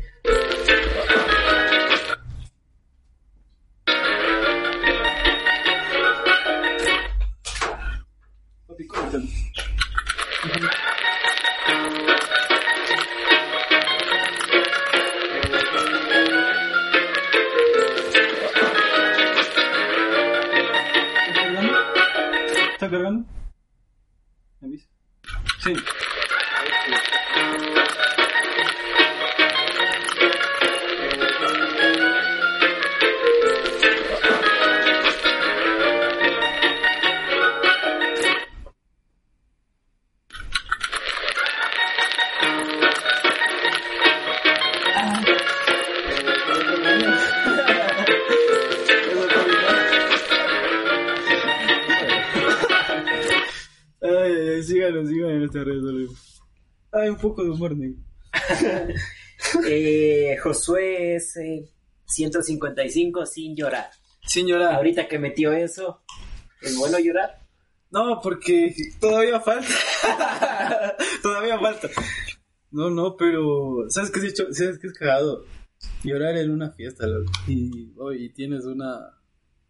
¿Está 22.84 22.98
cargando? 22.98 23.24
¿Me 24.60 24.68
avisa? 24.68 24.86
Sí. 25.62 25.74
Síganos, 55.44 55.44
síganos 55.44 55.44
en 55.44 55.44
nuestras 55.44 55.64
redes 55.66 55.82
sociales. 55.82 56.42
Ay, 56.92 57.08
un 57.08 57.16
poco 57.16 57.42
de 57.42 57.50
humor 57.50 57.76
negro. 57.76 58.02
Eh, 59.68 60.36
Josué 60.42 61.16
es 61.16 61.36
eh, 61.36 61.68
155 62.06 63.26
sin 63.26 63.54
llorar. 63.54 63.90
Sin 64.24 64.46
llorar. 64.46 64.74
Ahorita 64.74 65.06
que 65.06 65.18
metió 65.18 65.52
eso, 65.52 66.02
¿es 66.62 66.76
bueno 66.76 66.98
llorar? 66.98 67.40
No, 67.90 68.20
porque 68.22 68.74
todavía 69.00 69.40
falta. 69.40 69.68
todavía 71.22 71.58
falta. 71.58 71.88
No, 72.70 72.90
no, 72.90 73.16
pero. 73.16 73.84
¿Sabes 73.88 74.10
qué, 74.10 74.26
es? 74.26 74.34
¿Sabes 74.36 74.78
qué 74.78 74.88
es 74.88 74.92
cagado? 74.94 75.44
Llorar 76.02 76.36
en 76.36 76.50
una 76.50 76.70
fiesta, 76.70 77.06
loco. 77.06 77.30
Y, 77.46 77.92
oh, 77.98 78.12
y 78.12 78.30
tienes 78.30 78.64
una. 78.64 79.20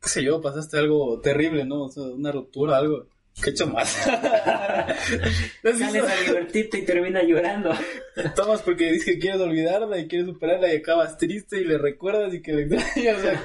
¿Qué 0.01 0.09
sé 0.09 0.25
yo? 0.25 0.41
Pasaste 0.41 0.79
algo 0.79 1.21
terrible, 1.21 1.65
¿no? 1.65 1.85
O 1.85 1.89
sea, 1.91 2.05
una 2.05 2.33
ruptura, 2.33 2.79
algo. 2.79 3.09
¿Qué 3.43 3.51
he 3.51 3.53
hecho 3.53 3.67
más? 3.67 4.07
¿No 4.07 5.71
has 5.71 5.79
Sales 5.79 6.05
a 6.05 6.25
divertirte 6.25 6.79
y 6.79 6.85
terminas 6.85 7.25
llorando. 7.27 7.73
Tomas 8.37 8.63
porque 8.63 8.93
dices 8.93 9.07
que 9.07 9.19
quieres 9.19 9.41
olvidarla 9.41 9.99
y 9.99 10.07
quieres 10.07 10.29
superarla 10.29 10.73
y 10.73 10.77
acabas 10.77 11.19
triste 11.19 11.61
y 11.61 11.65
le 11.65 11.79
recuerdas 11.79 12.33
y 12.33 12.41
que 12.41 12.53
le 12.53 12.63
extrañas. 12.63 13.19
O 13.19 13.21
sea, 13.21 13.45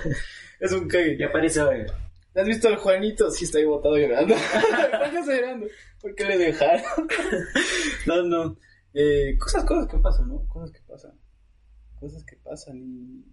es 0.60 0.72
un 0.74 0.88
cague. 0.88 1.18
Y 1.20 1.24
aparece 1.24 1.62
hoy. 1.62 1.86
¿Has 2.36 2.48
visto 2.48 2.68
al 2.68 2.78
Juanito? 2.78 3.32
Sí, 3.32 3.46
está 3.46 3.58
ahí 3.58 3.66
botado 3.66 3.98
llorando. 3.98 4.36
¿Por 5.00 5.12
qué 5.12 5.20
está 5.20 5.36
llorando? 5.36 5.68
¿Por 6.02 6.16
qué 6.16 6.26
le 6.26 6.38
dejaron? 6.38 6.84
no, 8.06 8.24
no. 8.24 8.58
Eh, 8.94 9.38
cosas, 9.38 9.66
cosas 9.66 9.88
que 9.88 9.98
pasan, 9.98 10.30
¿no? 10.30 10.48
Cosas 10.48 10.72
que 10.72 10.82
pasan. 10.88 11.14
Cosas 12.00 12.24
que 12.24 12.36
pasan 12.38 12.78
y... 12.78 13.26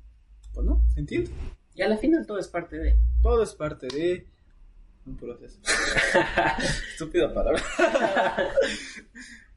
Pues 0.54 0.66
no, 0.66 0.82
se 0.94 1.00
entiende. 1.00 1.30
Y 1.74 1.82
a 1.82 1.88
la 1.88 1.98
final 1.98 2.26
todo 2.26 2.38
es 2.38 2.48
parte 2.48 2.78
de. 2.78 2.98
Todo 3.22 3.42
es 3.42 3.54
parte 3.54 3.88
de 3.88 4.26
un 5.06 5.16
proceso. 5.16 5.58
Estúpida 6.92 7.32
palabra. 7.32 7.62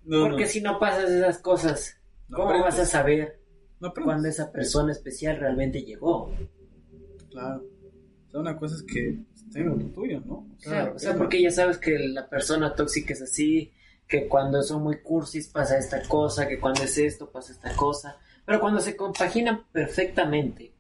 no, 0.06 0.28
Porque 0.30 0.44
no. 0.44 0.50
si 0.50 0.62
no 0.62 0.80
pasas 0.80 1.10
esas 1.10 1.38
cosas, 1.40 1.98
No 2.28 2.38
¿cómo 2.38 2.50
aprendes. 2.50 2.78
vas 2.78 2.88
a 2.88 2.92
saber 2.92 3.40
cuando 4.04 4.28
esa 4.28 4.52
persona 4.52 4.92
especial 4.92 5.38
realmente 5.38 5.82
llegó? 5.84 6.32
Claro. 7.32 7.64
O 8.28 8.32
sea, 8.32 8.40
una 8.42 8.58
cosa 8.58 8.76
es 8.76 8.84
que 8.84 9.20
tengo 9.52 9.76
lo 9.76 9.86
tuyo, 9.88 10.22
¿no? 10.26 10.34
O 10.36 10.58
Claro, 10.62 10.96
o 10.96 11.00
sea, 11.00 11.16
porque 11.16 11.42
ya 11.42 11.50
sabes 11.52 11.78
que 11.78 11.98
la 11.98 12.30
persona 12.30 12.76
tóxica 12.76 13.14
es 13.14 13.22
así, 13.22 13.72
que 14.08 14.28
cuando 14.28 14.62
son 14.64 14.84
muy 14.84 15.02
cursis 15.02 15.48
pasa 15.48 15.78
esta 15.78 16.02
cosa, 16.04 16.48
que 16.48 16.60
cuando 16.60 16.84
es 16.84 16.98
esto 16.98 17.32
pasa 17.32 17.52
esta 17.54 17.76
cosa, 17.76 18.18
pero 18.46 18.60
cuando 18.60 18.80
se 18.82 18.96
compaginan 18.96 19.66
perfectamente, 19.72 20.74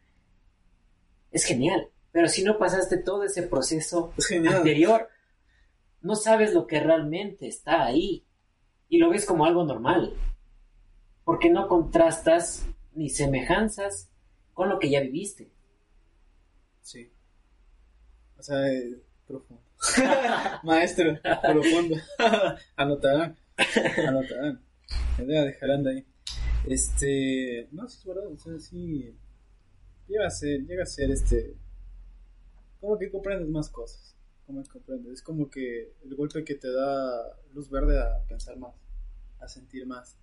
es 1.31 1.45
genial. 1.45 1.87
Pero 2.11 2.27
si 2.27 2.43
no 2.43 2.57
pasaste 2.57 2.97
todo 2.97 3.23
ese 3.23 3.43
proceso 3.43 4.13
Es 4.17 4.31
anterior, 4.31 5.09
no 6.01 6.15
sabes 6.15 6.53
lo 6.53 6.65
que 6.65 6.79
realmente 6.79 7.47
está 7.47 7.85
ahí 7.85 8.25
y 8.87 8.97
lo 8.97 9.09
ves 9.09 9.25
como 9.25 9.45
algo 9.45 9.63
normal, 9.63 10.13
porque 11.23 11.49
no 11.49 11.67
contrastas 11.67 12.65
ni 12.93 13.09
semejanzas 13.09 14.09
con 14.53 14.69
lo 14.69 14.79
que 14.79 14.89
ya 14.89 15.01
viviste. 15.01 15.51
Sí. 16.81 17.11
O 18.37 18.41
sea, 18.41 18.67
eh, 18.71 19.01
profundo. 19.27 19.63
Maestro, 20.63 21.17
profundo. 21.41 21.95
Anotarán. 22.75 23.37
Anotarán. 24.07 24.61
Me 25.17 25.25
voy 25.25 25.37
a 25.37 25.45
dejar 25.45 25.71
anda 25.71 25.91
ahí. 25.91 26.05
Este. 26.67 27.67
No, 27.71 27.87
sí 27.87 27.99
es 27.99 28.05
verdad. 28.05 28.27
O 28.27 28.37
sea, 28.37 28.59
sí. 28.59 29.15
Llega 30.07 30.27
a 30.27 30.31
ser, 30.31 30.61
llega 30.65 30.83
a 30.83 30.87
ser 30.87 31.11
este. 31.11 31.55
Como 32.79 32.97
que 32.97 33.11
comprendes 33.11 33.49
más 33.49 33.69
cosas. 33.69 34.15
Como 34.45 34.63
que 34.63 34.69
comprendes. 34.69 35.13
Es 35.13 35.21
como 35.21 35.49
que 35.49 35.93
el 36.03 36.15
golpe 36.15 36.43
que 36.43 36.55
te 36.55 36.71
da 36.71 37.37
luz 37.53 37.69
verde 37.69 37.99
a 37.99 38.23
pensar 38.27 38.57
más. 38.57 38.73
A 39.39 39.47
sentir 39.47 39.85
más. 39.85 40.17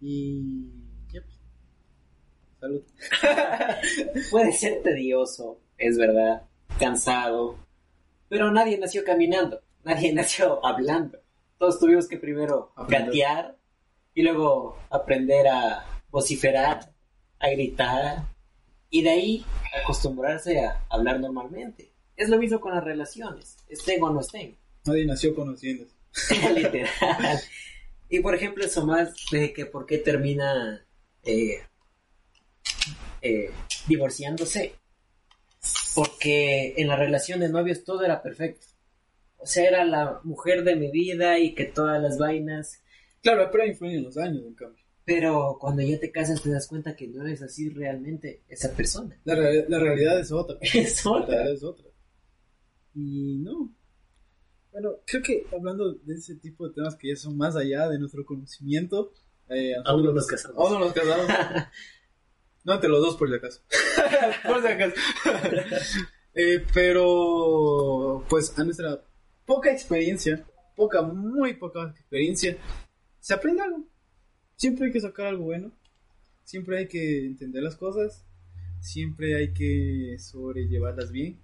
Y. 0.00 0.70
pues. 1.10 1.40
Salud. 2.60 2.82
Puede 4.30 4.52
ser 4.52 4.82
tedioso, 4.82 5.60
es 5.76 5.98
verdad, 5.98 6.48
cansado, 6.78 7.58
pero 8.28 8.50
nadie 8.50 8.78
nació 8.78 9.04
caminando, 9.04 9.62
nadie 9.84 10.12
nació 10.14 10.64
hablando. 10.66 11.18
Todos 11.58 11.78
tuvimos 11.78 12.08
que 12.08 12.18
primero 12.18 12.72
gatear 12.88 13.56
y 14.12 14.22
luego 14.22 14.76
aprender 14.90 15.46
a 15.46 15.84
vociferar, 16.10 16.92
a 17.38 17.50
gritar 17.50 18.33
y 18.94 19.02
de 19.02 19.10
ahí 19.10 19.44
acostumbrarse 19.82 20.60
a 20.60 20.86
hablar 20.88 21.18
normalmente. 21.18 21.90
Es 22.16 22.28
lo 22.28 22.38
mismo 22.38 22.60
con 22.60 22.76
las 22.76 22.84
relaciones, 22.84 23.56
estén 23.68 24.00
o 24.00 24.10
no 24.10 24.20
estén. 24.20 24.56
Nadie 24.84 25.04
nació 25.04 25.34
conociendo. 25.34 25.84
Literal. 26.54 27.40
Y 28.08 28.20
por 28.20 28.36
ejemplo, 28.36 28.64
eso 28.64 28.86
más 28.86 29.12
de 29.32 29.52
que 29.52 29.66
por 29.66 29.84
qué 29.86 29.98
termina 29.98 30.86
eh, 31.24 31.64
eh, 33.20 33.50
divorciándose. 33.88 34.76
Porque 35.96 36.74
en 36.76 36.86
la 36.86 36.94
relación 36.94 37.40
de 37.40 37.48
novios 37.48 37.82
todo 37.82 38.04
era 38.04 38.22
perfecto. 38.22 38.68
O 39.38 39.46
sea, 39.46 39.66
era 39.66 39.84
la 39.84 40.20
mujer 40.22 40.62
de 40.62 40.76
mi 40.76 40.92
vida 40.92 41.40
y 41.40 41.52
que 41.56 41.64
todas 41.64 42.00
las 42.00 42.16
vainas. 42.16 42.80
Claro, 43.24 43.48
pero 43.50 43.66
influyen 43.66 44.04
los 44.04 44.16
años, 44.18 44.44
en 44.46 44.54
cambio. 44.54 44.83
Pero 45.04 45.58
cuando 45.60 45.82
ya 45.82 46.00
te 46.00 46.10
casas 46.10 46.40
te 46.42 46.50
das 46.50 46.66
cuenta 46.66 46.96
que 46.96 47.06
no 47.08 47.26
eres 47.26 47.42
así 47.42 47.68
realmente 47.68 48.42
esa 48.48 48.72
persona. 48.72 49.18
La, 49.24 49.34
real- 49.34 49.66
la 49.68 49.78
realidad 49.78 50.18
es 50.18 50.32
otra. 50.32 50.56
Es 50.74 51.04
La 51.04 51.10
otra. 51.12 51.26
realidad 51.34 51.54
es 51.54 51.62
otra. 51.62 51.86
Y 52.94 53.38
no. 53.38 53.70
Bueno, 54.72 54.90
creo 55.06 55.22
que 55.22 55.46
hablando 55.56 55.92
de 55.92 56.14
ese 56.14 56.36
tipo 56.36 56.66
de 56.66 56.74
temas 56.74 56.96
que 56.96 57.08
ya 57.08 57.16
son 57.16 57.36
más 57.36 57.54
allá 57.54 57.88
de 57.88 57.98
nuestro 57.98 58.24
conocimiento. 58.24 59.12
Eh, 59.48 59.74
Aún 59.84 60.04
no 60.04 60.12
nos 60.12 60.26
casamos. 60.26 60.56
Aún 60.58 60.72
no 60.72 60.78
nos 60.86 60.92
casamos. 60.94 61.26
no 62.64 62.72
entre 62.74 62.88
los 62.88 63.00
dos, 63.02 63.16
por 63.16 63.28
si 63.28 63.34
acaso. 63.34 63.60
por 64.46 64.62
si 64.62 64.68
acaso. 64.68 64.94
Eh, 66.34 66.64
pero, 66.72 68.24
pues, 68.28 68.58
a 68.58 68.64
nuestra 68.64 69.04
poca 69.44 69.70
experiencia, 69.70 70.44
poca, 70.74 71.02
muy 71.02 71.54
poca 71.54 71.90
experiencia, 71.90 72.56
se 73.20 73.34
aprende 73.34 73.62
algo. 73.62 73.84
Siempre 74.56 74.86
hay 74.86 74.92
que 74.92 75.00
sacar 75.00 75.26
algo 75.26 75.44
bueno. 75.44 75.72
Siempre 76.44 76.78
hay 76.78 76.88
que 76.88 77.26
entender 77.26 77.62
las 77.62 77.76
cosas. 77.76 78.24
siempre 78.80 79.34
hay 79.34 79.52
que 79.54 80.16
sobrellevarlas 80.18 81.10
bien, 81.10 81.38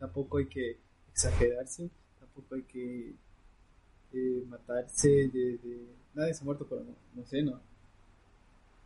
tampoco 0.00 0.38
hay 0.38 0.46
que 0.46 0.76
exagerarse, 1.12 1.88
tampoco 2.18 2.56
hay 2.56 2.62
que 2.62 3.14
eh, 4.12 4.44
matarse 4.48 5.08
de, 5.08 5.58
de... 5.62 5.86
Nadie 6.14 6.34
se 6.34 6.42
ha 6.42 6.44
muerto, 6.44 6.66
pero 6.68 6.82
no, 6.82 6.94
no 7.14 7.26
sé, 7.26 7.42
¿no? 7.42 7.60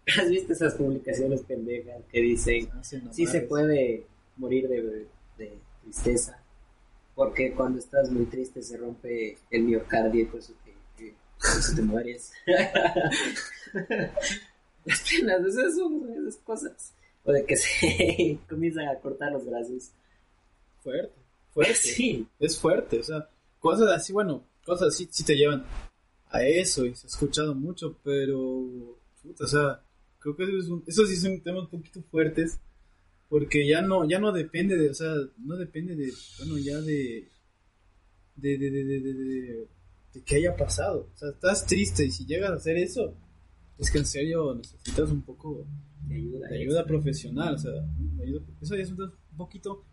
¿Has 0.07 0.29
visto 0.29 0.53
esas 0.53 0.75
publicaciones 0.75 1.43
pendejas 1.43 2.03
que 2.13 2.21
dicen, 2.21 2.69
sí 3.11 3.27
se 3.27 3.41
puede 3.41 4.05
morir 4.37 4.69
de, 4.69 5.07
de, 5.39 5.59
tristeza? 5.83 6.39
Porque 7.15 7.53
cuando 7.53 7.79
estás 7.79 8.11
muy 8.11 8.27
triste 8.27 8.63
se 8.63 8.77
rompe 8.77 9.39
el 9.51 9.63
miocardio 9.63 10.23
y 10.23 10.27
por 10.27 10.43
eso 11.41 11.71
te, 11.71 11.77
te 11.77 11.83
mueres. 11.83 12.33
Las 14.85 15.01
penas, 15.11 15.47
esas 15.47 15.77
son 15.77 16.11
esas 16.13 16.37
cosas. 16.39 16.95
O 17.25 17.33
de 17.33 17.45
que 17.45 17.57
se 17.57 18.39
comienzan 18.49 18.89
a 18.89 18.99
cortar 19.01 19.33
los 19.33 19.47
brazos. 19.47 19.91
Fuerte, 20.83 21.15
fuerte. 21.53 21.75
Sí. 21.79 22.27
Es 22.39 22.59
fuerte, 22.59 22.99
o 22.99 23.03
sea, 23.03 23.29
cosas 23.59 23.89
así, 23.91 24.13
bueno, 24.13 24.45
cosas 24.65 24.89
así 24.89 25.09
sí 25.11 25.25
te 25.25 25.35
llevan 25.37 25.65
a 26.31 26.43
eso 26.43 26.85
y 26.85 26.95
se 26.95 27.07
ha 27.07 27.09
escuchado 27.09 27.55
mucho, 27.55 27.97
pero, 28.03 28.99
puta, 29.23 29.45
o 29.45 29.47
sea, 29.47 29.81
creo 30.25 30.37
que 30.37 30.45
eso, 30.59 30.83
es 30.87 30.97
sí 31.09 31.17
son 31.17 31.41
temas 31.41 31.65
un 31.65 31.71
poquito 31.71 32.03
fuertes 32.11 32.59
porque 33.29 33.67
ya 33.67 33.83
no 33.83 34.09
ya 34.09 34.19
no 34.19 34.33
depende 34.33 34.77
de 34.77 34.91
o 34.91 34.95
sea 34.95 35.13
no 35.39 35.57
depende 35.57 35.95
de 35.95 36.13
bueno 36.39 36.59
ya 36.59 36.81
de 36.81 37.29
de 38.37 38.59
de 38.59 38.71
de 38.71 38.85
de, 38.85 39.01
de, 39.01 39.69
que 40.23 40.37
haya 40.37 40.57
pasado 40.57 41.11
o 41.15 41.17
sea 41.17 41.31
estás 41.31 41.67
triste 41.67 42.05
y 42.05 42.11
si 42.11 42.27
llegas 42.27 42.51
a 42.51 42.55
hacer 42.55 42.77
eso 42.77 43.15
es 43.79 43.91
que 43.91 43.99
en 43.99 44.07
serio 44.07 44.55
necesitas 44.55 45.11
un 45.11 45.23
poco 45.23 45.67
de 46.07 46.17
ayuda, 46.17 46.49
ayuda 46.49 46.85
profesional 46.85 47.55
o 47.55 47.59
sea 47.59 47.73
eso 48.61 48.77
ya 48.77 48.87
son 48.87 49.01
un 49.01 49.37
poquito 49.37 49.85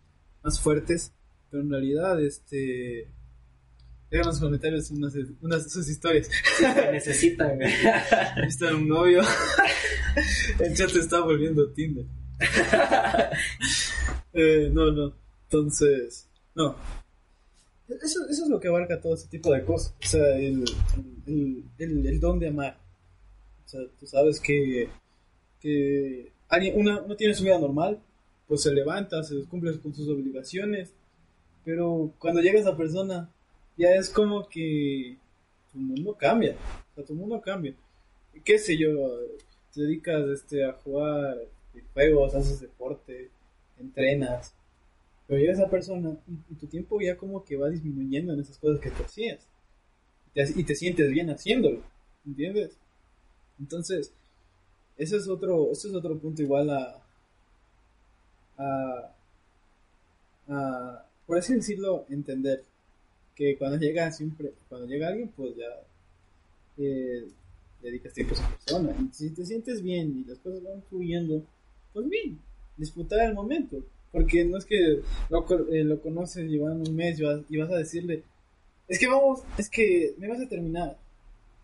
más 0.44 0.60
fuertes 0.60 1.14
pero 1.50 1.64
en 1.64 1.70
realidad 1.70 2.22
este 2.24 3.10
Dejan 4.12 4.28
los 4.28 4.40
comentarios 4.42 4.92
unas, 4.92 5.16
unas 5.40 5.64
de 5.64 5.70
sus 5.70 5.88
historias. 5.88 6.30
necesitan. 6.92 7.58
Necesitan 8.36 8.76
un 8.76 8.90
novio. 8.90 9.22
El 10.60 10.76
chat 10.76 10.94
está 10.94 11.22
volviendo 11.22 11.72
Tinder. 11.72 12.06
Eh, 14.34 14.70
no, 14.72 14.90
no. 14.92 15.14
Entonces, 15.44 16.30
no. 16.56 16.78
Eso, 18.02 18.28
eso 18.30 18.44
es 18.44 18.50
lo 18.50 18.60
que 18.60 18.68
abarca 18.68 19.02
todo 19.02 19.16
ese 19.16 19.28
tipo 19.28 19.52
de 19.52 19.64
cosas. 19.64 19.94
O 20.04 20.08
sea, 20.08 20.38
el, 20.38 20.64
el, 21.28 22.08
el, 22.08 22.20
don 22.20 22.40
de 22.40 22.50
amar. 22.50 22.78
O 23.66 23.70
sea, 23.70 23.82
tú 24.00 24.06
sabes 24.06 24.40
que, 24.40 24.90
que 25.60 26.32
alguien, 26.50 26.80
una, 26.80 27.02
uno 27.02 27.16
tiene 27.16 27.34
su 27.34 27.44
vida 27.44 27.60
normal, 27.60 28.00
pues 28.48 28.64
se 28.64 28.74
levanta, 28.74 29.24
se 29.24 29.44
cumple 29.46 29.80
con 29.80 29.94
sus 29.94 30.08
obligaciones, 30.10 30.92
pero 31.64 32.12
cuando 32.20 32.42
llega 32.42 32.60
esa 32.60 32.76
persona 32.76 33.30
ya 33.78 33.96
es 33.96 34.10
como 34.10 34.48
que 34.48 35.16
tu 35.72 35.80
mundo 35.80 36.16
cambia, 36.16 36.56
o 36.92 36.96
sea, 36.96 37.06
tu 37.06 37.14
mundo 37.14 37.40
cambia. 37.42 37.74
¿Qué 38.44 38.60
sé 38.60 38.78
yo? 38.78 38.90
Te 39.74 39.82
dedicas 39.82 40.28
este, 40.30 40.66
a 40.66 40.74
jugar 40.74 41.38
juegos, 41.94 42.36
haces 42.36 42.62
deporte, 42.62 43.30
entrenas, 43.80 44.54
pero 45.32 45.40
llega 45.40 45.54
esa 45.54 45.70
persona 45.70 46.18
y, 46.28 46.56
tu 46.56 46.68
tiempo 46.68 47.00
ya 47.00 47.16
como 47.16 47.46
que 47.46 47.56
va 47.56 47.70
disminuyendo 47.70 48.34
en 48.34 48.42
esas 48.42 48.58
cosas 48.58 48.82
que 48.82 48.92
tú 48.92 49.02
hacías 49.02 49.48
y 50.36 50.64
te, 50.66 50.76
sientes 50.76 51.10
bien 51.10 51.30
haciéndolo, 51.30 51.82
¿entiendes? 52.26 52.76
Entonces, 53.58 54.12
ese 54.98 55.16
es 55.16 55.30
otro, 55.30 55.72
ese 55.72 55.88
es 55.88 55.96
otro 55.96 56.20
punto 56.20 56.42
igual 56.42 56.70
a, 56.72 57.02
a, 58.58 59.16
a, 60.50 61.06
por 61.26 61.38
así 61.38 61.54
decirlo, 61.54 62.06
entender 62.10 62.66
que 63.34 63.58
cuando 63.58 63.78
llega 63.78 64.12
siempre, 64.12 64.52
cuando 64.68 64.86
llega 64.86 65.08
alguien, 65.08 65.30
pues 65.30 65.56
ya 65.56 65.82
eh, 66.78 67.26
dedicas 67.82 68.14
tiempo 68.14 68.34
a 68.34 68.38
esa 68.38 68.50
persona. 68.50 68.98
Y 69.00 69.14
si 69.14 69.30
te 69.30 69.46
sientes 69.46 69.82
bien 69.82 70.26
y 70.26 70.30
las 70.30 70.40
cosas 70.40 70.62
van 70.62 70.84
fluyendo, 70.90 71.42
pues 71.94 72.10
bien, 72.10 72.38
disfrutar 72.76 73.22
el 73.30 73.34
momento. 73.34 73.82
Porque 74.12 74.44
no 74.46 74.58
es 74.58 74.66
que 74.66 75.00
lo, 75.30 75.46
eh, 75.72 75.84
lo 75.84 76.02
conoces 76.02 76.50
llevando 76.50 76.90
un 76.90 76.96
mes 76.96 77.20
y 77.50 77.58
vas, 77.58 77.72
a 77.72 77.78
decirle, 77.78 78.24
es 78.88 79.00
que 79.00 79.08
vamos, 79.08 79.42
es 79.58 79.70
que 79.70 80.14
me 80.18 80.28
vas 80.28 80.42
a 80.42 80.50
terminar. 80.50 80.98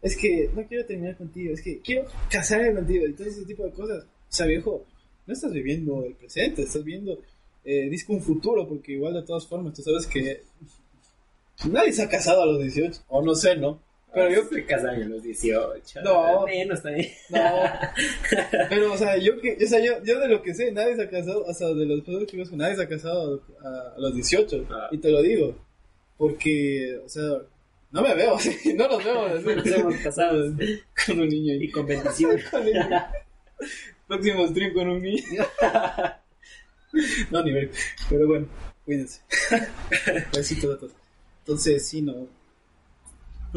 Es 0.01 0.15
que 0.15 0.49
no 0.55 0.65
quiero 0.67 0.85
terminar 0.85 1.17
contigo, 1.17 1.53
es 1.53 1.61
que 1.61 1.79
quiero 1.79 2.07
casarme 2.29 2.73
contigo 2.73 3.07
y 3.07 3.13
todo 3.13 3.27
ese 3.27 3.45
tipo 3.45 3.63
de 3.63 3.71
cosas. 3.71 4.03
O 4.03 4.31
sea, 4.31 4.45
viejo, 4.45 4.85
no 5.25 5.33
estás 5.33 5.51
viviendo 5.51 6.03
el 6.05 6.13
presente, 6.15 6.61
estás 6.61 6.83
viendo 6.83 7.19
eh, 7.65 7.89
disco 7.89 8.13
un 8.13 8.21
futuro, 8.21 8.67
porque 8.67 8.93
igual 8.93 9.13
de 9.15 9.23
todas 9.23 9.45
formas 9.45 9.73
tú 9.73 9.81
sabes 9.81 10.07
que 10.07 10.41
Nadie 11.65 11.91
se 11.91 12.03
ha 12.03 12.09
casado 12.09 12.43
a 12.43 12.45
los 12.45 12.61
18, 12.61 13.01
o 13.07 13.21
no 13.23 13.33
sé, 13.33 13.57
¿no? 13.57 13.81
Pero 14.17 14.31
yo 14.31 14.43
fui 14.45 14.63
casado 14.63 14.89
a 14.89 14.97
los 14.97 15.21
18. 15.21 16.01
No. 16.01 16.45
Menos 16.47 16.81
también. 16.81 17.11
No. 17.29 17.39
Pero, 18.69 18.93
o 18.93 18.97
sea, 18.97 19.15
yo, 19.17 19.39
que, 19.39 19.57
o 19.63 19.67
sea 19.67 19.79
yo, 19.79 20.03
yo 20.03 20.19
de 20.19 20.27
lo 20.27 20.41
que 20.41 20.55
sé, 20.55 20.71
nadie 20.71 20.95
se 20.95 21.03
ha 21.03 21.09
casado, 21.09 21.45
o 21.45 21.53
sea, 21.53 21.67
de 21.67 21.85
los 21.85 22.01
personas 22.01 22.49
que 22.49 22.57
nadie 22.57 22.75
se 22.75 22.81
ha 22.81 22.89
casado 22.89 23.43
a, 23.63 23.93
los 23.99 24.15
18. 24.15 24.67
Ah. 24.71 24.87
Y 24.91 24.97
te 24.97 25.11
lo 25.11 25.21
digo. 25.21 25.55
Porque, 26.17 26.99
o 27.05 27.07
sea, 27.07 27.43
no 27.91 28.01
me 28.01 28.15
veo, 28.15 28.37
no 28.75 28.87
nos 28.87 29.05
vemos. 29.05 29.43
Nos 29.55 29.67
hemos 29.67 29.95
casado 29.97 30.51
con 31.05 31.19
un 31.19 31.29
niño. 31.29 31.53
Y 31.53 31.69
con 31.69 31.85
bendición. 31.85 32.39
Próximo 34.07 34.47
stream 34.47 34.73
con 34.73 34.89
un 34.89 35.01
niño. 35.03 35.21
no, 37.29 37.43
ni 37.43 37.51
ver. 37.51 37.69
Pero 38.09 38.27
bueno, 38.27 38.47
cuídense. 38.83 39.21
Besito 40.33 40.71
a 40.71 40.79
todos. 40.79 40.93
Entonces, 41.41 41.87
sí, 41.87 42.01
no. 42.01 42.27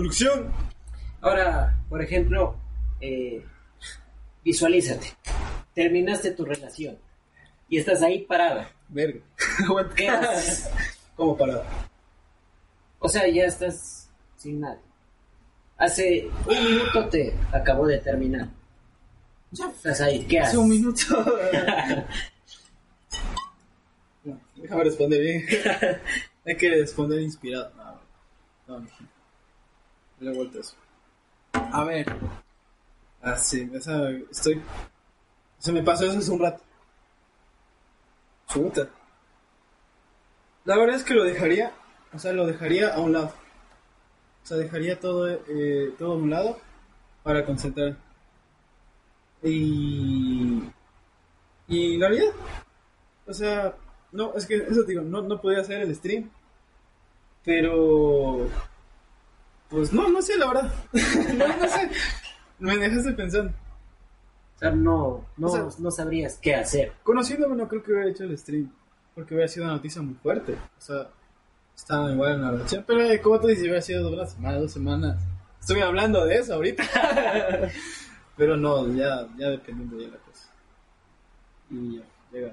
Producción. 0.01 0.51
Ahora, 1.21 1.79
por 1.91 2.01
ejemplo, 2.01 2.57
eh, 3.03 3.45
visualízate. 4.43 5.15
Terminaste 5.75 6.31
tu 6.31 6.47
relación 6.47 6.97
y 7.69 7.77
estás 7.77 8.01
ahí 8.01 8.21
parada. 8.21 8.73
Verga. 8.89 9.21
¿Qué 9.95 10.09
haces? 10.09 10.71
¿Cómo 11.15 11.37
parada? 11.37 11.67
O 12.99 13.11
sea, 13.11 13.29
ya 13.29 13.45
estás 13.45 14.09
sin 14.39 14.61
nada. 14.61 14.81
Hace 15.77 16.31
un 16.47 16.65
minuto 16.65 17.07
te 17.11 17.35
acabo 17.53 17.87
de 17.87 17.99
terminar. 17.99 18.49
Ya 19.51 19.69
estás 19.69 20.01
ahí. 20.01 20.25
¿Qué 20.25 20.39
haces? 20.39 20.49
Hace 20.49 20.57
un 20.57 20.71
minuto. 20.71 21.05
déjame 24.57 24.85
responder 24.85 25.21
bien. 25.21 25.45
Hay 26.47 26.57
que 26.57 26.71
responder 26.71 27.21
inspirado. 27.21 27.71
No, 28.67 28.81
no. 28.81 29.10
Le 30.21 30.33
vuelto. 30.33 30.61
A 31.53 31.85
ver. 31.85 32.07
Así, 33.23 33.71
esa, 33.75 34.11
estoy. 34.11 34.63
Se 35.59 35.73
me 35.73 35.83
pasó 35.83 36.05
eso 36.05 36.19
hace 36.19 36.31
un 36.31 36.41
rato. 36.41 36.63
Chuta. 38.49 38.89
La 40.65 40.77
verdad 40.77 40.97
es 40.97 41.05
que 41.05 41.15
lo 41.15 41.25
dejaría, 41.25 41.73
o 42.13 42.19
sea, 42.19 42.33
lo 42.33 42.47
dejaría 42.47 42.95
a 42.95 43.01
un 43.01 43.13
lado. 43.13 43.33
O 44.43 44.47
sea, 44.47 44.57
dejaría 44.57 45.01
todo, 45.01 45.29
eh, 45.29 45.95
todo 45.99 46.13
a 46.13 46.17
un 46.17 46.31
lado 46.31 46.59
para 47.23 47.45
concentrar. 47.45 47.97
Y. 49.43 50.63
Y 51.69 51.97
la 51.99 52.09
vida. 52.11 52.33
O 53.27 53.33
sea, 53.33 53.75
no, 54.13 54.35
es 54.35 54.47
que 54.47 54.57
eso 54.57 54.83
digo, 54.83 55.03
no, 55.03 55.23
no 55.23 55.41
podía 55.41 55.61
hacer 55.61 55.81
el 55.81 55.95
stream. 55.95 56.31
Pero. 57.45 58.49
Pues 59.71 59.93
no, 59.93 60.09
no 60.09 60.21
sé, 60.21 60.37
la 60.37 60.49
verdad. 60.49 60.75
no, 60.93 61.49
no 61.49 61.69
sé. 61.69 61.91
Me 62.59 62.77
dejaste 62.77 63.13
pensando. 63.13 63.53
O 64.57 64.59
sea, 64.59 64.71
no, 64.73 65.25
no, 65.37 65.71
no 65.79 65.91
sabrías 65.91 66.39
qué 66.43 66.55
hacer. 66.55 66.93
Conociéndome, 67.03 67.57
no 67.57 67.69
creo 67.69 67.83
que 67.83 67.93
hubiera 67.93 68.11
hecho 68.11 68.25
el 68.25 68.37
stream. 68.37 68.71
Porque 69.15 69.35
hubiera 69.35 69.49
sido 69.49 69.65
una 69.65 69.75
noticia 69.75 70.03
muy 70.03 70.15
fuerte. 70.15 70.55
O 70.55 70.81
sea, 70.81 71.09
estaba 71.75 72.13
igual 72.13 72.35
en 72.35 72.43
la 72.43 72.51
relación. 72.51 72.85
Pero, 72.87 73.03
eh, 73.03 73.21
como 73.21 73.41
tú 73.41 73.47
dices, 73.47 73.63
hubiera 73.63 73.81
sido 73.81 74.11
dos 74.11 74.33
semanas, 74.33 74.61
dos 74.61 74.73
semanas. 74.73 75.23
Estoy 75.61 75.81
hablando 75.81 76.25
de 76.27 76.37
eso 76.37 76.55
ahorita. 76.55 76.85
pero 78.37 78.57
no, 78.57 78.93
ya, 78.93 79.29
ya 79.39 79.51
dependiendo 79.51 79.97
de 79.97 80.09
la 80.09 80.17
cosa. 80.19 80.49
Y 81.71 81.99
ya, 81.99 82.03
llega. 82.33 82.53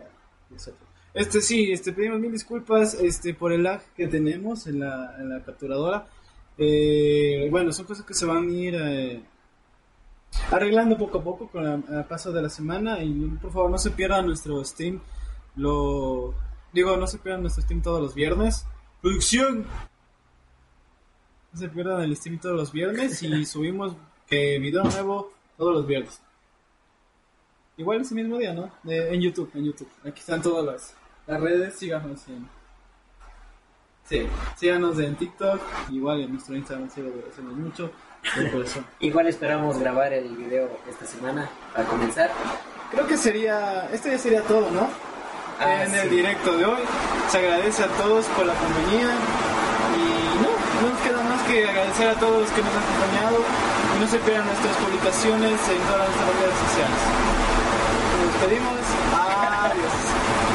Eso. 0.56 0.72
Este 1.14 1.42
sí, 1.42 1.72
este 1.72 1.94
pedimos 1.94 2.20
mil 2.20 2.32
disculpas 2.32 2.94
este 2.94 3.34
por 3.34 3.52
el 3.52 3.64
lag 3.64 3.82
que 3.96 4.08
tenemos 4.08 4.68
en 4.68 4.82
la, 4.82 5.16
en 5.18 5.30
la 5.30 5.44
capturadora. 5.44 6.06
Eh, 6.58 7.48
bueno, 7.52 7.72
son 7.72 7.86
cosas 7.86 8.06
que 8.06 8.14
se 8.14 8.26
van 8.26 8.50
a 8.50 8.52
ir 8.52 8.76
eh, 8.76 9.24
arreglando 10.52 10.98
poco 10.98 11.20
a 11.20 11.24
poco 11.24 11.48
con 11.48 11.66
el 11.66 12.06
paso 12.06 12.32
de 12.32 12.42
la 12.42 12.50
semana 12.50 13.04
y 13.04 13.14
por 13.42 13.52
favor 13.52 13.70
no 13.70 13.78
se 13.78 13.92
pierdan 13.92 14.26
nuestro 14.26 14.64
stream. 14.64 15.00
Lo 15.56 16.34
digo, 16.74 16.98
no 16.98 17.08
se 17.08 17.20
pierdan 17.20 17.42
nuestro 17.42 17.64
stream 17.64 17.82
todos 17.82 18.02
los 18.02 18.16
viernes. 18.16 18.66
Producción. 19.02 19.66
No 21.54 21.60
se 21.60 21.70
pierdan 21.70 22.02
el 22.02 22.16
stream 22.16 22.40
todos 22.40 22.56
los 22.56 22.72
viernes 22.72 23.22
y 23.22 23.46
subimos 23.46 23.96
que 24.28 24.60
video 24.60 24.84
nuevo 24.84 25.32
todos 25.58 25.74
los 25.74 25.88
viernes. 25.88 26.20
igual 27.78 28.02
ese 28.02 28.16
mismo 28.16 28.38
día, 28.38 28.54
¿no? 28.54 28.72
en 28.86 29.22
YouTube, 29.22 29.52
en 29.54 29.66
YouTube. 29.66 29.90
Aquí 30.04 30.20
están 30.20 30.42
todas 30.42 30.66
las, 30.66 30.96
las 31.28 31.40
redes, 31.40 31.76
síganos 31.76 32.28
en... 32.28 32.57
Sí, 34.08 34.26
síganos 34.56 34.98
en 35.00 35.16
TikTok, 35.16 35.60
igual 35.92 36.22
en 36.22 36.32
nuestro 36.32 36.56
Instagram, 36.56 36.90
sí 36.90 37.02
lo 37.02 37.12
hacemos 37.30 37.54
mucho. 37.54 37.92
igual 39.00 39.28
esperamos 39.28 39.78
grabar 39.80 40.14
el 40.14 40.36
video 40.36 40.70
esta 40.90 41.06
semana 41.06 41.50
para 41.74 41.86
comenzar. 41.88 42.32
Creo 42.92 43.06
que 43.06 43.18
sería, 43.18 43.90
este 43.92 44.12
ya 44.12 44.18
sería 44.18 44.42
todo, 44.44 44.72
¿no? 44.72 44.88
Ah, 45.60 45.84
en 45.84 45.94
el 45.94 46.10
directo 46.10 46.56
de 46.56 46.66
hoy. 46.66 46.82
Se 47.30 47.38
agradece 47.38 47.84
a 47.84 47.88
todos 47.88 48.26
por 48.28 48.46
la 48.46 48.54
compañía 48.54 49.12
y 49.98 50.40
no, 50.42 50.50
no 50.82 50.94
nos 50.94 51.02
queda 51.02 51.22
más 51.24 51.42
que 51.44 51.68
agradecer 51.68 52.10
a 52.10 52.14
todos 52.16 52.42
los 52.42 52.52
que 52.52 52.62
nos 52.62 52.72
han 52.72 52.84
acompañado 52.84 53.44
y 53.96 54.00
no 54.00 54.08
se 54.08 54.20
pierdan 54.20 54.46
nuestras 54.46 54.76
publicaciones 54.78 55.60
en 55.68 55.82
todas 55.84 56.08
nuestras 56.08 56.40
redes 56.40 56.58
sociales. 56.64 57.02
Nos 58.24 58.34
despedimos. 58.34 58.80
Adiós. 59.12 60.47